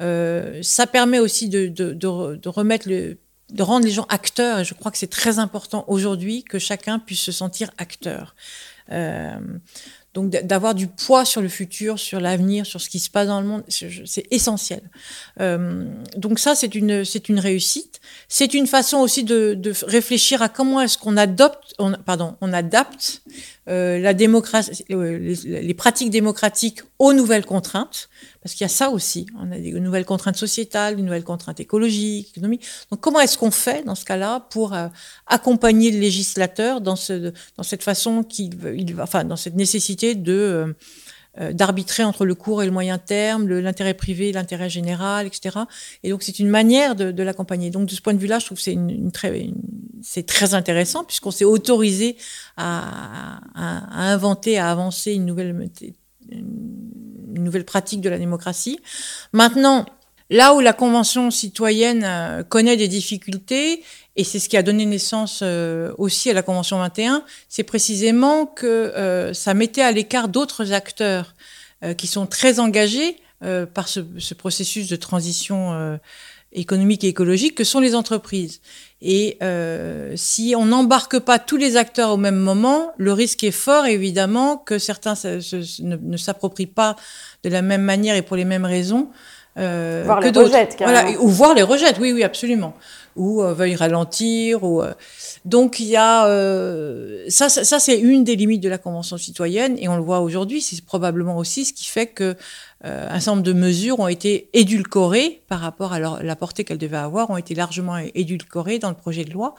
[0.01, 3.19] Euh, ça permet aussi de, remettre le
[3.51, 6.99] de rendre les gens acteurs, et je crois que c'est très important aujourd'hui que chacun
[6.99, 8.35] puisse se sentir acteur.
[8.91, 9.37] Euh,
[10.15, 13.41] donc d'avoir du poids sur le futur, sur l'avenir, sur ce qui se passe dans
[13.41, 14.81] le monde, c'est essentiel.
[15.41, 15.85] Euh,
[16.17, 18.01] donc ça, c'est une, c'est une réussite.
[18.29, 22.53] C'est une façon aussi de, de réfléchir à comment est-ce qu'on adopte, on, pardon, on
[22.53, 23.23] adapte
[23.67, 28.11] euh, la démocratie, les, les, pratiques démocratiques aux nouvelles contraintes.
[28.43, 29.27] Parce qu'il y a ça aussi.
[29.39, 32.67] On a des nouvelles contraintes sociétales, des nouvelles contraintes écologiques, économiques.
[32.91, 34.89] Donc, comment est-ce qu'on fait dans ce cas-là pour euh,
[35.27, 40.33] accompagner le législateur dans, ce, dans cette façon qu'il, il, enfin, dans cette nécessité de
[40.33, 40.73] euh,
[41.53, 45.59] d'arbitrer entre le court et le moyen terme, l'intérêt privé, l'intérêt général, etc.
[46.03, 47.71] Et donc c'est une manière de, l'accompagner.
[47.71, 49.49] Donc de ce point de vue-là, je trouve que c'est une, très,
[50.03, 52.17] c'est très intéressant puisqu'on s'est autorisé
[52.57, 55.69] à, inventer, à avancer une nouvelle
[57.35, 58.79] une nouvelle pratique de la démocratie.
[59.33, 59.85] Maintenant,
[60.31, 63.83] là où la Convention citoyenne euh, connaît des difficultés,
[64.17, 68.47] et c'est ce qui a donné naissance euh, aussi à la Convention 21, c'est précisément
[68.47, 71.35] que euh, ça mettait à l'écart d'autres acteurs
[71.99, 73.19] qui sont très engagés
[73.75, 75.99] par ce, ce, processus de transition
[76.55, 78.61] économique et écologique que sont les entreprises.
[79.03, 83.51] Et euh, si on n'embarque pas tous les acteurs au même moment, le risque est
[83.51, 86.97] fort, évidemment, que certains ne s'approprient pas
[87.43, 89.11] de la même manière et pour les mêmes raisons.
[89.57, 92.75] Euh, voir que les rejettent, voilà, Ou voir les rejettent, oui, oui, absolument.
[93.17, 94.65] Ou euh, veuillent ralentir.
[94.65, 94.93] Ou, euh,
[95.45, 96.27] Donc, il y a...
[96.27, 100.03] Euh, ça, ça, ça c'est une des limites de la Convention citoyenne, et on le
[100.03, 102.35] voit aujourd'hui, c'est probablement aussi ce qui fait que
[102.85, 106.65] euh, un certain nombre de mesures ont été édulcorées par rapport à leur, la portée
[106.65, 109.55] qu'elles devaient avoir, ont été largement édulcorées dans le projet de loi.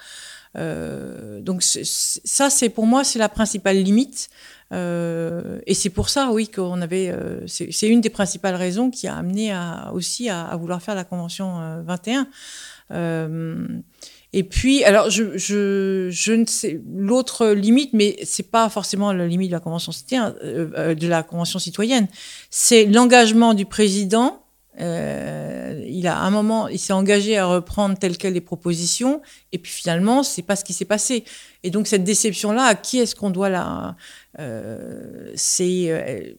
[0.56, 4.30] Euh, donc ça, c'est pour moi, c'est la principale limite.
[4.72, 7.10] Euh, et c'est pour ça, oui, qu'on avait.
[7.10, 10.95] Euh, c'est une des principales raisons qui a amené à, aussi à, à, vouloir faire
[10.95, 12.27] la convention 21.
[12.91, 13.68] Euh,
[14.38, 19.27] et puis, alors, je, je, je ne sais l'autre limite, mais c'est pas forcément la
[19.27, 22.07] limite de la convention citoyenne, euh, de la convention citoyenne.
[22.49, 24.44] C'est l'engagement du président.
[24.80, 29.22] Euh, il a un moment, il s'est engagé à reprendre telles quelles les propositions,
[29.52, 31.23] et puis finalement, c'est pas ce qui s'est passé.
[31.64, 33.95] Et donc cette déception-là, à qui est-ce qu'on doit la
[34.39, 36.34] euh, C'est euh,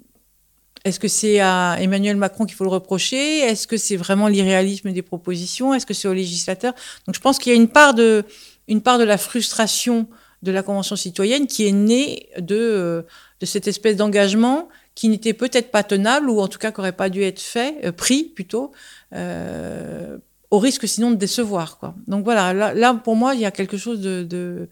[0.85, 3.41] est-ce que c'est à Emmanuel Macron qu'il faut le reprocher?
[3.41, 5.75] Est-ce que c'est vraiment l'irréalisme des propositions?
[5.75, 6.75] Est-ce que c'est au législateur?
[7.07, 8.25] Donc je pense qu'il y a une part de,
[8.69, 10.07] une part de la frustration
[10.43, 13.05] de la Convention citoyenne qui est née de,
[13.41, 16.91] de cette espèce d'engagement qui n'était peut-être pas tenable ou en tout cas qui n'aurait
[16.91, 18.73] pas dû être fait, euh, pris plutôt,
[19.13, 20.19] euh,
[20.51, 21.79] au risque sinon de décevoir.
[21.79, 21.95] Quoi.
[22.09, 24.69] Donc voilà, là, là, pour moi, il y a quelque chose de, de,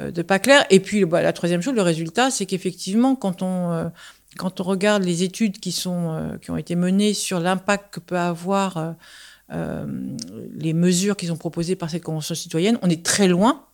[0.00, 0.66] euh, pas clair.
[0.68, 3.90] Et puis bah, la troisième chose, le résultat, c'est qu'effectivement, quand on...
[4.38, 8.00] Quand on regarde les études qui, sont, euh, qui ont été menées sur l'impact que
[8.00, 8.94] peut avoir
[9.50, 13.66] les mesures qui sont proposées par cette convention citoyenne, on est très loin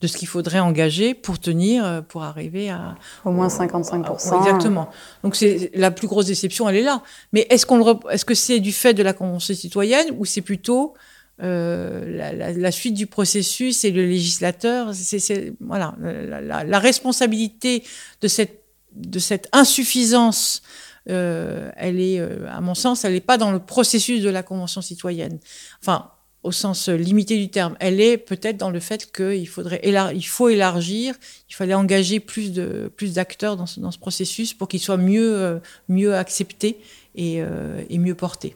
[0.00, 2.94] de ce qu'il faudrait engager pour tenir, euh, pour arriver à
[3.24, 4.38] au moins 55%.
[4.38, 4.88] exactement.
[5.22, 7.02] Donc c'est la plus grosse déception, elle est là.
[7.32, 10.94] Mais est-ce qu'on est-ce que c'est du fait de la convention citoyenne ou c'est plutôt
[11.42, 14.94] euh, la, suite du processus et le législateur?
[14.94, 17.84] C'est voilà la, responsabilité
[18.22, 18.64] de cette
[18.94, 20.62] de cette insuffisance.
[21.08, 24.80] Euh, elle est, à mon sens, elle n'est pas dans le processus de la convention
[24.80, 25.38] citoyenne.
[25.80, 26.10] Enfin,
[26.42, 27.76] au sens limité du terme.
[27.80, 31.14] Elle est peut-être dans le fait qu'il faudrait il faut élargir,
[31.48, 34.96] il fallait engager plus de plus d'acteurs dans ce, dans ce processus pour qu'il soit
[34.96, 35.58] mieux euh,
[35.88, 36.80] mieux accepté
[37.14, 38.54] et, euh, et mieux porté.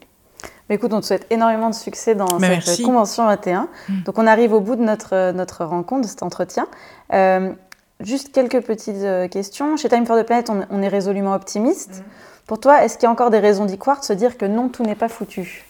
[0.71, 3.69] écoute, on te souhaite énormément de succès dans cette convention 21.
[3.89, 4.03] Mm.
[4.05, 6.67] Donc on arrive au bout de notre notre rencontre, de cet entretien.
[7.13, 7.53] Euh,
[8.01, 9.77] juste quelques petites questions.
[9.77, 11.99] Chez Time for the Planet, on, est résolument optimiste.
[11.99, 12.05] Mm.
[12.47, 14.47] Pour toi, est-ce qu'il y a encore des raisons d'y croire, de se dire que
[14.47, 15.65] non, tout n'est pas foutu?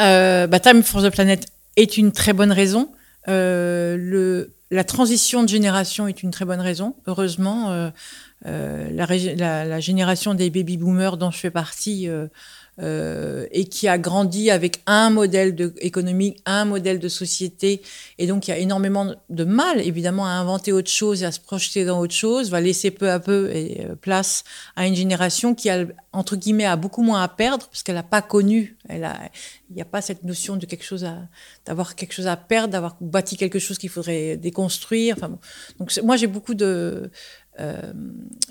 [0.00, 1.46] Euh, bah, Time for the Planet
[1.76, 2.90] est une très bonne raison.
[3.28, 6.94] Euh, la transition de génération est une très bonne raison.
[7.06, 7.90] Heureusement,
[8.46, 12.08] euh, la, génération des baby boomers dont je fais partie
[12.80, 17.82] euh, et qui a grandi avec un modèle économique, un modèle de société,
[18.18, 21.32] et donc il y a énormément de mal, évidemment, à inventer autre chose et à
[21.32, 24.44] se projeter dans autre chose, va laisser peu à peu euh, place
[24.76, 28.02] à une génération qui a, entre guillemets, a beaucoup moins à perdre, parce qu'elle n'a
[28.02, 29.00] pas connu, il
[29.74, 31.28] n'y a pas cette notion de quelque chose à,
[31.66, 35.16] d'avoir quelque chose à perdre, d'avoir bâti quelque chose qu'il faudrait déconstruire.
[35.78, 37.10] Donc moi j'ai beaucoup de,
[37.60, 37.92] euh,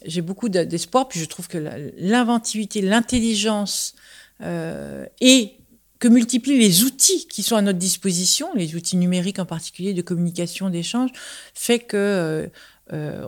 [0.05, 1.57] j'ai beaucoup d'espoir, puis je trouve que
[1.97, 3.95] l'inventivité, l'intelligence
[4.41, 5.53] et
[5.99, 10.01] que multiplient les outils qui sont à notre disposition, les outils numériques en particulier de
[10.01, 11.11] communication, d'échange,
[11.53, 12.49] fait que
[12.91, 13.25] euh,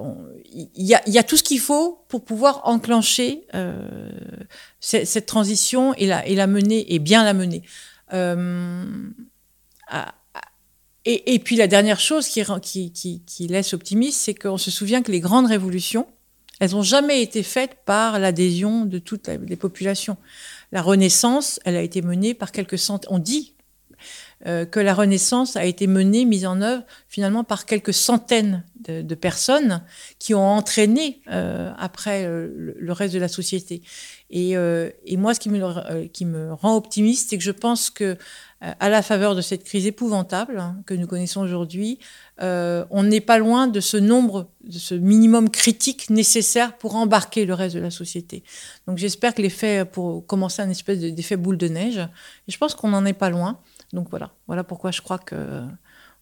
[0.53, 4.11] il y, y, a, tout ce qu'il faut pour pouvoir enclencher euh,
[4.81, 7.63] cette, transition et la, mener et bien la mener.
[8.11, 8.83] Euh,
[11.05, 15.21] et, puis la dernière chose qui, qui laisse optimiste, c'est qu'on se souvient que les
[15.21, 16.07] grandes révolutions,
[16.59, 20.17] elles n'ont jamais été faites par l'adhésion de toutes les populations.
[20.71, 23.09] La Renaissance, elle a été menée par quelques centaines.
[23.11, 23.55] On dit
[24.47, 29.15] euh, que la Renaissance a été menée, mise en œuvre finalement par quelques centaines de,
[29.15, 29.81] personnes
[30.19, 33.81] qui ont entraîné euh, après euh, le, reste de la société.
[34.29, 34.55] Et,
[35.17, 38.17] moi, ce qui me, qui me rend optimiste, c'est que je pense que
[38.79, 41.99] à la faveur de cette crise épouvantable hein, que nous connaissons aujourd'hui,
[42.41, 47.45] euh, on n'est pas loin de ce nombre, de ce minimum critique nécessaire pour embarquer
[47.45, 48.43] le reste de la société.
[48.87, 52.75] Donc j'espère que l'effet, pour commencer un espèce d'effet boule de neige, et je pense
[52.75, 53.59] qu'on n'en est pas loin.
[53.93, 55.63] Donc voilà, voilà pourquoi je crois que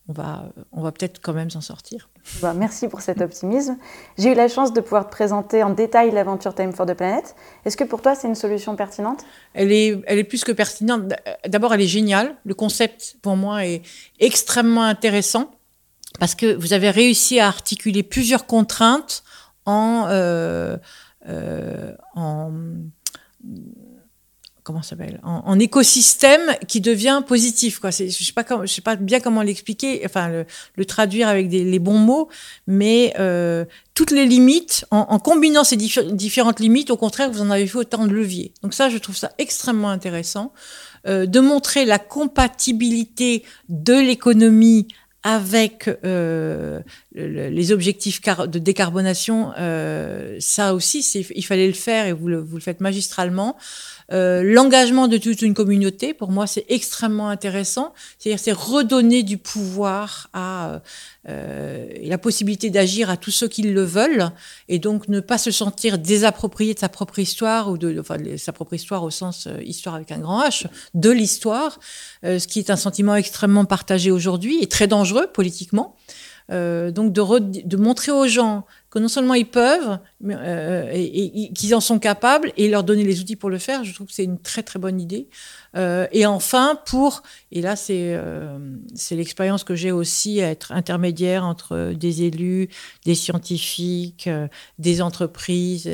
[0.10, 2.10] on va, on va peut-être quand même s'en sortir.
[2.42, 3.78] Bah, merci pour cet optimisme.
[4.18, 7.36] J'ai eu la chance de pouvoir te présenter en détail l'aventure Time for the Planet.
[7.66, 9.24] Est-ce que pour toi, c'est une solution pertinente?
[9.54, 11.14] Elle est, elle est plus que pertinente.
[11.48, 12.36] D'abord, elle est géniale.
[12.44, 13.82] Le concept, pour moi, est
[14.20, 15.52] extrêmement intéressant
[16.20, 19.24] parce que vous avez réussi à articuler plusieurs contraintes
[19.66, 20.78] en, euh,
[21.28, 22.52] euh, en
[24.64, 27.91] comment s'appelle en, écosystème qui devient positif quoi.
[27.91, 30.45] Je sais pas je sais pas bien comment l'expliquer enfin
[30.77, 32.30] le, traduire avec les bons mots
[32.65, 37.52] mais euh, toutes les limites en, en combinant ces différentes limites au contraire vous en
[37.52, 38.53] avez fait autant de leviers.
[38.64, 40.53] Donc ça je trouve ça extrêmement intéressant
[41.06, 44.88] euh, de montrer la compatibilité de l'économie
[45.24, 46.82] avec euh,
[47.16, 51.00] les objectifs de décarbonation, euh, ça aussi,
[51.34, 53.56] il fallait le faire et vous le, faites magistralement.
[54.12, 57.94] Euh, l'engagement de toute une communauté, pour moi, c'est extrêmement intéressant.
[58.20, 60.82] C'est-à-dire, c'est redonner du pouvoir à
[61.30, 64.32] euh, la possibilité d'agir à tous ceux qui le veulent,
[64.68, 68.38] et donc ne pas se sentir désapproprié de sa propre histoire ou de, enfin, de
[68.38, 71.80] sa propre histoire au sens euh, histoire avec un grand H, de l'histoire,
[72.26, 75.95] euh, ce qui est un sentiment extrêmement partagé aujourd'hui et très dangereux politiquement.
[76.52, 81.74] Euh, donc de, de, montrer aux gens que non seulement ils peuvent, mais, euh, qu'ils
[81.74, 84.24] en sont capables, et leur donner les outils pour le faire, je trouve que c'est
[84.24, 85.30] une très très bonne idée.
[85.76, 88.60] Euh, et enfin, pour, et là c'est euh,
[88.94, 92.70] c'est l'expérience que j'ai aussi à être intermédiaire entre des élus,
[93.03, 94.30] des scientifiques,
[94.78, 95.90] des entreprises,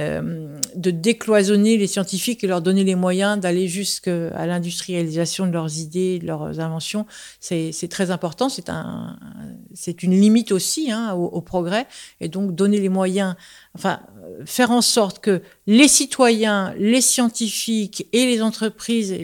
[0.00, 6.18] de décloisonner les scientifiques et leur donner les moyens d'aller jusqu'à l'industrialisation de leurs idées,
[6.18, 7.06] de leurs inventions,
[7.40, 8.48] c'est très important.
[8.48, 9.18] C'est un,
[9.74, 11.86] c'est une limite aussi hein, au, progrès.
[12.20, 13.34] Et donc donner les moyens,
[13.74, 14.00] enfin
[14.44, 19.14] faire en sorte que les citoyens, les scientifiques et les entreprises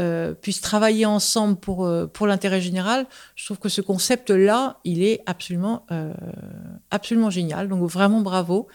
[0.00, 5.02] euh, puissent travailler ensemble pour, euh, pour l'intérêt général, je trouve que ce concept-là, il
[5.02, 6.12] est absolument, euh,
[6.90, 7.68] absolument génial.
[7.68, 8.68] Donc vraiment bravo.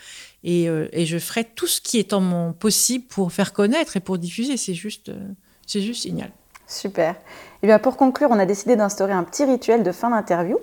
[0.47, 3.97] Et, euh, et, je ferai tout ce qui est en mon possible pour faire connaître
[3.97, 4.57] et pour diffuser.
[4.57, 5.17] C'est juste, euh,
[5.65, 6.29] c'est juste génial.
[6.67, 7.15] Super.
[7.63, 10.57] Et bien pour conclure, on a décidé d'instaurer un petit rituel de fin d'interview.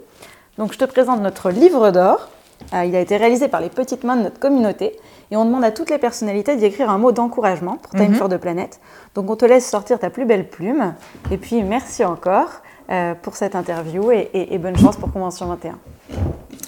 [0.56, 2.28] Donc je te présente notre livre d'or.
[2.74, 4.96] Euh, il a été réalisé par les petites mains de notre communauté
[5.32, 8.14] et on demande à toutes les personnalités d'y écrire un mot d'encouragement pour Time Mhm.
[8.14, 8.78] for the Planet.
[9.16, 10.94] Donc on te laisse sortir ta plus belle plume
[11.32, 12.50] et puis merci encore
[12.90, 15.78] euh, pour cette interview et, et- et bonne chance pour Convention 21.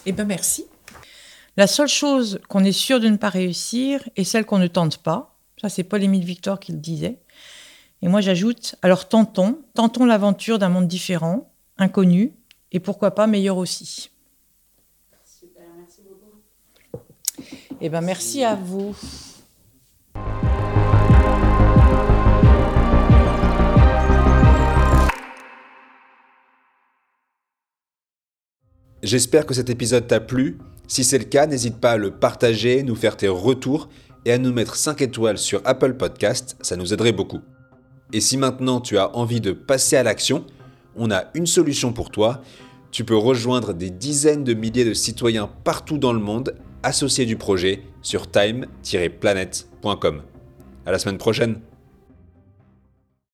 [0.07, 0.67] Eh bien, merci.
[1.57, 4.99] La seule chose qu'on est sûr de ne pas réussir est celle qu'on ne tente
[4.99, 5.39] pas.
[5.61, 7.21] Ça, c'est Paul-Émile Victor qui le disait.
[8.03, 12.35] Et moi, j'ajoute, alors tentons, tentons l'aventure d'un monde différent, inconnu,
[12.73, 14.11] et pourquoi pas meilleur aussi.
[15.25, 16.99] Super, merci beaucoup.
[17.81, 18.97] Eh bien, merci à vous.
[29.05, 30.59] J'espère que cet épisode t'a plu.
[30.87, 33.89] Si c'est le cas, n'hésite pas à le partager, nous faire tes retours
[34.25, 37.41] et à nous mettre 5 étoiles sur Apple Podcast, ça nous aiderait beaucoup.
[38.13, 40.45] Et si maintenant tu as envie de passer à l'action,
[40.97, 42.43] on a une solution pour toi.
[42.91, 47.37] Tu peux rejoindre des dizaines de milliers de citoyens partout dans le monde associés du
[47.37, 50.23] projet sur time-planet.com.
[50.87, 51.61] À la semaine prochaine.